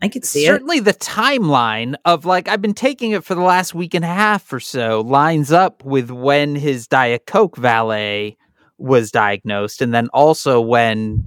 I 0.00 0.08
could 0.08 0.24
see 0.24 0.44
it. 0.44 0.48
Certainly 0.48 0.80
the 0.80 0.94
timeline 0.94 1.94
of 2.04 2.24
like 2.24 2.48
I've 2.48 2.62
been 2.62 2.74
taking 2.74 3.12
it 3.12 3.24
for 3.24 3.34
the 3.34 3.42
last 3.42 3.74
week 3.74 3.94
and 3.94 4.04
a 4.04 4.08
half 4.08 4.52
or 4.52 4.60
so 4.60 5.00
lines 5.00 5.50
up 5.50 5.84
with 5.84 6.10
when 6.10 6.56
his 6.56 6.86
Diet 6.86 7.26
Coke 7.26 7.56
valet 7.56 8.36
was 8.76 9.10
diagnosed 9.10 9.82
and 9.82 9.92
then 9.92 10.08
also 10.12 10.60
when 10.60 11.26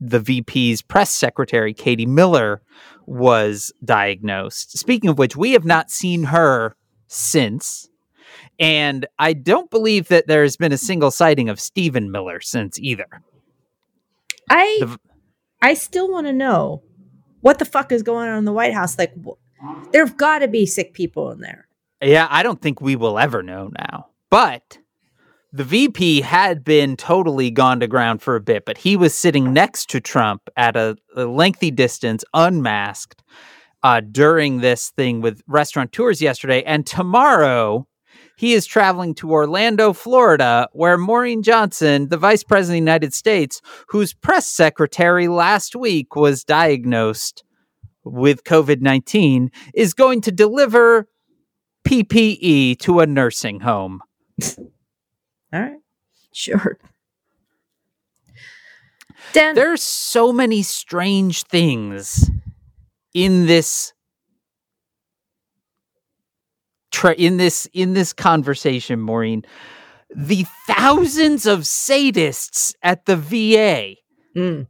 the 0.00 0.20
VP's 0.20 0.82
press 0.82 1.12
secretary 1.12 1.74
Katie 1.74 2.06
Miller 2.06 2.62
was 3.06 3.72
diagnosed. 3.84 4.78
Speaking 4.78 5.10
of 5.10 5.18
which, 5.18 5.36
we 5.36 5.52
have 5.52 5.64
not 5.64 5.90
seen 5.90 6.24
her 6.24 6.76
since. 7.08 7.88
And 8.58 9.06
I 9.18 9.32
don't 9.32 9.70
believe 9.70 10.08
that 10.08 10.26
there's 10.26 10.56
been 10.56 10.72
a 10.72 10.78
single 10.78 11.10
sighting 11.10 11.48
of 11.48 11.58
Stephen 11.60 12.10
Miller 12.10 12.40
since 12.40 12.78
either. 12.78 13.06
I 14.50 14.76
The- 14.80 14.98
I 15.62 15.74
still 15.74 16.10
want 16.10 16.26
to 16.26 16.32
know 16.32 16.82
what 17.40 17.58
the 17.58 17.64
fuck 17.64 17.90
is 17.90 18.02
going 18.02 18.28
on 18.28 18.38
in 18.38 18.44
the 18.44 18.52
White 18.52 18.74
House. 18.74 18.98
Like, 18.98 19.12
wh- 19.24 19.38
there've 19.92 20.16
got 20.16 20.40
to 20.40 20.48
be 20.48 20.66
sick 20.66 20.92
people 20.92 21.30
in 21.30 21.40
there. 21.40 21.68
Yeah, 22.02 22.28
I 22.30 22.42
don't 22.42 22.60
think 22.60 22.80
we 22.82 22.96
will 22.96 23.18
ever 23.18 23.42
know 23.42 23.70
now. 23.78 24.08
But 24.28 24.78
the 25.52 25.64
VP 25.64 26.20
had 26.20 26.64
been 26.64 26.96
totally 26.96 27.50
gone 27.50 27.80
to 27.80 27.86
ground 27.86 28.20
for 28.20 28.36
a 28.36 28.40
bit, 28.40 28.66
but 28.66 28.76
he 28.78 28.94
was 28.96 29.14
sitting 29.14 29.52
next 29.54 29.88
to 29.90 30.00
Trump 30.00 30.42
at 30.56 30.76
a, 30.76 30.96
a 31.16 31.24
lengthy 31.24 31.70
distance, 31.70 32.24
unmasked, 32.34 33.22
uh, 33.82 34.00
during 34.00 34.60
this 34.60 34.90
thing 34.90 35.22
with 35.22 35.40
restaurateurs 35.46 36.20
yesterday. 36.20 36.62
And 36.64 36.84
tomorrow, 36.86 37.86
he 38.36 38.52
is 38.52 38.66
traveling 38.66 39.14
to 39.16 39.30
Orlando, 39.30 39.92
Florida, 39.92 40.68
where 40.72 40.98
Maureen 40.98 41.42
Johnson, 41.42 42.08
the 42.08 42.16
vice 42.16 42.42
president 42.42 42.72
of 42.72 42.84
the 42.84 42.90
United 42.90 43.14
States, 43.14 43.60
whose 43.88 44.12
press 44.12 44.48
secretary 44.48 45.28
last 45.28 45.76
week 45.76 46.16
was 46.16 46.44
diagnosed 46.44 47.44
with 48.04 48.44
COVID 48.44 48.80
19, 48.80 49.50
is 49.72 49.94
going 49.94 50.20
to 50.22 50.32
deliver 50.32 51.08
PPE 51.84 52.78
to 52.80 53.00
a 53.00 53.06
nursing 53.06 53.60
home. 53.60 54.00
All 55.52 55.60
right, 55.60 55.78
sure. 56.32 56.78
Dan, 59.32 59.54
There's 59.54 59.82
so 59.82 60.32
many 60.32 60.62
strange 60.62 61.44
things 61.44 62.30
in 63.14 63.46
this 63.46 63.93
tra- 66.94 67.14
in 67.14 67.36
this 67.36 67.66
in 67.72 67.94
this 67.94 68.12
conversation, 68.12 69.00
Maureen. 69.00 69.44
The 70.14 70.46
thousands 70.68 71.44
of 71.44 71.60
sadists 71.60 72.74
at 72.82 73.04
the 73.06 73.16
VA. 73.16 73.96
Mm. 74.36 74.68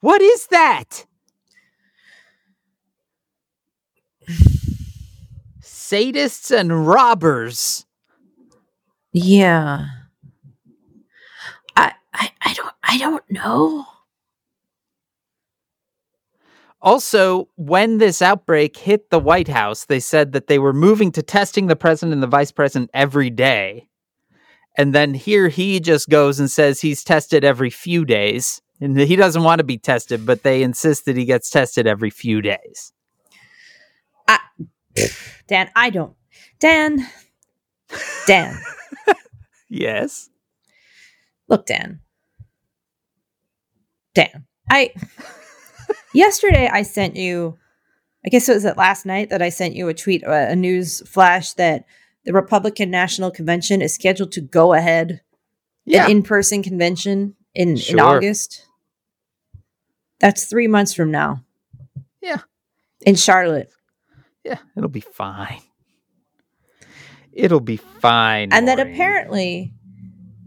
What 0.00 0.22
is 0.22 0.46
that? 0.48 1.06
Sadists 5.62 6.56
and 6.56 6.86
robbers. 6.86 7.84
yeah. 9.12 9.86
I, 11.76 11.92
I 12.14 12.30
I 12.40 12.52
don't 12.54 12.74
I 12.82 12.98
don't 12.98 13.30
know. 13.30 13.84
Also, 16.82 17.48
when 17.56 17.98
this 17.98 18.20
outbreak 18.20 18.76
hit 18.76 19.08
the 19.10 19.18
White 19.20 19.46
House, 19.48 19.84
they 19.84 20.00
said 20.00 20.32
that 20.32 20.48
they 20.48 20.58
were 20.58 20.72
moving 20.72 21.12
to 21.12 21.22
testing 21.22 21.68
the 21.68 21.76
president 21.76 22.12
and 22.12 22.22
the 22.22 22.26
vice 22.26 22.50
president 22.50 22.90
every 22.92 23.30
day. 23.30 23.88
And 24.76 24.92
then 24.92 25.14
here 25.14 25.48
he 25.48 25.78
just 25.78 26.08
goes 26.08 26.40
and 26.40 26.50
says 26.50 26.80
he's 26.80 27.04
tested 27.04 27.44
every 27.44 27.70
few 27.70 28.04
days. 28.04 28.60
And 28.80 28.98
he 28.98 29.14
doesn't 29.14 29.44
want 29.44 29.60
to 29.60 29.64
be 29.64 29.78
tested, 29.78 30.26
but 30.26 30.42
they 30.42 30.62
insist 30.64 31.04
that 31.04 31.16
he 31.16 31.24
gets 31.24 31.50
tested 31.50 31.86
every 31.86 32.10
few 32.10 32.42
days. 32.42 32.92
Dan, 35.46 35.70
I 35.76 35.90
don't. 35.90 36.14
Dan, 36.58 37.06
Dan, 38.26 38.58
Yes. 39.68 40.30
look, 41.48 41.66
Dan. 41.66 42.00
Dan, 44.14 44.46
I. 44.70 44.92
yesterday, 46.14 46.68
I 46.72 46.82
sent 46.82 47.16
you. 47.16 47.58
I 48.24 48.28
guess 48.28 48.48
it 48.48 48.54
was 48.54 48.64
it 48.64 48.76
last 48.76 49.04
night 49.04 49.30
that 49.30 49.42
I 49.42 49.48
sent 49.48 49.74
you 49.74 49.88
a 49.88 49.94
tweet, 49.94 50.22
a 50.24 50.54
news 50.54 51.02
flash 51.08 51.54
that 51.54 51.84
the 52.24 52.32
Republican 52.32 52.88
National 52.90 53.30
Convention 53.32 53.82
is 53.82 53.94
scheduled 53.94 54.30
to 54.32 54.40
go 54.40 54.74
ahead 54.74 55.22
Yeah. 55.84 56.04
an 56.04 56.10
in-person 56.12 56.62
convention 56.62 57.34
in, 57.54 57.76
in 57.88 57.98
August. 57.98 58.64
That's 60.20 60.44
three 60.44 60.68
months 60.68 60.94
from 60.94 61.10
now. 61.10 61.42
Yeah. 62.20 62.38
In 63.04 63.16
Charlotte. 63.16 63.72
yeah. 64.44 64.58
It'll 64.76 64.88
be 64.88 65.00
fine. 65.00 65.60
It'll 67.32 67.60
be 67.60 67.76
fine. 67.78 68.52
and 68.52 68.68
that 68.68 68.78
apparently 68.78 69.72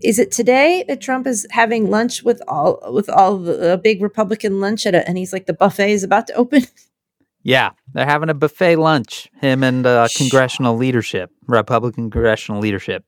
is 0.05 0.19
it 0.19 0.31
today 0.31 0.85
that 0.89 1.01
Trump 1.01 1.27
is 1.27 1.47
having 1.51 1.89
lunch 1.91 2.23
with 2.23 2.41
all 2.47 2.79
with 2.93 3.09
all 3.09 3.37
the 3.39 3.73
a 3.73 3.77
big 3.77 4.01
Republican 4.01 4.61
lunch 4.61 4.85
at 4.85 4.95
a, 4.95 5.07
and 5.07 5.17
he's 5.17 5.33
like 5.33 5.47
the 5.47 5.53
buffet 5.53 5.91
is 5.91 6.03
about 6.03 6.27
to 6.27 6.33
open. 6.35 6.63
Yeah, 7.43 7.71
they're 7.93 8.05
having 8.05 8.29
a 8.29 8.35
buffet 8.35 8.77
lunch. 8.77 9.29
Him 9.41 9.63
and 9.63 9.85
uh, 9.85 10.07
congressional 10.17 10.77
leadership, 10.77 11.31
Republican 11.47 12.11
congressional 12.11 12.61
leadership. 12.61 13.05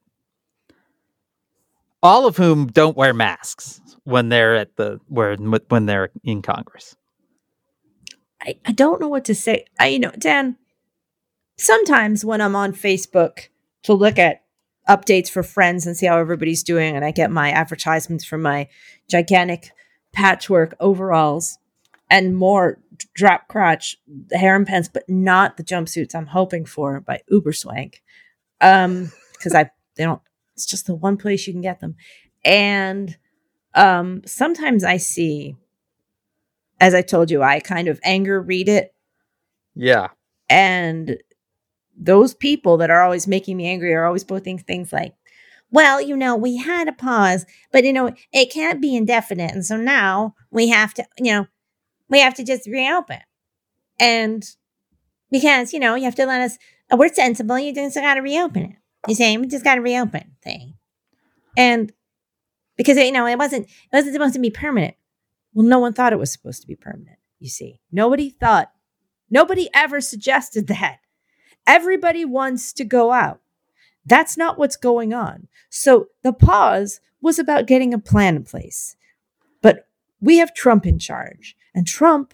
all 2.03 2.27
of 2.27 2.37
whom 2.37 2.67
don't 2.67 2.97
wear 2.97 3.13
masks 3.13 3.81
when 4.03 4.29
they're 4.29 4.55
at 4.55 4.75
the 4.77 4.99
where 5.07 5.35
when 5.37 5.85
they're 5.85 6.11
in 6.23 6.41
Congress. 6.41 6.95
I, 8.41 8.57
I 8.65 8.71
don't 8.71 9.01
know 9.01 9.07
what 9.09 9.25
to 9.25 9.35
say. 9.35 9.65
I 9.79 9.87
you 9.89 9.99
know, 9.99 10.11
Dan, 10.17 10.57
sometimes 11.57 12.25
when 12.25 12.41
I'm 12.41 12.55
on 12.55 12.73
Facebook 12.73 13.49
to 13.83 13.93
look 13.93 14.19
at 14.19 14.43
updates 14.89 15.29
for 15.29 15.43
friends 15.43 15.85
and 15.85 15.95
see 15.95 16.05
how 16.05 16.17
everybody's 16.17 16.63
doing, 16.63 16.95
and 16.95 17.05
I 17.05 17.11
get 17.11 17.31
my 17.31 17.51
advertisements 17.51 18.25
for 18.25 18.37
my 18.37 18.67
gigantic 19.09 19.71
patchwork 20.13 20.75
overalls 20.79 21.57
and 22.09 22.35
more 22.35 22.79
drop 23.13 23.47
crotch 23.47 23.97
harem 24.31 24.65
pants, 24.65 24.89
but 24.91 25.07
not 25.07 25.57
the 25.57 25.63
jumpsuits 25.63 26.15
I'm 26.15 26.27
hoping 26.27 26.65
for 26.65 26.99
by 27.01 27.21
Uber 27.29 27.53
Swank. 27.53 28.01
Um, 28.59 29.11
because 29.33 29.53
I 29.53 29.69
they 29.95 30.03
don't 30.03 30.21
it's 30.53 30.65
just 30.65 30.87
the 30.87 30.95
one 30.95 31.17
place 31.17 31.45
you 31.47 31.53
can 31.53 31.61
get 31.61 31.79
them. 31.79 31.95
And 32.43 33.15
um 33.75 34.21
sometimes 34.25 34.83
I 34.83 34.97
see 34.97 35.55
as 36.79 36.93
I 36.93 37.01
told 37.01 37.31
you, 37.31 37.41
I 37.41 37.59
kind 37.59 37.87
of 37.87 37.99
anger 38.03 38.41
read 38.41 38.69
it. 38.69 38.93
Yeah. 39.75 40.09
And 40.49 41.17
those 41.97 42.33
people 42.33 42.77
that 42.77 42.89
are 42.89 43.01
always 43.01 43.27
making 43.27 43.57
me 43.57 43.67
angry 43.67 43.93
are 43.93 44.05
always 44.05 44.23
posting 44.23 44.57
things 44.59 44.93
like, 44.93 45.13
well, 45.71 45.99
you 46.01 46.15
know, 46.15 46.35
we 46.35 46.57
had 46.57 46.87
a 46.87 46.93
pause, 46.93 47.45
but 47.71 47.83
you 47.83 47.91
know, 47.91 48.13
it 48.31 48.51
can't 48.51 48.81
be 48.81 48.95
indefinite. 48.95 49.51
And 49.51 49.65
so 49.65 49.75
now 49.75 50.35
we 50.51 50.69
have 50.69 50.93
to, 50.95 51.05
you 51.17 51.31
know, 51.31 51.47
we 52.09 52.19
have 52.19 52.35
to 52.35 52.43
just 52.43 52.67
reopen. 52.67 53.19
And 53.99 54.45
because, 55.29 55.73
you 55.73 55.79
know, 55.79 55.95
you 55.95 56.05
have 56.05 56.15
to 56.15 56.25
let 56.25 56.41
us, 56.41 56.57
we're 56.91 57.09
sensible, 57.09 57.59
you 57.59 57.73
just 57.73 57.95
got 57.95 58.13
to 58.13 58.21
reopen 58.21 58.63
it. 58.63 58.75
You 59.07 59.15
say, 59.15 59.35
we 59.37 59.47
just 59.47 59.63
got 59.63 59.75
to 59.75 59.81
reopen 59.81 60.35
thing. 60.43 60.75
And 61.57 61.91
because, 62.77 62.97
you 62.97 63.11
know, 63.11 63.25
it 63.25 63.37
wasn't, 63.37 63.65
it 63.65 63.95
wasn't 63.95 64.13
supposed 64.13 64.35
to 64.35 64.39
be 64.39 64.51
permanent. 64.51 64.95
Well, 65.53 65.65
no 65.65 65.79
one 65.79 65.93
thought 65.93 66.13
it 66.13 66.19
was 66.19 66.31
supposed 66.31 66.61
to 66.61 66.67
be 66.67 66.75
permanent, 66.75 67.17
you 67.39 67.49
see. 67.49 67.81
Nobody 67.91 68.29
thought, 68.29 68.71
nobody 69.29 69.69
ever 69.73 69.99
suggested 69.99 70.67
that. 70.67 70.99
Everybody 71.67 72.25
wants 72.25 72.71
to 72.73 72.85
go 72.85 73.11
out. 73.11 73.41
That's 74.05 74.37
not 74.37 74.57
what's 74.57 74.77
going 74.77 75.13
on. 75.13 75.49
So 75.69 76.07
the 76.23 76.33
pause 76.33 77.01
was 77.21 77.37
about 77.37 77.67
getting 77.67 77.93
a 77.93 77.99
plan 77.99 78.37
in 78.37 78.43
place. 78.43 78.95
But 79.61 79.87
we 80.21 80.37
have 80.37 80.53
Trump 80.53 80.85
in 80.85 80.97
charge. 80.97 81.55
And 81.75 81.85
Trump 81.85 82.33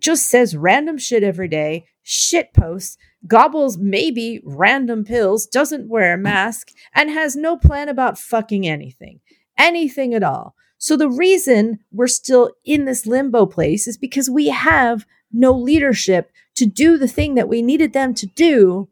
just 0.00 0.28
says 0.28 0.56
random 0.56 0.96
shit 0.98 1.22
every 1.22 1.48
day, 1.48 1.86
shit 2.02 2.54
posts, 2.54 2.96
gobbles 3.26 3.76
maybe 3.76 4.40
random 4.44 5.04
pills, 5.04 5.46
doesn't 5.46 5.88
wear 5.88 6.14
a 6.14 6.18
mask, 6.18 6.70
and 6.94 7.10
has 7.10 7.36
no 7.36 7.56
plan 7.56 7.88
about 7.88 8.18
fucking 8.18 8.66
anything. 8.66 9.20
Anything 9.58 10.14
at 10.14 10.22
all. 10.22 10.54
So 10.78 10.96
the 10.96 11.10
reason 11.10 11.80
we're 11.90 12.06
still 12.06 12.52
in 12.64 12.84
this 12.84 13.06
limbo 13.06 13.46
place 13.46 13.86
is 13.86 13.96
because 13.96 14.28
we 14.30 14.48
have 14.48 15.06
no 15.32 15.52
leadership 15.52 16.30
to 16.56 16.66
do 16.66 16.98
the 16.98 17.08
thing 17.08 17.34
that 17.34 17.48
we 17.48 17.62
needed 17.62 17.92
them 17.92 18.14
to 18.14 18.26
do 18.26 18.88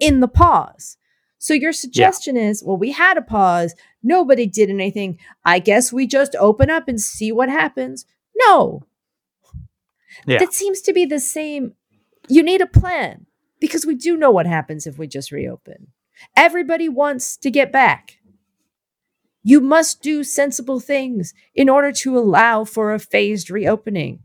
in 0.00 0.20
the 0.20 0.28
pause. 0.28 0.96
So 1.38 1.54
your 1.54 1.72
suggestion 1.72 2.36
yeah. 2.36 2.48
is, 2.48 2.62
well, 2.64 2.76
we 2.76 2.92
had 2.92 3.16
a 3.16 3.22
pause. 3.22 3.74
Nobody 4.02 4.46
did 4.46 4.70
anything. 4.70 5.18
I 5.44 5.58
guess 5.58 5.92
we 5.92 6.06
just 6.06 6.34
open 6.36 6.70
up 6.70 6.88
and 6.88 7.00
see 7.00 7.32
what 7.32 7.48
happens. 7.48 8.04
No, 8.36 8.82
yeah. 10.26 10.38
That 10.38 10.54
seems 10.54 10.80
to 10.82 10.92
be 10.92 11.04
the 11.04 11.20
same. 11.20 11.74
You 12.28 12.42
need 12.42 12.60
a 12.60 12.66
plan 12.66 13.26
because 13.60 13.86
we 13.86 13.94
do 13.94 14.16
know 14.16 14.30
what 14.30 14.46
happens 14.46 14.86
if 14.86 14.98
we 14.98 15.06
just 15.06 15.32
reopen. 15.32 15.88
Everybody 16.36 16.88
wants 16.88 17.36
to 17.38 17.50
get 17.50 17.72
back. 17.72 18.18
You 19.42 19.60
must 19.60 20.02
do 20.02 20.24
sensible 20.24 20.80
things 20.80 21.32
in 21.54 21.68
order 21.68 21.92
to 21.92 22.18
allow 22.18 22.64
for 22.64 22.92
a 22.92 22.98
phased 22.98 23.50
reopening, 23.50 24.20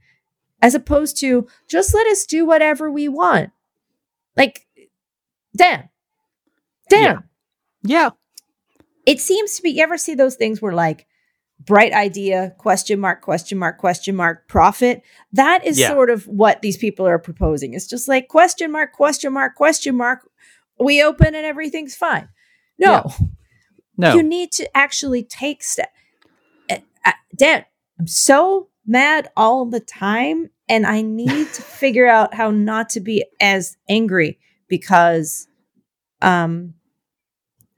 as 0.63 0.73
opposed 0.73 1.17
to 1.17 1.45
just 1.67 1.93
let 1.93 2.07
us 2.07 2.25
do 2.25 2.45
whatever 2.45 2.89
we 2.89 3.09
want. 3.09 3.51
Like, 4.37 4.65
damn. 5.55 5.89
Damn. 6.89 7.25
Yeah. 7.83 8.03
yeah. 8.05 8.09
It 9.05 9.19
seems 9.19 9.57
to 9.57 9.61
be, 9.61 9.71
you 9.71 9.83
ever 9.83 9.97
see 9.97 10.15
those 10.15 10.35
things 10.35 10.61
where, 10.61 10.73
like, 10.73 11.05
bright 11.59 11.93
idea 11.93 12.53
question 12.57 12.99
mark 12.99 13.21
question 13.21 13.57
mark 13.57 13.77
question 13.77 14.15
mark 14.17 14.47
profit 14.49 15.01
that 15.31 15.63
is 15.63 15.79
yeah. 15.79 15.87
sort 15.87 16.09
of 16.09 16.27
what 16.27 16.61
these 16.61 16.75
people 16.75 17.07
are 17.07 17.19
proposing 17.19 17.73
it's 17.73 17.87
just 17.87 18.09
like 18.09 18.27
question 18.27 18.69
mark 18.69 18.91
question 18.91 19.31
mark 19.31 19.55
question 19.55 19.95
mark 19.95 20.29
we 20.77 21.01
open 21.01 21.27
and 21.27 21.45
everything's 21.45 21.95
fine 21.95 22.27
no 22.79 23.03
yeah. 23.07 23.27
no 23.97 24.15
you 24.15 24.23
need 24.23 24.51
to 24.51 24.67
actually 24.75 25.23
take 25.23 25.63
step 25.63 25.89
uh, 26.69 26.77
uh, 27.05 27.11
dan 27.33 27.63
i'm 27.97 28.07
so 28.07 28.67
mad 28.85 29.29
all 29.35 29.65
the 29.65 29.79
time 29.79 30.49
and 30.69 30.85
i 30.85 31.01
need 31.01 31.47
to 31.53 31.61
figure 31.81 32.07
out 32.07 32.33
how 32.33 32.51
not 32.51 32.89
to 32.89 32.99
be 32.99 33.23
as 33.39 33.77
angry 33.89 34.39
because 34.67 35.47
um 36.21 36.73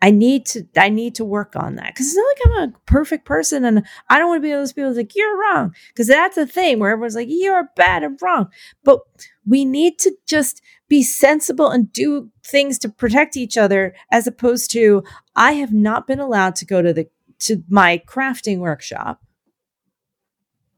I 0.06 0.12
need 0.12 0.46
to 0.48 0.68
I 0.78 0.90
need 0.90 1.16
to 1.16 1.26
work 1.26 1.56
on 1.56 1.78
that 1.78 1.88
because 1.88 2.08
it's 2.08 2.16
not 2.16 2.28
like 2.28 2.60
I'm 2.64 2.70
a 2.70 2.80
perfect 2.86 3.26
person 3.26 3.66
and 3.66 3.84
I 4.08 4.20
don't 4.20 4.30
want 4.30 4.38
to 4.38 4.48
be 4.48 4.52
those 4.52 4.72
people 4.72 4.94
like 4.94 5.16
you're 5.16 5.42
wrong 5.42 5.74
because 5.88 6.08
that's 6.08 6.38
a 6.38 6.46
thing 6.46 6.78
where 6.78 6.92
everyone's 6.92 7.16
like 7.16 7.28
you're 7.28 7.72
bad 7.76 8.04
and 8.04 8.20
wrong. 8.22 8.50
But 8.84 9.00
we 9.48 9.66
need 9.66 9.98
to 10.00 10.16
just 10.28 10.62
be 10.90 11.02
sensible 11.02 11.72
and 11.72 11.92
do 11.92 12.30
things 12.46 12.78
to 12.80 12.90
protect 12.90 13.36
each 13.36 13.58
other 13.58 13.96
as 14.12 14.28
opposed 14.28 14.70
to 14.74 15.04
I 15.36 15.54
have 15.54 15.74
not 15.74 16.06
been 16.06 16.20
allowed 16.20 16.56
to 16.58 16.66
go 16.66 16.84
to 16.84 16.94
the 16.94 17.08
to 17.40 17.64
my 17.68 18.00
crafting 18.08 18.60
workshop. 18.60 19.24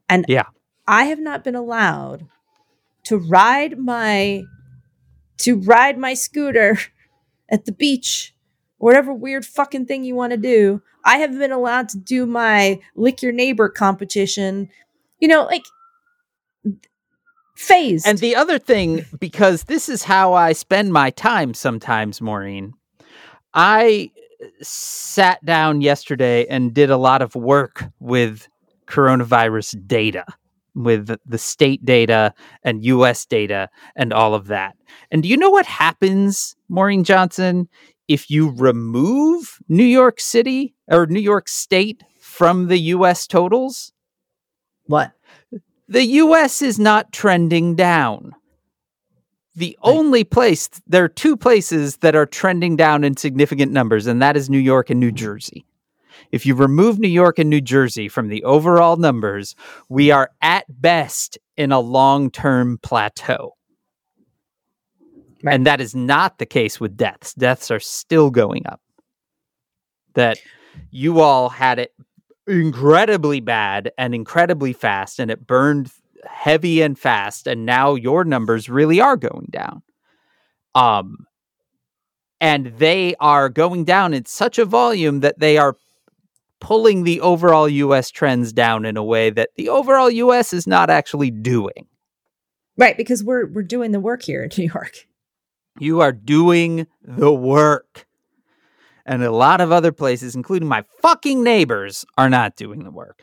And 0.08 0.24
yeah. 0.28 0.44
I 0.86 1.04
have 1.04 1.20
not 1.20 1.44
been 1.44 1.54
allowed 1.54 2.26
to 3.04 3.18
ride 3.18 3.78
my 3.78 4.44
to 5.38 5.56
ride 5.56 5.98
my 5.98 6.14
scooter 6.14 6.78
at 7.48 7.64
the 7.64 7.72
beach 7.72 8.34
whatever 8.78 9.12
weird 9.12 9.44
fucking 9.44 9.86
thing 9.86 10.04
you 10.04 10.14
want 10.14 10.32
to 10.32 10.36
do. 10.36 10.80
I 11.04 11.18
have 11.18 11.36
been 11.36 11.52
allowed 11.52 11.88
to 11.90 11.98
do 11.98 12.26
my 12.26 12.80
lick 12.94 13.22
your 13.22 13.32
neighbor 13.32 13.68
competition. 13.68 14.68
You 15.20 15.28
know, 15.28 15.44
like 15.44 15.64
phase. 17.56 18.06
And 18.06 18.18
the 18.18 18.36
other 18.36 18.58
thing, 18.58 19.04
because 19.18 19.64
this 19.64 19.88
is 19.88 20.04
how 20.04 20.32
I 20.32 20.52
spend 20.52 20.92
my 20.92 21.10
time 21.10 21.54
sometimes, 21.54 22.20
Maureen, 22.20 22.74
I 23.52 24.10
sat 24.60 25.44
down 25.44 25.80
yesterday 25.80 26.46
and 26.46 26.72
did 26.72 26.90
a 26.90 26.96
lot 26.96 27.22
of 27.22 27.34
work 27.34 27.84
with 27.98 28.48
coronavirus 28.88 29.86
data, 29.86 30.24
with 30.74 31.16
the 31.26 31.38
state 31.38 31.84
data 31.84 32.32
and 32.62 32.84
US 32.84 33.26
data 33.26 33.68
and 33.96 34.12
all 34.12 34.34
of 34.34 34.46
that. 34.46 34.76
And 35.10 35.22
do 35.22 35.28
you 35.28 35.36
know 35.36 35.50
what 35.50 35.66
happens, 35.66 36.56
Maureen 36.68 37.04
Johnson, 37.04 37.68
if 38.06 38.30
you 38.30 38.50
remove 38.50 39.58
New 39.68 39.84
York 39.84 40.20
City 40.20 40.74
or 40.88 41.06
New 41.06 41.20
York 41.20 41.48
State 41.48 42.02
from 42.20 42.68
the 42.68 42.78
US 42.78 43.26
totals, 43.26 43.92
what? 44.86 45.12
The 45.88 46.04
US 46.04 46.62
is 46.62 46.78
not 46.78 47.12
trending 47.12 47.74
down. 47.74 48.32
The 49.56 49.76
right. 49.84 49.90
only 49.90 50.24
place, 50.24 50.70
there 50.86 51.04
are 51.04 51.08
two 51.08 51.36
places 51.36 51.98
that 51.98 52.14
are 52.14 52.26
trending 52.26 52.76
down 52.76 53.02
in 53.02 53.16
significant 53.16 53.72
numbers, 53.72 54.06
and 54.06 54.22
that 54.22 54.36
is 54.36 54.48
New 54.48 54.58
York 54.58 54.88
and 54.88 55.00
New 55.00 55.10
Jersey. 55.10 55.66
If 56.32 56.46
you 56.46 56.54
remove 56.54 56.98
New 56.98 57.08
York 57.08 57.38
and 57.38 57.50
New 57.50 57.60
Jersey 57.60 58.08
from 58.08 58.28
the 58.28 58.44
overall 58.44 58.96
numbers, 58.96 59.54
we 59.88 60.10
are 60.10 60.30
at 60.42 60.64
best 60.68 61.38
in 61.56 61.72
a 61.72 61.80
long 61.80 62.30
term 62.30 62.78
plateau. 62.82 63.54
Right. 65.42 65.54
And 65.54 65.66
that 65.66 65.80
is 65.80 65.94
not 65.94 66.38
the 66.38 66.46
case 66.46 66.80
with 66.80 66.96
deaths. 66.96 67.34
Deaths 67.34 67.70
are 67.70 67.80
still 67.80 68.30
going 68.30 68.66
up. 68.66 68.80
That 70.14 70.38
you 70.90 71.20
all 71.20 71.48
had 71.48 71.78
it 71.78 71.92
incredibly 72.46 73.40
bad 73.40 73.92
and 73.98 74.14
incredibly 74.14 74.72
fast, 74.72 75.20
and 75.20 75.30
it 75.30 75.46
burned 75.46 75.92
heavy 76.24 76.82
and 76.82 76.98
fast, 76.98 77.46
and 77.46 77.64
now 77.64 77.94
your 77.94 78.24
numbers 78.24 78.68
really 78.68 79.00
are 79.00 79.16
going 79.16 79.46
down. 79.50 79.82
Um, 80.74 81.26
and 82.40 82.66
they 82.78 83.14
are 83.20 83.48
going 83.48 83.84
down 83.84 84.14
in 84.14 84.24
such 84.24 84.58
a 84.58 84.64
volume 84.64 85.20
that 85.20 85.38
they 85.38 85.58
are 85.58 85.76
pulling 86.60 87.04
the 87.04 87.20
overall 87.20 87.68
US 87.68 88.10
trends 88.10 88.52
down 88.52 88.84
in 88.84 88.96
a 88.96 89.04
way 89.04 89.30
that 89.30 89.50
the 89.56 89.68
overall 89.68 90.10
US 90.10 90.52
is 90.52 90.66
not 90.66 90.90
actually 90.90 91.30
doing. 91.30 91.86
Right, 92.76 92.96
because 92.96 93.24
we're 93.24 93.46
we're 93.46 93.62
doing 93.62 93.92
the 93.92 94.00
work 94.00 94.22
here 94.22 94.42
in 94.44 94.50
New 94.56 94.70
York. 94.72 95.06
You 95.78 96.00
are 96.00 96.12
doing 96.12 96.86
the 97.02 97.32
work. 97.32 98.06
And 99.06 99.22
a 99.24 99.30
lot 99.30 99.60
of 99.60 99.72
other 99.72 99.90
places, 99.90 100.34
including 100.34 100.68
my 100.68 100.84
fucking 101.00 101.42
neighbors, 101.42 102.04
are 102.18 102.28
not 102.28 102.56
doing 102.56 102.84
the 102.84 102.90
work. 102.90 103.22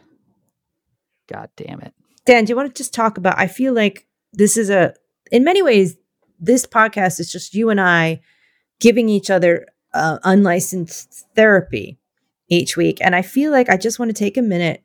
God 1.27 1.49
damn 1.55 1.79
it. 1.81 1.93
Dan, 2.25 2.45
do 2.45 2.51
you 2.51 2.55
want 2.55 2.73
to 2.73 2.77
just 2.77 2.93
talk 2.93 3.17
about? 3.17 3.37
I 3.37 3.47
feel 3.47 3.73
like 3.73 4.07
this 4.33 4.57
is 4.57 4.71
a, 4.71 4.95
in 5.31 5.43
many 5.43 5.61
ways, 5.61 5.95
this 6.39 6.65
podcast 6.65 7.19
is 7.19 7.31
just 7.31 7.53
you 7.53 7.69
and 7.69 7.79
I 7.79 8.21
giving 8.79 9.09
each 9.09 9.29
other 9.29 9.67
uh, 9.93 10.17
unlicensed 10.23 11.25
therapy 11.35 11.99
each 12.49 12.77
week. 12.77 12.99
And 13.01 13.15
I 13.15 13.21
feel 13.21 13.51
like 13.51 13.69
I 13.69 13.77
just 13.77 13.99
want 13.99 14.09
to 14.09 14.13
take 14.13 14.37
a 14.37 14.41
minute 14.41 14.83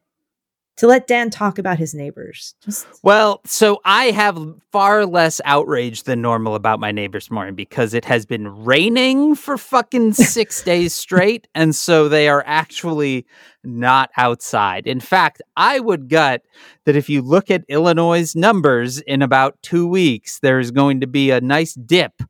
to 0.81 0.87
let 0.87 1.07
Dan 1.07 1.29
talk 1.29 1.59
about 1.59 1.77
his 1.77 1.93
neighbors. 1.93 2.55
Just 2.65 2.87
Well, 3.03 3.43
so 3.45 3.83
I 3.85 4.07
have 4.13 4.55
far 4.73 5.05
less 5.05 5.39
outrage 5.45 6.05
than 6.05 6.23
normal 6.23 6.55
about 6.55 6.81
my 6.81 6.91
neighbors 6.91 7.31
Maureen 7.31 7.55
because 7.55 7.93
it 7.93 8.07
has 8.07 8.25
been 8.25 8.65
raining 8.65 9.35
for 9.35 9.59
fucking 9.59 10.13
six 10.15 10.63
days 10.63 10.95
straight. 10.95 11.49
And 11.55 11.77
so 11.77 12.09
they 12.09 12.31
are 12.31 12.43
actually 12.47 13.27
not 13.63 14.09
outside. 14.17 14.87
In 14.87 15.01
fact, 15.01 15.43
I 15.55 15.81
would 15.81 16.09
gut 16.09 16.41
that 16.87 16.97
if 16.97 17.11
you 17.11 17.21
look 17.21 17.51
at 17.51 17.65
Illinois' 17.69 18.35
numbers 18.35 19.03
in 19.03 19.21
about 19.21 19.61
two 19.61 19.87
weeks, 19.87 20.39
there's 20.39 20.71
going 20.71 21.01
to 21.01 21.07
be 21.07 21.31
a 21.31 21.43
nice 21.43 21.75
dip. 21.75 22.23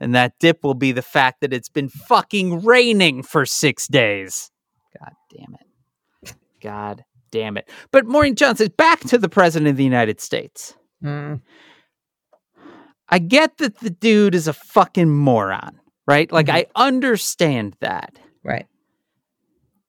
And 0.00 0.14
that 0.14 0.38
dip 0.38 0.64
will 0.64 0.74
be 0.74 0.92
the 0.92 1.02
fact 1.02 1.42
that 1.42 1.52
it's 1.52 1.68
been 1.68 1.90
fucking 1.90 2.64
raining 2.64 3.22
for 3.22 3.44
six 3.44 3.86
days. 3.86 4.50
God 4.98 5.12
damn 5.36 5.54
it. 5.54 6.34
God 6.62 7.04
damn 7.30 7.56
it. 7.56 7.68
But 7.90 8.06
Maureen 8.06 8.34
Johnson, 8.36 8.72
back 8.76 9.00
to 9.00 9.18
the 9.18 9.28
President 9.28 9.68
of 9.70 9.76
the 9.76 9.84
United 9.84 10.20
States. 10.20 10.74
mm, 11.02 11.40
I 13.08 13.18
get 13.18 13.58
that 13.58 13.78
the 13.80 13.90
dude 13.90 14.34
is 14.34 14.48
a 14.48 14.52
fucking 14.54 15.10
moron, 15.10 15.78
right? 16.06 16.30
Like, 16.32 16.46
Mhm. 16.46 16.54
I 16.54 16.66
understand 16.76 17.76
that. 17.80 18.18
right. 18.42 18.66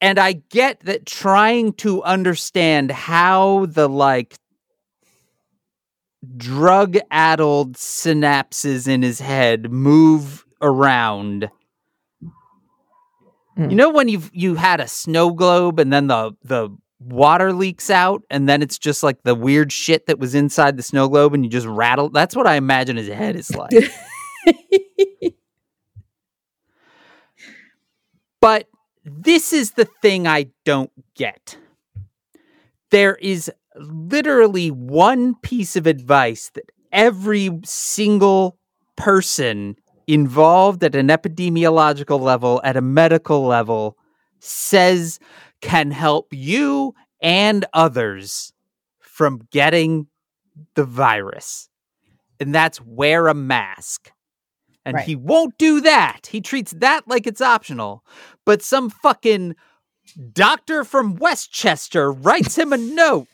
And 0.01 0.19
I 0.19 0.33
get 0.33 0.81
that 0.81 1.05
trying 1.05 1.73
to 1.73 2.03
understand 2.03 2.91
how 2.91 3.65
the 3.67 3.87
like 3.89 4.35
drug 6.37 6.97
addled 7.11 7.73
synapses 7.75 8.87
in 8.87 9.01
his 9.01 9.19
head 9.19 9.71
move 9.71 10.45
around. 10.61 11.49
Mm. 13.57 13.69
You 13.69 13.75
know 13.75 13.89
when 13.89 14.07
you've 14.07 14.29
you 14.33 14.55
had 14.55 14.79
a 14.79 14.87
snow 14.87 15.31
globe 15.31 15.79
and 15.79 15.91
then 15.91 16.07
the 16.07 16.35
the 16.43 16.69
water 16.99 17.53
leaks 17.53 17.89
out 17.89 18.23
and 18.29 18.49
then 18.49 18.61
it's 18.61 18.77
just 18.77 19.03
like 19.03 19.21
the 19.23 19.35
weird 19.35 19.71
shit 19.71 20.07
that 20.07 20.17
was 20.17 20.33
inside 20.33 20.75
the 20.77 20.83
snow 20.83 21.07
globe 21.07 21.33
and 21.33 21.43
you 21.43 21.51
just 21.51 21.67
rattle 21.67 22.09
that's 22.09 22.35
what 22.35 22.47
I 22.47 22.55
imagine 22.55 22.97
his 22.97 23.07
head 23.07 23.35
is 23.35 23.53
like. 23.55 23.71
But 28.45 28.67
this 29.03 29.53
is 29.53 29.71
the 29.71 29.85
thing 30.03 30.27
I 30.27 30.45
don't 30.65 30.91
get. 31.15 31.57
There 32.91 33.15
is 33.15 33.51
literally 33.75 34.69
one 34.69 35.33
piece 35.41 35.75
of 35.75 35.87
advice 35.87 36.51
that 36.53 36.71
every 36.91 37.49
single 37.63 38.59
person 38.97 39.77
involved 40.07 40.83
at 40.83 40.95
an 40.95 41.07
epidemiological 41.07 42.19
level, 42.19 42.61
at 42.63 42.77
a 42.77 42.81
medical 42.81 43.45
level, 43.45 43.97
says 44.39 45.19
can 45.61 45.91
help 45.91 46.27
you 46.31 46.93
and 47.21 47.65
others 47.73 48.53
from 48.99 49.41
getting 49.51 50.07
the 50.75 50.83
virus. 50.83 51.69
And 52.39 52.53
that's 52.53 52.81
wear 52.81 53.27
a 53.27 53.33
mask. 53.33 54.11
And 54.85 54.95
Right. 54.95 55.05
he 55.05 55.15
won't 55.15 55.57
do 55.57 55.81
that. 55.81 56.27
He 56.27 56.41
treats 56.41 56.71
that 56.73 57.07
like 57.07 57.25
it's 57.25 57.41
optional. 57.41 58.03
But 58.45 58.61
some 58.61 58.89
fucking 58.91 59.55
doctor 60.33 60.83
from 60.83 61.15
Westchester 61.15 62.11
writes 62.11 62.55
him 62.57 62.71
a 62.71 62.77
note 62.77 63.27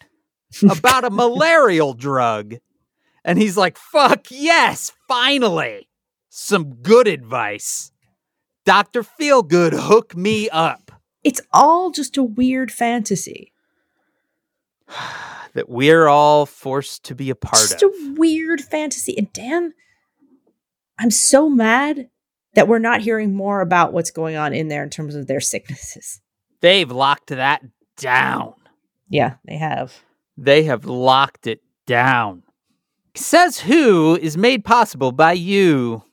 about 0.70 1.04
a 1.04 1.10
malarial 1.12 1.94
drug. 1.94 2.56
And 3.26 3.38
he's 3.38 3.58
like, 3.58 3.78
fuck 3.78 4.28
yes, 4.30 4.94
finally. 5.08 5.90
Some 6.34 6.76
good 6.76 7.10
advice. 7.10 7.92
Dr. 8.64 9.04
Feelgood, 9.04 9.74
hook 9.74 10.16
me 10.16 10.48
up. 10.50 10.90
it's 11.26 11.42
all 11.52 11.92
just 11.92 12.16
a 12.16 12.24
weird 12.24 12.72
fantasy. 12.72 13.52
that 15.54 15.68
we're 15.68 16.08
all 16.08 16.46
forced 16.46 17.04
to 17.04 17.16
be 17.16 17.30
a 17.32 17.36
part 17.36 17.60
just 17.62 17.74
of. 17.74 17.92
Just 17.92 18.02
a 18.02 18.14
weird 18.18 18.62
fantasy. 18.62 19.14
And 19.18 19.34
Dan, 19.34 19.74
I'm 20.98 21.12
so 21.12 21.50
mad 21.50 22.10
that 22.54 22.70
we're 22.70 22.80
not 22.80 23.02
hearing 23.02 23.36
more 23.36 23.60
about 23.60 23.92
what's 23.92 24.12
going 24.12 24.38
on 24.38 24.54
in 24.54 24.70
there 24.70 24.84
in 24.84 24.90
terms 24.90 25.16
of 25.16 25.28
their 25.28 25.42
sicknesses. 25.42 26.22
They've 26.62 26.90
locked 26.90 27.28
that 27.28 27.62
down. 27.98 28.54
Yeah, 29.10 29.36
they 29.44 29.58
have. 29.58 30.00
They 30.38 30.64
have 30.64 30.86
locked 30.86 31.46
it 31.46 31.62
down. 31.86 32.44
Says 33.16 33.60
Who 33.60 34.16
is 34.16 34.38
made 34.38 34.64
possible 34.64 35.12
by 35.12 35.34
you 35.34 36.06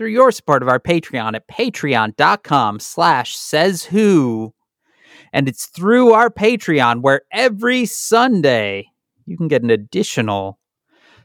through 0.00 0.08
your 0.08 0.32
support 0.32 0.62
of 0.62 0.68
our 0.70 0.80
Patreon 0.80 1.34
at 1.34 1.46
patreon.com 1.46 2.80
slash 2.80 3.36
says 3.36 3.84
who. 3.84 4.54
And 5.30 5.46
it's 5.46 5.66
through 5.66 6.14
our 6.14 6.30
Patreon 6.30 7.02
where 7.02 7.20
every 7.30 7.84
Sunday 7.84 8.86
you 9.26 9.36
can 9.36 9.46
get 9.46 9.62
an 9.62 9.68
additional 9.68 10.58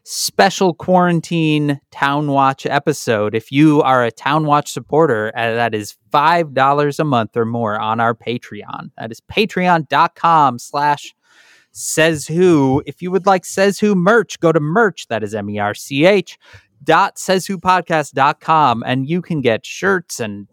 special 0.03 0.73
quarantine 0.73 1.80
Town 1.91 2.28
Watch 2.28 2.65
episode. 2.65 3.34
If 3.34 3.49
you 3.49 3.82
are 3.82 4.03
a 4.03 4.11
Town 4.11 4.45
Watch 4.45 4.73
supporter, 4.73 5.32
uh, 5.38 5.53
that 5.53 5.73
is 5.73 5.95
$5 6.11 6.99
a 6.99 7.03
month 7.05 7.38
or 7.38 7.45
more 7.45 7.80
on 7.80 8.01
our 8.01 8.13
Patreon. 8.13 8.91
That 8.97 9.09
is 9.09 9.21
patreon.com 9.21 10.59
slash 10.59 11.15
says 11.71 12.26
who. 12.26 12.82
If 12.86 13.01
you 13.01 13.11
would 13.11 13.26
like 13.26 13.45
says 13.45 13.80
who 13.80 13.95
merch, 13.95 14.39
go 14.39 14.51
to 14.51 14.59
merch. 14.59 15.07
That 15.07 15.23
is 15.23 15.34
M 15.34 15.49
E 15.49 15.59
R 15.59 15.73
C 15.73 16.05
H 16.05 16.38
dot 16.86 17.17
says 17.19 17.45
who 17.45 17.57
podcast.com 17.57 18.83
and 18.86 19.09
you 19.09 19.21
can 19.21 19.41
get 19.41 19.65
shirts 19.65 20.19
and 20.19 20.47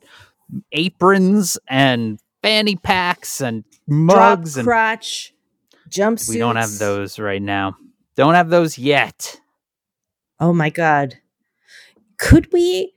aprons 0.73 1.59
and 1.69 2.19
fanny 2.43 2.77
packs 2.77 3.41
and 3.41 3.65
mugs 3.87 4.55
Drop 4.55 4.59
and 4.59 4.67
crotch, 4.67 5.35
jumpsuits. 5.89 6.29
we 6.29 6.39
don't 6.39 6.57
have 6.57 6.79
those 6.79 7.19
right 7.19 7.43
now. 7.43 7.77
Don't 8.17 8.35
have 8.35 8.51
those 8.51 8.79
yet. 8.79 9.41
Oh 10.41 10.53
my 10.53 10.71
god. 10.71 11.15
Could 12.19 12.53
we 12.53 12.95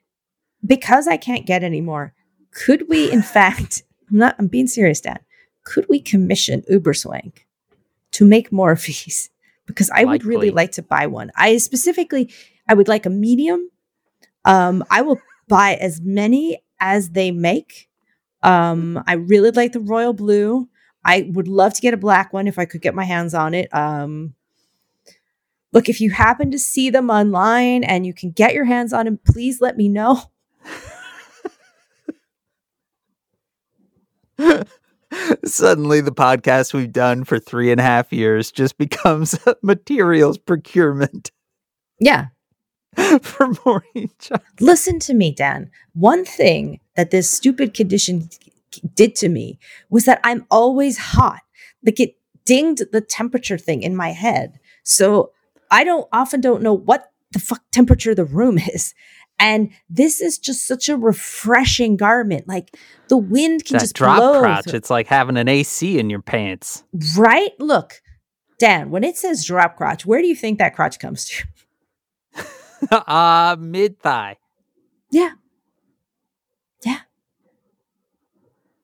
because 0.65 1.07
I 1.07 1.17
can't 1.17 1.45
get 1.45 1.63
any 1.63 1.81
more, 1.81 2.13
could 2.51 2.89
we 2.89 3.11
in 3.11 3.21
fact 3.37 3.83
I'm 4.09 4.17
not 4.17 4.35
I'm 4.39 4.47
being 4.47 4.67
serious, 4.67 5.01
Dan. 5.01 5.19
Could 5.63 5.85
we 5.89 5.99
commission 5.99 6.63
Uberswank 6.71 7.39
to 8.11 8.25
make 8.25 8.51
more 8.51 8.71
of 8.71 8.83
these? 8.83 9.29
Because 9.65 9.89
I 9.89 10.05
would 10.05 10.23
really 10.23 10.51
like 10.51 10.71
to 10.73 10.83
buy 10.83 11.07
one. 11.07 11.31
I 11.35 11.57
specifically 11.57 12.31
I 12.67 12.73
would 12.73 12.87
like 12.87 13.05
a 13.05 13.09
medium. 13.09 13.69
Um 14.45 14.83
I 14.89 15.01
will 15.01 15.19
buy 15.47 15.75
as 15.75 16.01
many 16.01 16.59
as 16.79 17.09
they 17.09 17.31
make. 17.31 17.89
Um 18.43 19.03
I 19.07 19.13
really 19.13 19.51
like 19.51 19.73
the 19.73 19.79
royal 19.79 20.13
blue. 20.13 20.67
I 21.03 21.29
would 21.33 21.47
love 21.47 21.73
to 21.75 21.81
get 21.81 21.93
a 21.93 21.97
black 21.97 22.33
one 22.33 22.47
if 22.47 22.57
I 22.57 22.65
could 22.65 22.81
get 22.81 22.95
my 22.95 23.03
hands 23.05 23.33
on 23.33 23.53
it. 23.53 23.73
Um 23.73 24.33
Look, 25.73 25.89
if 25.89 25.99
you 25.99 26.09
happen 26.11 26.51
to 26.51 26.59
see 26.59 26.89
them 26.89 27.09
online 27.09 27.83
and 27.83 28.05
you 28.05 28.13
can 28.13 28.31
get 28.31 28.53
your 28.53 28.63
hands 28.63 28.93
on 28.93 29.05
them, 29.05 29.19
please 29.25 29.59
let 29.59 29.75
me 29.75 29.89
know. 29.89 30.21
Suddenly, 35.45 36.01
the 36.01 36.11
podcast 36.11 36.73
we've 36.73 36.91
done 36.91 37.23
for 37.23 37.39
three 37.39 37.71
and 37.71 37.79
a 37.79 37.83
half 37.83 38.11
years 38.11 38.51
just 38.51 38.77
becomes 38.79 39.37
materials 39.61 40.37
procurement 40.37 41.31
Yeah. 41.99 42.27
for 43.21 43.47
Maureen 43.65 44.09
Johnson. 44.19 44.39
Listen 44.59 44.99
to 44.99 45.13
me, 45.13 45.31
Dan. 45.31 45.69
One 45.93 46.25
thing 46.25 46.79
that 46.95 47.11
this 47.11 47.29
stupid 47.29 47.73
condition 47.73 48.29
did 48.93 49.15
to 49.15 49.29
me 49.29 49.59
was 49.89 50.05
that 50.05 50.19
I'm 50.23 50.45
always 50.51 50.97
hot. 50.97 51.41
Like 51.85 51.99
it 51.99 52.15
dinged 52.45 52.83
the 52.91 53.01
temperature 53.01 53.57
thing 53.57 53.83
in 53.83 53.95
my 53.95 54.09
head. 54.11 54.59
So 54.83 55.31
I 55.71 55.83
don't 55.83 56.07
often 56.11 56.41
don't 56.41 56.61
know 56.61 56.73
what 56.73 57.11
the 57.31 57.39
fuck 57.39 57.61
temperature 57.71 58.13
the 58.15 58.25
room 58.25 58.57
is. 58.73 58.93
And 59.37 59.71
this 59.89 60.21
is 60.21 60.37
just 60.37 60.65
such 60.65 60.87
a 60.87 60.95
refreshing 60.95 61.97
garment. 61.97 62.47
Like 62.47 62.73
the 63.09 63.17
wind 63.17 63.65
can 63.65 63.73
That 63.75 63.81
just 63.81 63.95
drop 63.95 64.17
blow 64.17 64.39
crotch, 64.41 64.65
through- 64.65 64.77
it's 64.77 64.89
like 64.89 65.07
having 65.07 65.35
an 65.37 65.49
AC 65.49 65.99
in 65.99 66.09
your 66.09 66.21
pants. 66.21 66.83
right? 67.17 67.51
Look, 67.59 68.01
Dan, 68.59 68.89
when 68.91 69.03
it 69.03 69.17
says 69.17 69.43
drop 69.43 69.75
crotch, 69.75 70.05
where 70.05 70.21
do 70.21 70.27
you 70.27 70.35
think 70.35 70.59
that 70.59 70.73
crotch 70.75 70.99
comes 70.99 71.25
to? 71.25 71.43
uh, 73.07 73.55
mid 73.59 73.99
thigh. 73.99 74.37
Yeah. 75.11 75.31
Yeah. 76.83 76.99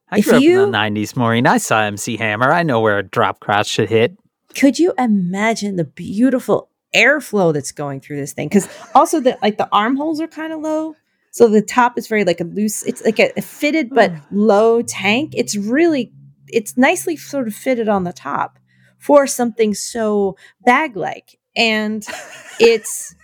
I 0.09 0.17
If 0.19 0.25
grew 0.25 0.35
up 0.37 0.43
in 0.43 0.71
the 0.71 0.77
90s, 0.77 1.15
Maureen. 1.15 1.47
I 1.47 1.57
saw 1.57 1.81
MC 1.81 2.17
Hammer. 2.17 2.51
I 2.51 2.63
know 2.63 2.79
where 2.81 2.97
a 2.97 3.03
drop 3.03 3.39
crotch 3.39 3.67
should 3.67 3.89
hit. 3.89 4.17
could 4.55 4.77
you 4.79 4.93
imagine 4.97 5.75
the 5.77 5.85
beautiful 5.85 6.69
airflow 6.93 7.53
that's 7.53 7.71
going 7.71 8.01
through 8.01 8.17
this 8.17 8.33
thing 8.33 8.49
because 8.49 8.67
also 8.93 9.21
the 9.21 9.37
like 9.41 9.57
the 9.57 9.69
armholes 9.71 10.19
are 10.19 10.27
kind 10.27 10.51
of 10.51 10.59
low 10.59 10.93
so 11.31 11.47
the 11.47 11.61
top 11.61 11.97
is 11.97 12.05
very 12.07 12.25
like 12.25 12.41
a 12.41 12.43
loose 12.43 12.83
it's 12.83 13.01
like 13.05 13.17
a, 13.17 13.31
a 13.37 13.41
fitted 13.41 13.89
but 13.91 14.11
low 14.29 14.81
tank 14.81 15.31
it's 15.33 15.55
really 15.55 16.11
it's 16.49 16.75
nicely 16.75 17.15
sort 17.15 17.47
of 17.47 17.53
fitted 17.55 17.87
on 17.87 18.03
the 18.03 18.11
top 18.11 18.59
for 18.99 19.25
something 19.25 19.73
so 19.73 20.35
bag 20.65 20.97
like 20.97 21.39
and 21.55 22.05
it's 22.59 23.15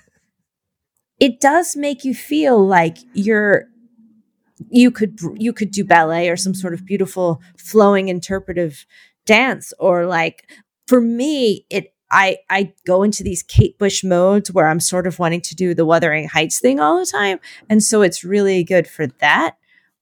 it 1.19 1.39
does 1.39 1.75
make 1.75 2.03
you 2.03 2.13
feel 2.13 2.65
like 2.65 2.97
you're 3.13 3.65
you 4.69 4.91
could 4.91 5.19
you 5.35 5.53
could 5.53 5.71
do 5.71 5.83
ballet 5.83 6.29
or 6.29 6.35
some 6.35 6.53
sort 6.53 6.73
of 6.73 6.85
beautiful 6.85 7.41
flowing 7.57 8.07
interpretive 8.07 8.85
dance 9.25 9.73
or 9.79 10.05
like 10.05 10.49
for 10.87 10.99
me 10.99 11.65
it 11.69 11.93
I 12.09 12.37
I 12.49 12.73
go 12.85 13.03
into 13.03 13.23
these 13.23 13.43
Kate 13.43 13.77
Bush 13.77 14.03
modes 14.03 14.51
where 14.51 14.67
I'm 14.67 14.79
sort 14.79 15.07
of 15.07 15.19
wanting 15.19 15.41
to 15.41 15.55
do 15.55 15.73
the 15.73 15.85
Wuthering 15.85 16.27
Heights 16.27 16.59
thing 16.59 16.79
all 16.79 16.97
the 16.99 17.05
time, 17.05 17.39
and 17.69 17.83
so 17.83 18.01
it's 18.01 18.23
really 18.23 18.63
good 18.63 18.87
for 18.87 19.07
that. 19.07 19.55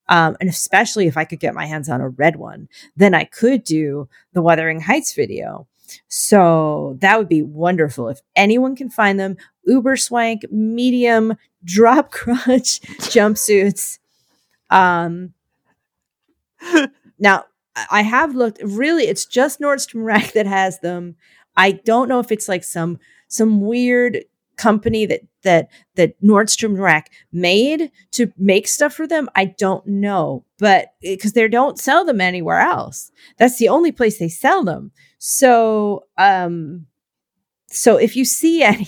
Um, 0.07 0.37
and 0.39 0.47
especially 0.47 1.07
if 1.07 1.17
I 1.17 1.25
could 1.25 1.39
get 1.39 1.55
my 1.55 1.65
hands 1.65 1.89
on 1.89 1.99
a 1.99 2.09
red 2.09 2.35
one, 2.35 2.69
then 2.95 3.15
I 3.15 3.23
could 3.23 3.63
do 3.63 4.07
the 4.33 4.41
Wuthering 4.43 4.81
Heights 4.81 5.13
video. 5.15 5.67
So 6.07 6.97
that 7.01 7.17
would 7.17 7.29
be 7.29 7.41
wonderful. 7.41 8.09
If 8.09 8.21
anyone 8.35 8.75
can 8.75 8.89
find 8.89 9.19
them, 9.19 9.37
uber 9.65 9.95
swank, 9.97 10.43
medium, 10.51 11.35
drop 11.63 12.11
crotch 12.11 12.81
jumpsuits. 13.11 13.99
Um, 14.69 15.33
now 17.19 17.45
I 17.91 18.01
have 18.03 18.35
looked 18.35 18.61
really, 18.63 19.03
it's 19.03 19.25
just 19.25 19.59
Nordstrom 19.59 20.05
Rack 20.05 20.33
that 20.33 20.47
has 20.47 20.79
them. 20.79 21.15
I 21.57 21.71
don't 21.71 22.09
know 22.09 22.19
if 22.19 22.31
it's 22.31 22.47
like 22.47 22.63
some 22.63 22.99
some 23.27 23.61
weird 23.61 24.23
company 24.57 25.05
that 25.05 25.21
that 25.45 25.69
that 25.95 26.21
Nordstrom 26.21 26.77
Rack 26.77 27.11
made 27.31 27.89
to 28.11 28.33
make 28.37 28.67
stuff 28.67 28.93
for 28.93 29.07
them. 29.07 29.29
I 29.35 29.45
don't 29.45 29.87
know, 29.87 30.43
but 30.59 30.89
because 31.01 31.31
they 31.31 31.47
don't 31.47 31.79
sell 31.79 32.03
them 32.03 32.19
anywhere 32.19 32.59
else, 32.59 33.11
that's 33.37 33.57
the 33.57 33.69
only 33.69 33.93
place 33.93 34.19
they 34.19 34.27
sell 34.27 34.65
them. 34.65 34.91
So, 35.17 36.03
um, 36.17 36.87
so 37.67 37.95
if 37.95 38.17
you 38.17 38.25
see 38.25 38.61
any, 38.61 38.87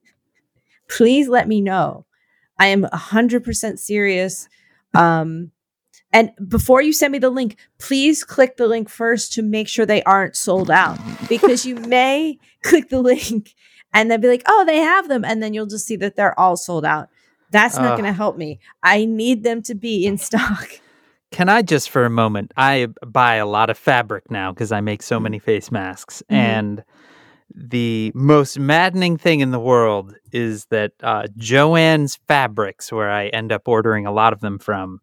please 0.90 1.28
let 1.28 1.48
me 1.48 1.62
know. 1.62 2.04
I 2.58 2.66
am 2.66 2.82
hundred 2.92 3.44
percent 3.44 3.80
serious. 3.80 4.48
Um, 4.94 5.52
and 6.12 6.32
before 6.48 6.80
you 6.80 6.92
send 6.92 7.12
me 7.12 7.18
the 7.18 7.30
link, 7.30 7.56
please 7.78 8.24
click 8.24 8.56
the 8.56 8.66
link 8.66 8.88
first 8.88 9.32
to 9.34 9.42
make 9.42 9.68
sure 9.68 9.84
they 9.84 10.02
aren't 10.04 10.36
sold 10.36 10.70
out 10.70 10.98
because 11.28 11.66
you 11.66 11.76
may 11.76 12.38
click 12.62 12.88
the 12.88 13.00
link 13.00 13.54
and 13.92 14.10
then 14.10 14.20
be 14.20 14.28
like, 14.28 14.42
oh, 14.46 14.64
they 14.64 14.78
have 14.78 15.08
them. 15.08 15.24
And 15.24 15.42
then 15.42 15.54
you'll 15.54 15.66
just 15.66 15.86
see 15.86 15.96
that 15.96 16.16
they're 16.16 16.38
all 16.38 16.56
sold 16.56 16.84
out. 16.84 17.08
That's 17.50 17.76
not 17.76 17.92
uh, 17.92 17.96
going 17.96 18.04
to 18.04 18.12
help 18.12 18.36
me. 18.36 18.60
I 18.82 19.04
need 19.04 19.42
them 19.42 19.62
to 19.62 19.74
be 19.74 20.06
in 20.06 20.18
stock. 20.18 20.68
Can 21.30 21.48
I 21.48 21.62
just 21.62 21.90
for 21.90 22.04
a 22.04 22.10
moment? 22.10 22.52
I 22.56 22.88
buy 23.06 23.36
a 23.36 23.46
lot 23.46 23.70
of 23.70 23.76
fabric 23.76 24.30
now 24.30 24.52
because 24.52 24.72
I 24.72 24.80
make 24.80 25.02
so 25.02 25.20
many 25.20 25.38
face 25.38 25.70
masks. 25.70 26.22
Mm-hmm. 26.30 26.34
And 26.34 26.84
the 27.54 28.12
most 28.14 28.58
maddening 28.58 29.16
thing 29.16 29.40
in 29.40 29.50
the 29.50 29.60
world 29.60 30.14
is 30.32 30.66
that 30.66 30.92
uh, 31.02 31.24
Joann's 31.38 32.16
Fabrics, 32.28 32.92
where 32.92 33.10
I 33.10 33.28
end 33.28 33.52
up 33.52 33.66
ordering 33.66 34.06
a 34.06 34.12
lot 34.12 34.32
of 34.32 34.40
them 34.40 34.58
from, 34.58 35.00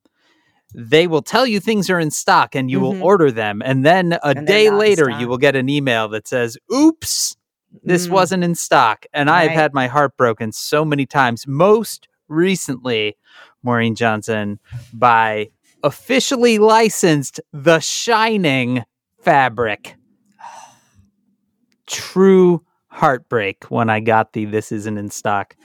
they 0.73 1.07
will 1.07 1.21
tell 1.21 1.45
you 1.45 1.59
things 1.59 1.89
are 1.89 1.99
in 1.99 2.11
stock 2.11 2.55
and 2.55 2.69
you 2.69 2.79
mm-hmm. 2.79 2.99
will 2.99 3.03
order 3.03 3.31
them. 3.31 3.61
And 3.63 3.85
then 3.85 4.13
a 4.13 4.19
and 4.23 4.47
day 4.47 4.69
later, 4.69 5.09
you 5.09 5.27
will 5.27 5.37
get 5.37 5.55
an 5.55 5.69
email 5.69 6.07
that 6.09 6.27
says, 6.27 6.57
oops, 6.73 7.35
this 7.83 8.07
mm. 8.07 8.11
wasn't 8.11 8.43
in 8.43 8.55
stock. 8.55 9.05
And 9.13 9.29
right. 9.29 9.49
I've 9.49 9.55
had 9.55 9.73
my 9.73 9.87
heart 9.87 10.17
broken 10.17 10.51
so 10.51 10.85
many 10.85 11.05
times. 11.05 11.45
Most 11.47 12.07
recently, 12.27 13.17
Maureen 13.63 13.95
Johnson, 13.95 14.59
by 14.93 15.49
officially 15.83 16.57
licensed 16.57 17.39
The 17.53 17.79
Shining 17.79 18.83
fabric. 19.21 19.95
True 21.87 22.63
heartbreak 22.87 23.65
when 23.65 23.89
I 23.89 23.99
got 23.99 24.33
the 24.33 24.45
this 24.45 24.71
isn't 24.71 24.97
in 24.97 25.09
stock 25.09 25.55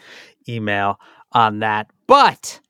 email 0.49 0.99
on 1.33 1.61
that. 1.61 1.89
But 2.07 2.61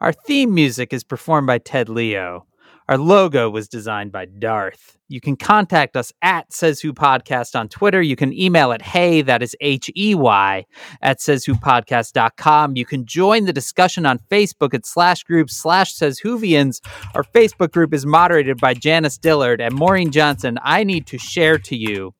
our 0.00 0.12
theme 0.12 0.54
music 0.54 0.92
is 0.92 1.02
performed 1.02 1.46
by 1.46 1.58
Ted 1.58 1.88
Leo. 1.88 2.46
Our 2.86 2.98
logo 2.98 3.48
was 3.48 3.66
designed 3.66 4.12
by 4.12 4.26
Darth. 4.26 4.98
You 5.08 5.18
can 5.18 5.36
contact 5.36 5.96
us 5.96 6.12
at 6.20 6.52
Says 6.52 6.80
Who 6.80 6.92
Podcast 6.92 7.58
on 7.58 7.70
Twitter. 7.70 8.02
You 8.02 8.14
can 8.14 8.32
email 8.32 8.72
at 8.72 8.82
hey, 8.82 9.22
that 9.22 9.42
is 9.42 9.56
H 9.62 9.90
E 9.96 10.14
Y, 10.14 10.66
at 11.00 11.20
Says 11.20 11.46
Who 11.46 11.54
Podcast.com. 11.54 12.76
You 12.76 12.84
can 12.84 13.06
join 13.06 13.46
the 13.46 13.54
discussion 13.54 14.04
on 14.04 14.18
Facebook 14.30 14.74
at 14.74 14.84
slash 14.84 15.24
group 15.24 15.48
slash 15.48 15.94
Says 15.94 16.20
Whovians. 16.20 16.84
Our 17.14 17.24
Facebook 17.24 17.72
group 17.72 17.94
is 17.94 18.04
moderated 18.04 18.58
by 18.58 18.74
Janice 18.74 19.16
Dillard 19.16 19.62
and 19.62 19.74
Maureen 19.74 20.10
Johnson. 20.10 20.58
I 20.62 20.84
need 20.84 21.06
to 21.06 21.16
share 21.16 21.56
to 21.58 21.76
you 21.76 22.12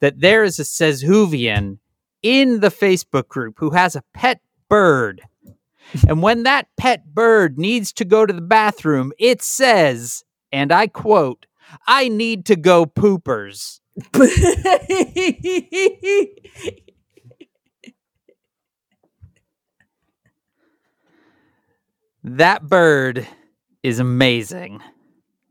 that 0.00 0.20
there 0.20 0.44
is 0.44 0.58
a 0.58 0.66
Says 0.66 1.02
Whovian 1.02 1.78
in 2.22 2.60
the 2.60 2.70
Facebook 2.70 3.28
group 3.28 3.54
who 3.58 3.70
has 3.70 3.96
a 3.96 4.04
pet 4.12 4.40
bird 4.68 5.22
and 6.08 6.22
when 6.22 6.42
that 6.44 6.68
pet 6.76 7.14
bird 7.14 7.58
needs 7.58 7.92
to 7.94 8.04
go 8.04 8.26
to 8.26 8.32
the 8.32 8.40
bathroom, 8.40 9.12
it 9.18 9.42
says, 9.42 10.24
and 10.52 10.72
I 10.72 10.86
quote, 10.86 11.46
I 11.86 12.08
need 12.08 12.46
to 12.46 12.56
go 12.56 12.86
poopers. 12.86 13.80
that 22.24 22.62
bird 22.62 23.26
is 23.82 23.98
amazing. 23.98 24.80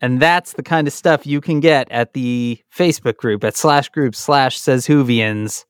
And 0.01 0.21
that's 0.21 0.53
the 0.53 0.63
kind 0.63 0.87
of 0.87 0.93
stuff 0.93 1.25
you 1.25 1.41
can 1.41 1.59
get 1.59 1.91
at 1.91 2.13
the 2.13 2.59
Facebook 2.75 3.17
group 3.17 3.43
at 3.43 3.57
slash 3.57 3.89
group 3.89 4.15
slash 4.15 4.59
says 4.59 4.87
Whovians. 4.87 5.65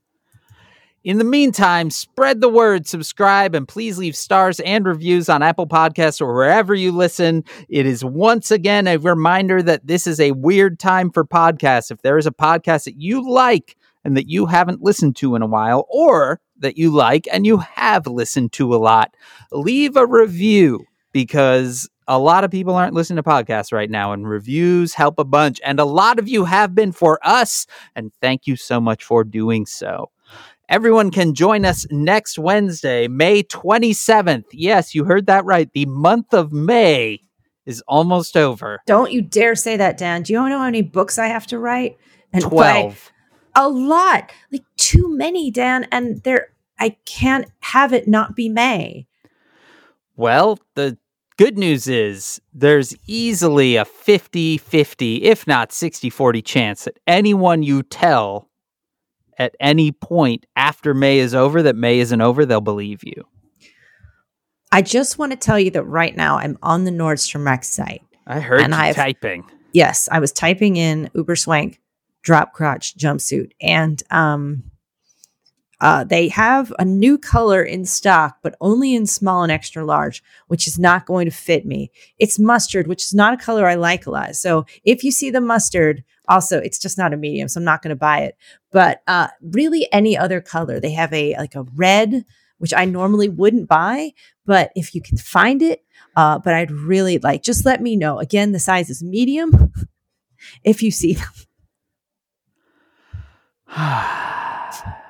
In 1.08 1.20
the 1.20 1.24
meantime, 1.24 1.90
spread 1.90 2.42
the 2.42 2.50
word, 2.50 2.86
subscribe, 2.86 3.56
and 3.56 3.66
please 3.66 3.98
leave 3.98 4.14
stars 4.14 4.60
and 4.60 4.86
reviews 4.86 5.30
on 5.30 5.42
Apple 5.42 5.66
Podcasts 5.66 6.20
or 6.20 6.34
wherever 6.34 6.76
you 6.76 6.92
listen. 6.92 7.46
It 7.70 7.86
is 7.86 8.04
once 8.04 8.52
again 8.52 8.88
a 8.88 8.98
reminder 8.98 9.64
that 9.64 9.88
this 9.88 10.06
is 10.06 10.20
a 10.20 10.34
weird 10.34 10.80
time 10.80 11.10
for 11.10 11.24
podcasts. 11.24 11.92
If 11.92 12.02
there 12.02 12.18
is 12.18 12.28
a 12.28 12.32
podcast 12.32 12.84
that 12.84 13.00
you 13.00 13.26
like 13.26 13.78
and 14.04 14.18
that 14.18 14.28
you 14.28 14.48
haven't 14.48 14.82
listened 14.82 15.16
to 15.16 15.36
in 15.36 15.42
a 15.42 15.48
while, 15.48 15.88
or 15.90 16.42
that 16.60 16.78
you 16.78 16.92
like 16.92 17.26
and 17.32 17.46
you 17.46 17.60
have 17.60 18.06
listened 18.06 18.52
to 18.52 18.76
a 18.76 18.78
lot, 18.78 19.16
leave 19.54 19.96
a 19.96 20.06
review 20.06 20.86
because 21.14 21.90
a 22.10 22.20
lot 22.20 22.44
of 22.44 22.52
people 22.52 22.76
aren't 22.76 22.96
listening 22.96 23.16
to 23.16 23.24
podcasts 23.24 23.72
right 23.72 23.90
now, 23.90 24.12
and 24.12 24.28
reviews 24.28 24.94
help 24.94 25.20
a 25.20 25.24
bunch. 25.24 25.62
And 25.64 25.80
a 25.80 25.86
lot 25.86 26.20
of 26.20 26.28
you 26.28 26.44
have 26.44 26.76
been 26.76 26.92
for 26.92 27.18
us. 27.26 27.66
And 27.96 28.12
thank 28.20 28.46
you 28.46 28.58
so 28.58 28.82
much 28.82 29.06
for 29.06 29.24
doing 29.24 29.66
so. 29.66 30.12
Everyone 30.70 31.12
can 31.12 31.34
join 31.34 31.64
us 31.64 31.86
next 31.90 32.38
Wednesday, 32.38 33.08
May 33.08 33.44
27th. 33.44 34.46
Yes, 34.52 34.94
you 34.94 35.06
heard 35.06 35.28
that 35.28 35.46
right. 35.46 35.72
The 35.72 35.86
month 35.86 36.34
of 36.34 36.52
May 36.52 37.22
is 37.66 37.82
almost 37.88 38.36
over. 38.36 38.80
Don't 38.86 39.12
you 39.12 39.22
dare 39.22 39.56
say 39.56 39.78
that, 39.78 39.98
Dan. 39.98 40.24
Do 40.24 40.34
you 40.34 40.50
know 40.50 40.58
how 40.58 40.66
many 40.66 40.82
books 40.82 41.18
I 41.18 41.28
have 41.28 41.48
to 41.48 41.60
write? 41.60 41.98
And 42.34 42.44
12. 42.44 43.12
A 43.56 43.70
lot. 43.70 44.32
Like 44.52 44.66
too 44.76 45.16
many, 45.16 45.52
Dan. 45.52 45.88
And 45.92 46.22
there 46.24 46.50
I 46.80 46.98
can't 47.06 47.50
have 47.62 47.94
it 47.94 48.08
not 48.08 48.36
be 48.36 48.50
May. 48.50 49.08
Well, 50.16 50.60
the 50.76 50.98
good 51.38 51.58
news 51.58 51.88
is 51.88 52.42
there's 52.54 52.96
easily 53.08 53.76
a 53.76 53.86
50 53.86 54.58
50, 54.58 55.24
if 55.24 55.48
not 55.48 55.72
60 55.72 56.10
40 56.10 56.42
chance 56.42 56.84
that 56.86 57.00
anyone 57.08 57.64
you 57.64 57.84
tell 57.84 58.50
at 59.38 59.56
any 59.60 59.92
point 59.92 60.46
after 60.56 60.94
May 60.94 61.20
is 61.20 61.36
over 61.36 61.64
that 61.64 61.76
May 61.76 62.00
isn't 62.00 62.22
over, 62.22 62.46
they'll 62.46 62.62
believe 62.62 63.04
you. 63.04 63.26
I 64.72 64.82
just 64.82 65.18
want 65.18 65.32
to 65.32 65.38
tell 65.38 65.60
you 65.60 65.72
that 65.72 65.84
right 65.84 66.16
now 66.16 66.38
I'm 66.38 66.58
on 66.62 66.84
the 66.84 66.92
Nordstrom 66.92 67.46
Rack 67.46 67.64
site. 67.64 68.02
I 68.26 68.40
heard 68.40 68.62
and 68.62 68.74
you 68.74 68.80
I've, 68.80 68.96
typing. 68.96 69.50
Yes, 69.74 70.10
I 70.12 70.20
was 70.20 70.32
typing 70.32 70.76
in 70.76 71.10
Uber 71.14 71.36
Swank 71.36 71.80
drop 72.22 72.54
crotch 72.54 72.98
jumpsuit, 72.98 73.52
and 73.62 74.04
um, 74.12 74.64
uh, 75.80 76.04
they 76.04 76.28
have 76.30 76.74
a 76.80 76.86
new 76.86 77.18
color 77.18 77.62
in 77.62 77.86
stock, 77.86 78.38
but 78.42 78.56
only 78.62 78.96
in 78.96 79.06
small 79.06 79.44
and 79.44 79.52
extra 79.52 79.86
large, 79.86 80.24
which 80.48 80.68
is 80.68 80.80
not 80.80 81.06
going 81.06 81.26
to 81.26 81.32
fit 81.32 81.66
me. 81.66 81.92
It's 82.18 82.40
mustard, 82.40 82.88
which 82.88 83.04
is 83.04 83.14
not 83.14 83.34
a 83.34 83.38
color 83.38 83.68
I 83.68 83.76
like 83.76 84.08
a 84.08 84.12
lot. 84.12 84.36
So 84.36 84.66
if 84.84 85.04
you 85.04 85.12
see 85.12 85.30
the 85.30 85.42
mustard, 85.42 86.04
also 86.28 86.58
it's 86.58 86.80
just 86.80 86.98
not 86.98 87.14
a 87.14 87.18
medium, 87.18 87.48
so 87.48 87.60
I'm 87.60 87.66
not 87.66 87.84
going 87.84 87.90
to 87.90 87.96
buy 87.96 88.22
it. 88.22 88.36
But 88.72 89.02
uh, 89.08 89.28
really, 89.42 89.88
any 89.92 90.18
other 90.18 90.42
color, 90.42 90.80
they 90.80 90.92
have 90.94 91.14
a 91.14 91.36
like 91.38 91.54
a 91.54 91.64
red, 91.76 92.26
which 92.58 92.74
I 92.74 92.86
normally 92.86 93.30
wouldn't 93.30 93.70
buy, 93.70 94.14
but 94.46 94.72
if 94.76 94.96
you 94.96 95.02
can 95.02 95.18
find 95.18 95.62
it, 95.62 95.84
uh, 96.16 96.40
but 96.40 96.56
I'd 96.56 96.72
really 96.72 97.20
like 97.20 97.44
just 97.44 97.66
let 97.66 97.84
me 97.84 97.96
know. 97.96 98.18
Again, 98.20 98.52
the 98.52 98.60
size 98.60 98.90
is 98.90 99.04
medium. 99.04 99.72
if 100.64 100.82
you 100.82 100.90
see 100.90 101.14
them. 101.14 101.28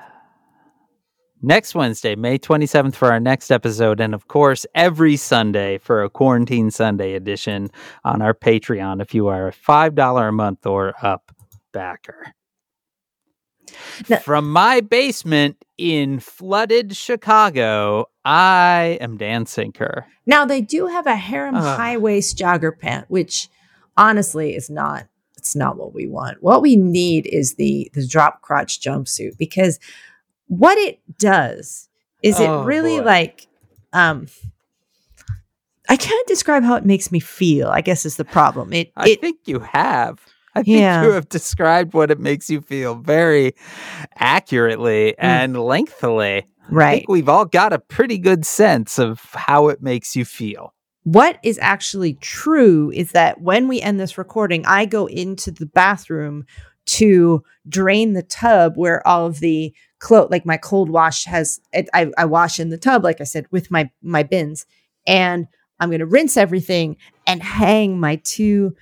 next 1.41 1.75
Wednesday, 1.75 2.15
May 2.15 2.39
27th, 2.39 2.95
for 2.95 3.11
our 3.11 3.19
next 3.19 3.51
episode. 3.51 3.99
And 3.99 4.13
of 4.13 4.27
course, 4.27 4.65
every 4.75 5.15
Sunday 5.15 5.77
for 5.77 6.03
a 6.03 6.09
Quarantine 6.09 6.71
Sunday 6.71 7.13
edition 7.13 7.69
on 8.03 8.21
our 8.21 8.33
Patreon 8.33 9.01
if 9.01 9.13
you 9.13 9.27
are 9.27 9.47
a 9.47 9.53
$5 9.53 10.29
a 10.29 10.31
month 10.31 10.65
or 10.65 10.93
up 11.01 11.31
backer. 11.71 12.33
From 14.23 14.51
my 14.51 14.81
basement 14.81 15.63
in 15.77 16.19
flooded 16.19 16.95
Chicago, 16.95 18.05
I 18.23 18.97
am 19.01 19.17
Dan 19.17 19.45
Sinker. 19.45 20.05
Now 20.25 20.45
they 20.45 20.61
do 20.61 20.87
have 20.87 21.05
a 21.05 21.15
harem 21.15 21.55
Ugh. 21.55 21.63
high 21.63 21.97
waist 21.97 22.37
jogger 22.37 22.77
pant, 22.77 23.09
which 23.09 23.49
honestly 23.97 24.55
is 24.55 24.69
not 24.69 25.07
it's 25.37 25.55
not 25.55 25.77
what 25.77 25.93
we 25.93 26.07
want. 26.07 26.41
What 26.41 26.61
we 26.61 26.75
need 26.75 27.27
is 27.27 27.55
the 27.55 27.89
the 27.93 28.05
drop 28.05 28.41
crotch 28.41 28.81
jumpsuit 28.81 29.37
because 29.37 29.79
what 30.47 30.77
it 30.77 30.99
does 31.17 31.87
is 32.23 32.39
Oh, 32.39 32.61
it 32.61 32.65
really 32.65 32.99
boy. 32.99 33.05
like 33.05 33.47
um 33.93 34.27
I 35.89 35.95
can't 35.95 36.27
describe 36.27 36.63
how 36.63 36.75
it 36.75 36.85
makes 36.85 37.11
me 37.11 37.19
feel. 37.19 37.69
I 37.69 37.81
guess 37.81 38.05
is 38.05 38.17
the 38.17 38.25
problem. 38.25 38.73
It 38.73 38.91
I 38.97 39.09
it 39.09 39.21
think 39.21 39.39
you 39.45 39.59
have. 39.59 40.19
I 40.53 40.63
think 40.63 40.79
Yeah. 40.79 41.03
you 41.03 41.11
have 41.11 41.29
described 41.29 41.93
what 41.93 42.11
it 42.11 42.19
makes 42.19 42.49
you 42.49 42.61
feel 42.61 42.95
very 42.95 43.53
accurately 44.17 45.17
and 45.17 45.55
lengthily. 45.61 46.45
Right. 46.69 46.87
I 46.87 46.95
think 46.97 47.09
we've 47.09 47.29
all 47.29 47.45
got 47.45 47.71
a 47.73 47.79
pretty 47.79 48.17
good 48.17 48.45
sense 48.45 48.99
of 48.99 49.21
how 49.33 49.69
it 49.69 49.81
makes 49.81 50.15
you 50.15 50.25
feel. 50.25 50.73
What 51.03 51.39
is 51.41 51.57
actually 51.61 52.15
true 52.15 52.91
is 52.93 53.11
that 53.11 53.39
when 53.39 53.69
we 53.69 53.79
end 53.79 53.97
this 53.99 54.17
recording, 54.17 54.65
I 54.65 54.85
go 54.85 55.05
into 55.05 55.51
the 55.51 55.65
bathroom 55.67 56.45
to 56.87 57.43
drain 57.69 58.11
the 58.13 58.23
tub 58.23 58.73
where 58.75 59.05
all 59.07 59.25
of 59.25 59.39
the 59.39 59.73
clothes, 59.99 60.29
like 60.31 60.45
my 60.45 60.57
cold 60.57 60.89
wash 60.89 61.25
has, 61.25 61.59
it, 61.73 61.89
I, 61.93 62.11
I 62.17 62.25
wash 62.25 62.59
in 62.59 62.69
the 62.69 62.77
tub, 62.77 63.03
like 63.03 63.21
I 63.21 63.25
said, 63.25 63.45
with 63.51 63.71
my 63.71 63.89
my 64.01 64.23
bins, 64.23 64.65
and 65.05 65.47
I'm 65.79 65.89
gonna 65.91 66.05
rinse 66.05 66.37
everything 66.37 66.97
and 67.25 67.41
hang 67.43 67.99
my 67.99 68.17
two 68.23 68.75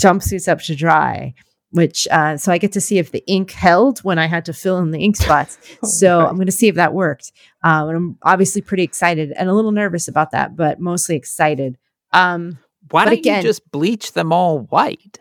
jumpsuits 0.00 0.48
up 0.48 0.60
to 0.62 0.74
dry. 0.74 1.34
Which 1.70 2.06
uh, 2.08 2.36
so 2.36 2.52
I 2.52 2.58
get 2.58 2.70
to 2.74 2.80
see 2.80 2.98
if 2.98 3.10
the 3.10 3.24
ink 3.26 3.50
held 3.50 3.98
when 4.04 4.16
I 4.16 4.26
had 4.26 4.44
to 4.44 4.52
fill 4.52 4.78
in 4.78 4.92
the 4.92 5.00
ink 5.00 5.16
spots. 5.16 5.58
so 5.82 6.20
Okay. 6.20 6.28
I'm 6.30 6.36
going 6.36 6.46
to 6.46 6.52
see 6.52 6.68
if 6.68 6.76
that 6.76 6.94
worked. 6.94 7.32
Um, 7.64 7.88
and 7.88 7.96
I'm 7.96 8.18
obviously 8.22 8.62
pretty 8.62 8.84
excited 8.84 9.32
and 9.36 9.48
a 9.50 9.52
little 9.52 9.72
nervous 9.72 10.06
about 10.06 10.30
that, 10.30 10.54
but 10.54 10.78
mostly 10.78 11.16
excited. 11.16 11.76
Um, 12.12 12.58
Why 12.92 13.06
don't 13.06 13.14
again- 13.14 13.38
you 13.42 13.48
just 13.48 13.68
bleach 13.72 14.12
them 14.12 14.32
all 14.32 14.60
white? 14.60 15.18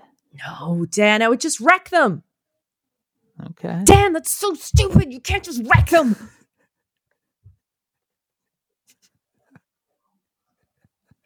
no, 0.48 0.86
Dan, 0.92 1.24
I 1.24 1.28
would 1.28 1.40
just 1.40 1.60
wreck 1.60 1.90
them. 1.90 2.22
Okay. 3.50 3.82
Dan, 3.84 4.14
that's 4.14 4.32
so 4.32 4.54
stupid. 4.54 5.12
You 5.12 5.20
can't 5.20 5.44
just 5.44 5.62
wreck 5.68 5.90
them. 5.90 6.16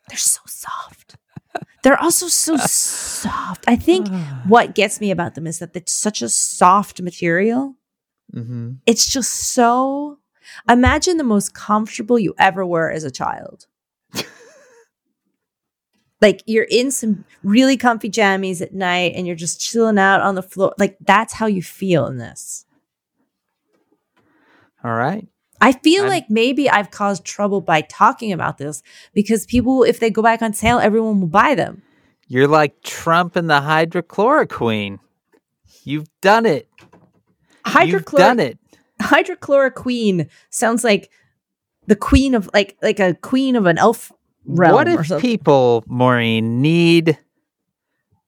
They're 0.10 0.18
so 0.18 0.39
soft. 0.45 1.18
They're 1.84 2.01
also 2.01 2.28
so 2.28 2.55
soft. 2.58 3.66
I 3.68 3.76
think 3.76 4.08
what 4.47 4.76
gets 4.76 4.99
me 5.01 5.12
about 5.12 5.36
them 5.36 5.47
is 5.47 5.60
that 5.60 5.76
it's 5.76 5.91
such 5.91 6.22
a 6.22 6.30
soft 6.30 7.01
material. 7.01 7.76
hmm 8.34 8.74
It's 8.86 9.10
just 9.10 9.32
so. 9.53 10.20
Imagine 10.70 11.18
the 11.18 11.26
most 11.26 11.53
comfortable 11.53 12.18
you 12.18 12.34
ever 12.39 12.66
were 12.66 12.89
as 12.89 13.03
a 13.03 13.12
child. 13.12 13.68
Like 16.22 16.41
you're 16.45 16.68
in 16.70 16.91
some 16.91 17.26
really 17.43 17.78
comfy 17.78 18.09
jammies 18.09 18.61
at 18.61 18.74
night 18.74 19.13
and 19.15 19.28
you're 19.28 19.36
just 19.36 19.59
chilling 19.61 19.99
out 19.99 20.22
on 20.22 20.36
the 20.36 20.41
floor. 20.41 20.74
Like 20.78 20.97
that's 21.01 21.34
how 21.34 21.45
you 21.45 21.61
feel 21.61 22.05
in 22.07 22.18
this. 22.18 22.65
All 24.84 24.93
right. 24.93 25.28
I 25.59 25.72
feel 25.72 26.03
I'm- 26.03 26.09
like 26.09 26.30
maybe 26.30 26.70
I've 26.70 26.91
caused 26.91 27.24
trouble 27.26 27.61
by 27.61 27.82
talking 27.82 28.32
about 28.32 28.57
this 28.57 28.84
because 29.13 29.45
people, 29.45 29.84
if 29.84 29.99
they 29.99 30.09
go 30.09 30.22
back 30.22 30.41
on 30.41 30.53
sale, 30.53 30.80
everyone 30.80 31.20
will 31.20 31.28
buy 31.28 31.55
them. 31.55 31.82
You're 32.28 32.47
like 32.47 32.84
Trump 32.84 33.36
and 33.36 33.49
the 33.49 33.61
hydrochloroquine. 33.61 34.99
You've 35.84 36.07
done 36.22 36.45
it. 36.45 36.68
You've 37.84 38.05
done 38.05 38.39
it. 38.39 38.57
hydrochloroquine 39.01 40.30
sounds 40.49 40.84
like 40.84 41.09
the 41.86 41.95
queen 41.95 42.36
of 42.36 42.49
like 42.53 42.76
like 42.82 42.99
a 42.99 43.13
queen 43.15 43.55
of 43.55 43.65
an 43.65 43.78
elf 43.78 44.11
realm. 44.48 44.74
what 44.74 44.88
if 44.88 45.22
people, 45.22 45.84
Maureen, 45.88 46.62
need 46.62 47.18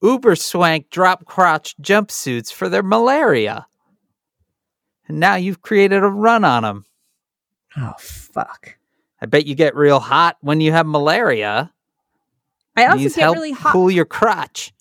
uber 0.01 0.35
swank 0.35 0.89
drop 0.89 1.25
crotch 1.25 1.75
jumpsuits 1.81 2.51
for 2.51 2.69
their 2.69 2.83
malaria? 2.83 3.65
And 5.07 5.19
now 5.19 5.35
you've 5.35 5.61
created 5.61 6.03
a 6.03 6.07
run 6.07 6.43
on 6.43 6.63
them. 6.63 6.85
Oh 7.77 7.93
fuck! 7.97 8.77
I 9.21 9.25
bet 9.25 9.45
you 9.45 9.55
get 9.55 9.75
real 9.75 9.99
hot 9.99 10.37
when 10.41 10.61
you 10.61 10.71
have 10.71 10.85
malaria. 10.85 11.71
I 12.75 12.85
also 12.85 12.97
These 12.97 13.15
get 13.15 13.31
really 13.31 13.51
hot. 13.51 13.73
cool 13.73 13.91
your 13.91 14.05
crotch. 14.05 14.73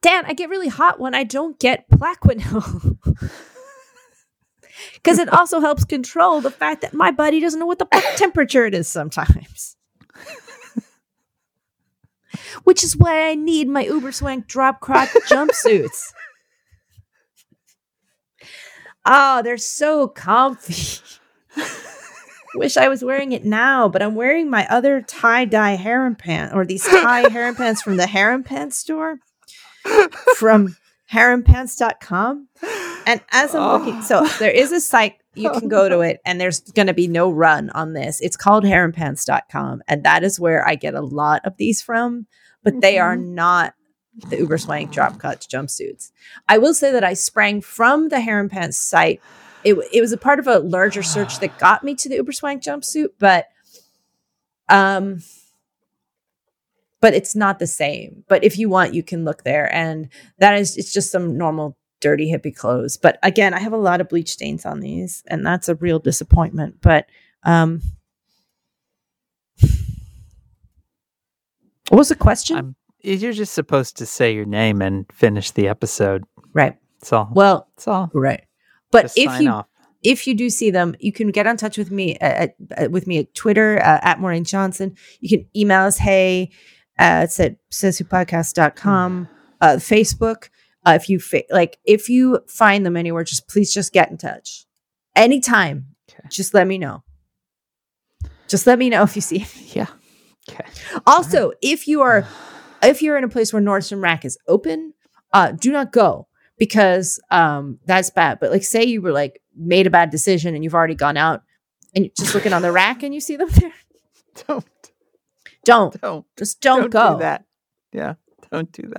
Dan, 0.00 0.24
I 0.26 0.34
get 0.34 0.50
really 0.50 0.68
hot 0.68 1.00
when 1.00 1.14
I 1.14 1.24
don't 1.24 1.58
get 1.58 1.88
Plaquenil. 1.88 2.98
Because 4.94 5.18
it 5.18 5.28
also 5.28 5.60
helps 5.60 5.84
control 5.84 6.40
the 6.40 6.50
fact 6.50 6.80
that 6.80 6.94
my 6.94 7.10
body 7.10 7.38
doesn't 7.38 7.60
know 7.60 7.66
what 7.66 7.78
the 7.78 7.86
fuck 7.92 8.16
temperature 8.16 8.64
it 8.64 8.74
is 8.74 8.88
sometimes. 8.88 9.73
Which 12.62 12.84
is 12.84 12.96
why 12.96 13.28
I 13.28 13.34
need 13.34 13.68
my 13.68 13.84
Uber 13.84 14.12
Swank 14.12 14.46
drop 14.46 14.80
crotch 14.80 15.10
jumpsuits. 15.28 16.12
Oh, 19.04 19.42
they're 19.44 19.56
so 19.56 20.08
comfy. 20.08 21.02
Wish 22.54 22.76
I 22.76 22.88
was 22.88 23.02
wearing 23.02 23.32
it 23.32 23.44
now, 23.44 23.88
but 23.88 24.00
I'm 24.00 24.14
wearing 24.14 24.48
my 24.48 24.66
other 24.68 25.02
tie 25.02 25.44
dye 25.44 25.74
harem 25.74 26.14
pants 26.14 26.54
or 26.54 26.64
these 26.64 26.84
tie 26.84 27.28
harem 27.28 27.54
pants 27.56 27.82
from 27.82 27.96
the 27.96 28.06
harem 28.06 28.44
pants 28.44 28.76
store 28.76 29.18
from 30.36 30.76
harempants.com. 31.12 32.48
And 33.06 33.20
as 33.32 33.54
I'm 33.54 33.84
looking, 33.84 34.02
so 34.02 34.20
ah. 34.24 34.36
there 34.38 34.50
is 34.50 34.72
a 34.72 34.80
site 34.80 35.16
you 35.34 35.50
can 35.50 35.68
go 35.68 35.88
to 35.88 36.00
it, 36.00 36.20
and 36.24 36.40
there's 36.40 36.60
going 36.60 36.86
to 36.86 36.94
be 36.94 37.08
no 37.08 37.30
run 37.30 37.70
on 37.70 37.92
this. 37.92 38.20
It's 38.20 38.36
called 38.36 38.64
harempants.com, 38.64 39.82
and 39.88 40.04
that 40.04 40.24
is 40.24 40.40
where 40.40 40.66
I 40.66 40.74
get 40.76 40.94
a 40.94 41.00
lot 41.00 41.44
of 41.44 41.56
these 41.56 41.82
from, 41.82 42.26
but 42.64 42.80
they 42.80 42.98
are 42.98 43.14
not 43.14 43.74
the 44.28 44.38
Uber 44.38 44.58
Swank 44.58 44.90
drop 44.90 45.18
cut 45.18 45.46
jumpsuits. 45.48 46.10
I 46.48 46.58
will 46.58 46.74
say 46.74 46.90
that 46.92 47.04
I 47.04 47.14
sprang 47.14 47.60
from 47.60 48.08
the 48.08 48.20
Harem 48.20 48.48
Pants 48.48 48.78
site. 48.78 49.20
It, 49.62 49.76
it 49.92 50.00
was 50.00 50.12
a 50.12 50.18
part 50.18 50.38
of 50.38 50.46
a 50.46 50.58
larger 50.58 51.02
search 51.02 51.38
that 51.40 51.58
got 51.58 51.84
me 51.84 51.94
to 51.96 52.08
the 52.08 52.16
Uber 52.16 52.32
Swank 52.32 52.62
jumpsuit, 52.62 53.10
but 53.18 53.46
um, 54.68 55.22
but 57.00 57.14
it's 57.14 57.36
not 57.36 57.58
the 57.58 57.66
same. 57.66 58.24
But 58.28 58.44
if 58.44 58.58
you 58.58 58.68
want, 58.68 58.94
you 58.94 59.02
can 59.02 59.24
look 59.24 59.44
there, 59.44 59.72
and 59.74 60.08
that 60.38 60.58
is 60.58 60.76
it's 60.76 60.92
just 60.92 61.10
some 61.10 61.36
normal 61.36 61.76
dirty 62.00 62.30
hippie 62.30 62.54
clothes. 62.54 62.96
But 62.96 63.18
again, 63.22 63.54
I 63.54 63.60
have 63.60 63.72
a 63.72 63.78
lot 63.78 64.00
of 64.00 64.08
bleach 64.08 64.30
stains 64.30 64.64
on 64.64 64.80
these, 64.80 65.22
and 65.26 65.44
that's 65.44 65.68
a 65.68 65.74
real 65.74 65.98
disappointment. 65.98 66.76
But 66.80 67.06
um, 67.42 67.82
what 71.88 71.98
was 71.98 72.08
the 72.08 72.14
question? 72.16 72.56
I'm, 72.56 72.76
you're 73.02 73.32
just 73.32 73.52
supposed 73.52 73.96
to 73.98 74.06
say 74.06 74.34
your 74.34 74.46
name 74.46 74.80
and 74.82 75.04
finish 75.12 75.50
the 75.50 75.68
episode. 75.68 76.24
right. 76.52 76.76
That's 77.00 77.12
all. 77.12 77.28
Well, 77.34 77.68
That's 77.76 77.86
all. 77.86 78.10
right. 78.14 78.44
But 78.90 79.02
Just 79.02 79.18
if 79.18 79.40
you 79.42 79.50
off. 79.50 79.66
if 80.02 80.26
you 80.26 80.34
do 80.34 80.48
see 80.48 80.70
them, 80.70 80.94
you 81.00 81.12
can 81.12 81.30
get 81.30 81.46
in 81.46 81.58
touch 81.58 81.76
with 81.76 81.90
me 81.90 82.16
at, 82.18 82.54
at- 82.70 82.90
with 82.90 83.06
me 83.06 83.18
at 83.18 83.34
Twitter 83.34 83.78
uh, 83.82 83.98
at 84.02 84.20
Maureen 84.20 84.44
Johnson. 84.44 84.96
You 85.20 85.28
can 85.36 85.46
email 85.54 85.82
us, 85.82 85.98
hey, 85.98 86.50
uh, 86.98 87.20
it's 87.24 87.38
at 87.40 87.56
sayswhopodcast.com, 87.70 89.28
uh, 89.60 89.66
Facebook. 89.76 90.48
Uh, 90.86 90.92
if 91.00 91.10
you 91.10 91.18
fa- 91.20 91.42
like, 91.50 91.78
if 91.84 92.08
you 92.08 92.40
find 92.48 92.86
them 92.86 92.96
anywhere, 92.96 93.24
just 93.24 93.48
please 93.48 93.70
just 93.74 93.92
get 93.92 94.10
in 94.10 94.16
touch 94.16 94.64
anytime. 95.14 95.88
Okay. 96.10 96.26
Just 96.30 96.54
let 96.54 96.66
me 96.66 96.78
know. 96.78 97.02
Just 98.48 98.66
let 98.66 98.78
me 98.78 98.88
know 98.88 99.02
if 99.02 99.14
you 99.14 99.20
see. 99.22 99.46
Yeah. 99.74 99.86
Okay. 100.50 100.64
Also, 101.06 101.52
if 101.62 101.88
you 101.88 102.02
are 102.02 102.26
if 102.82 103.02
you're 103.02 103.16
in 103.16 103.24
a 103.24 103.28
place 103.28 103.52
where 103.52 103.62
Nordstrom 103.62 104.02
Rack 104.02 104.24
is 104.24 104.38
open, 104.48 104.94
uh, 105.32 105.52
do 105.52 105.72
not 105.72 105.92
go 105.92 106.28
because 106.58 107.20
um, 107.30 107.78
that's 107.86 108.10
bad. 108.10 108.38
But 108.40 108.50
like, 108.50 108.62
say 108.62 108.84
you 108.84 109.02
were 109.02 109.12
like 109.12 109.40
made 109.56 109.86
a 109.86 109.90
bad 109.90 110.10
decision 110.10 110.54
and 110.54 110.62
you've 110.64 110.74
already 110.74 110.94
gone 110.94 111.16
out 111.16 111.42
and 111.94 112.04
you're 112.04 112.12
just 112.16 112.34
looking 112.34 112.52
on 112.52 112.62
the 112.62 112.72
rack 112.72 113.02
and 113.02 113.14
you 113.14 113.20
see 113.20 113.36
them 113.36 113.48
there, 113.50 113.72
Don't 114.46 114.64
don't 115.64 116.00
don't 116.00 116.26
just 116.36 116.60
don't, 116.60 116.80
don't 116.80 116.90
go. 116.90 117.12
do 117.14 117.18
that. 117.20 117.44
Yeah, 117.92 118.14
don't 118.50 118.70
do 118.72 118.92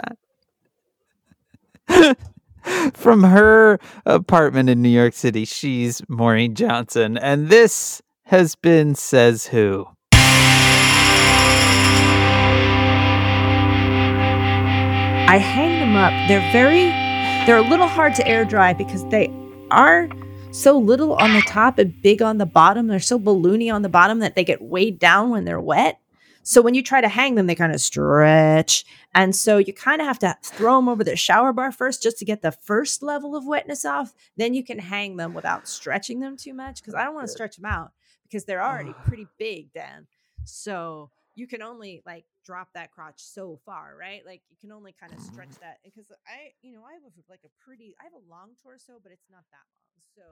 that. 1.88 2.18
From 2.96 3.24
her 3.24 3.80
apartment 4.06 4.70
in 4.70 4.82
New 4.82 4.90
York 4.90 5.14
City, 5.14 5.46
she's 5.46 6.02
Maureen 6.10 6.56
Johnson, 6.56 7.18
and 7.18 7.50
this 7.50 8.02
has 8.24 8.56
been 8.56 8.96
Says 8.96 9.46
Who. 9.48 9.86
I 15.28 15.38
hang 15.38 15.80
them 15.80 15.96
up. 15.96 16.14
They're 16.28 16.52
very, 16.52 16.84
they're 17.48 17.58
a 17.58 17.68
little 17.68 17.88
hard 17.88 18.14
to 18.14 18.28
air 18.28 18.46
dry 18.46 18.74
because 18.74 19.04
they 19.10 19.34
are 19.72 20.08
so 20.52 20.78
little 20.78 21.16
on 21.16 21.34
the 21.34 21.42
top 21.42 21.80
and 21.80 22.00
big 22.04 22.22
on 22.22 22.38
the 22.38 22.46
bottom. 22.46 22.86
They're 22.86 23.00
so 23.00 23.20
balloony 23.20 23.74
on 23.74 23.82
the 23.82 23.90
bottom 23.90 24.20
that 24.20 24.36
they 24.36 24.44
get 24.44 24.62
weighed 24.62 25.00
down 25.00 25.32
when 25.32 25.44
they're 25.44 25.60
wet. 25.60 26.00
So 26.44 26.62
when 26.62 26.76
you 26.76 26.84
try 26.84 27.02
to 27.02 27.08
hang 27.08 27.34
them, 27.34 27.48
they 27.48 27.56
kind 27.56 27.74
of 27.74 27.82
stretch. 27.82 28.86
And 29.16 29.36
so 29.36 29.58
you 29.58 29.74
kind 29.74 30.00
of 30.00 30.06
have 30.06 30.20
to 30.20 30.38
throw 30.44 30.76
them 30.76 30.88
over 30.88 31.04
the 31.04 31.16
shower 31.16 31.52
bar 31.54 31.72
first 31.72 32.04
just 32.04 32.20
to 32.20 32.26
get 32.26 32.44
the 32.44 32.52
first 32.52 33.02
level 33.02 33.36
of 33.36 33.48
wetness 33.48 33.84
off. 33.84 34.14
Then 34.38 34.54
you 34.54 34.64
can 34.64 34.78
hang 34.78 35.18
them 35.18 35.34
without 35.34 35.68
stretching 35.68 36.20
them 36.20 36.38
too 36.38 36.54
much 36.54 36.82
because 36.82 36.94
I 36.94 37.04
don't 37.04 37.16
want 37.16 37.26
to 37.26 37.34
stretch 37.34 37.56
them 37.56 37.66
out 37.66 37.94
because 38.24 38.46
they're 38.46 38.64
already 38.64 38.94
ah. 38.96 39.04
pretty 39.08 39.26
big, 39.40 39.74
Dan. 39.74 40.06
So 40.44 41.10
you 41.34 41.48
can 41.48 41.64
only 41.64 42.04
like 42.06 42.26
drop 42.46 42.70
that 42.74 42.92
crotch 42.92 43.18
so 43.18 43.60
far, 43.66 43.98
right? 44.00 44.22
Like 44.26 44.42
you 44.50 44.58
can 44.62 44.72
only 44.72 44.94
kind 44.94 45.12
of 45.12 45.20
stretch 45.20 45.58
mm-hmm. 45.58 45.66
that 45.66 45.82
because 45.84 46.06
I, 46.30 46.54
you 46.62 46.72
know, 46.72 46.86
I 46.86 46.94
have 46.94 47.04
like 47.28 47.44
a 47.44 47.52
pretty, 47.60 47.98
I 48.00 48.06
have 48.06 48.14
a 48.14 48.26
long 48.30 48.54
torso, 48.62 49.02
but 49.02 49.12
it's 49.12 49.28
not 49.30 49.44
that 49.52 49.66
long. 49.74 49.98
So 50.14 50.24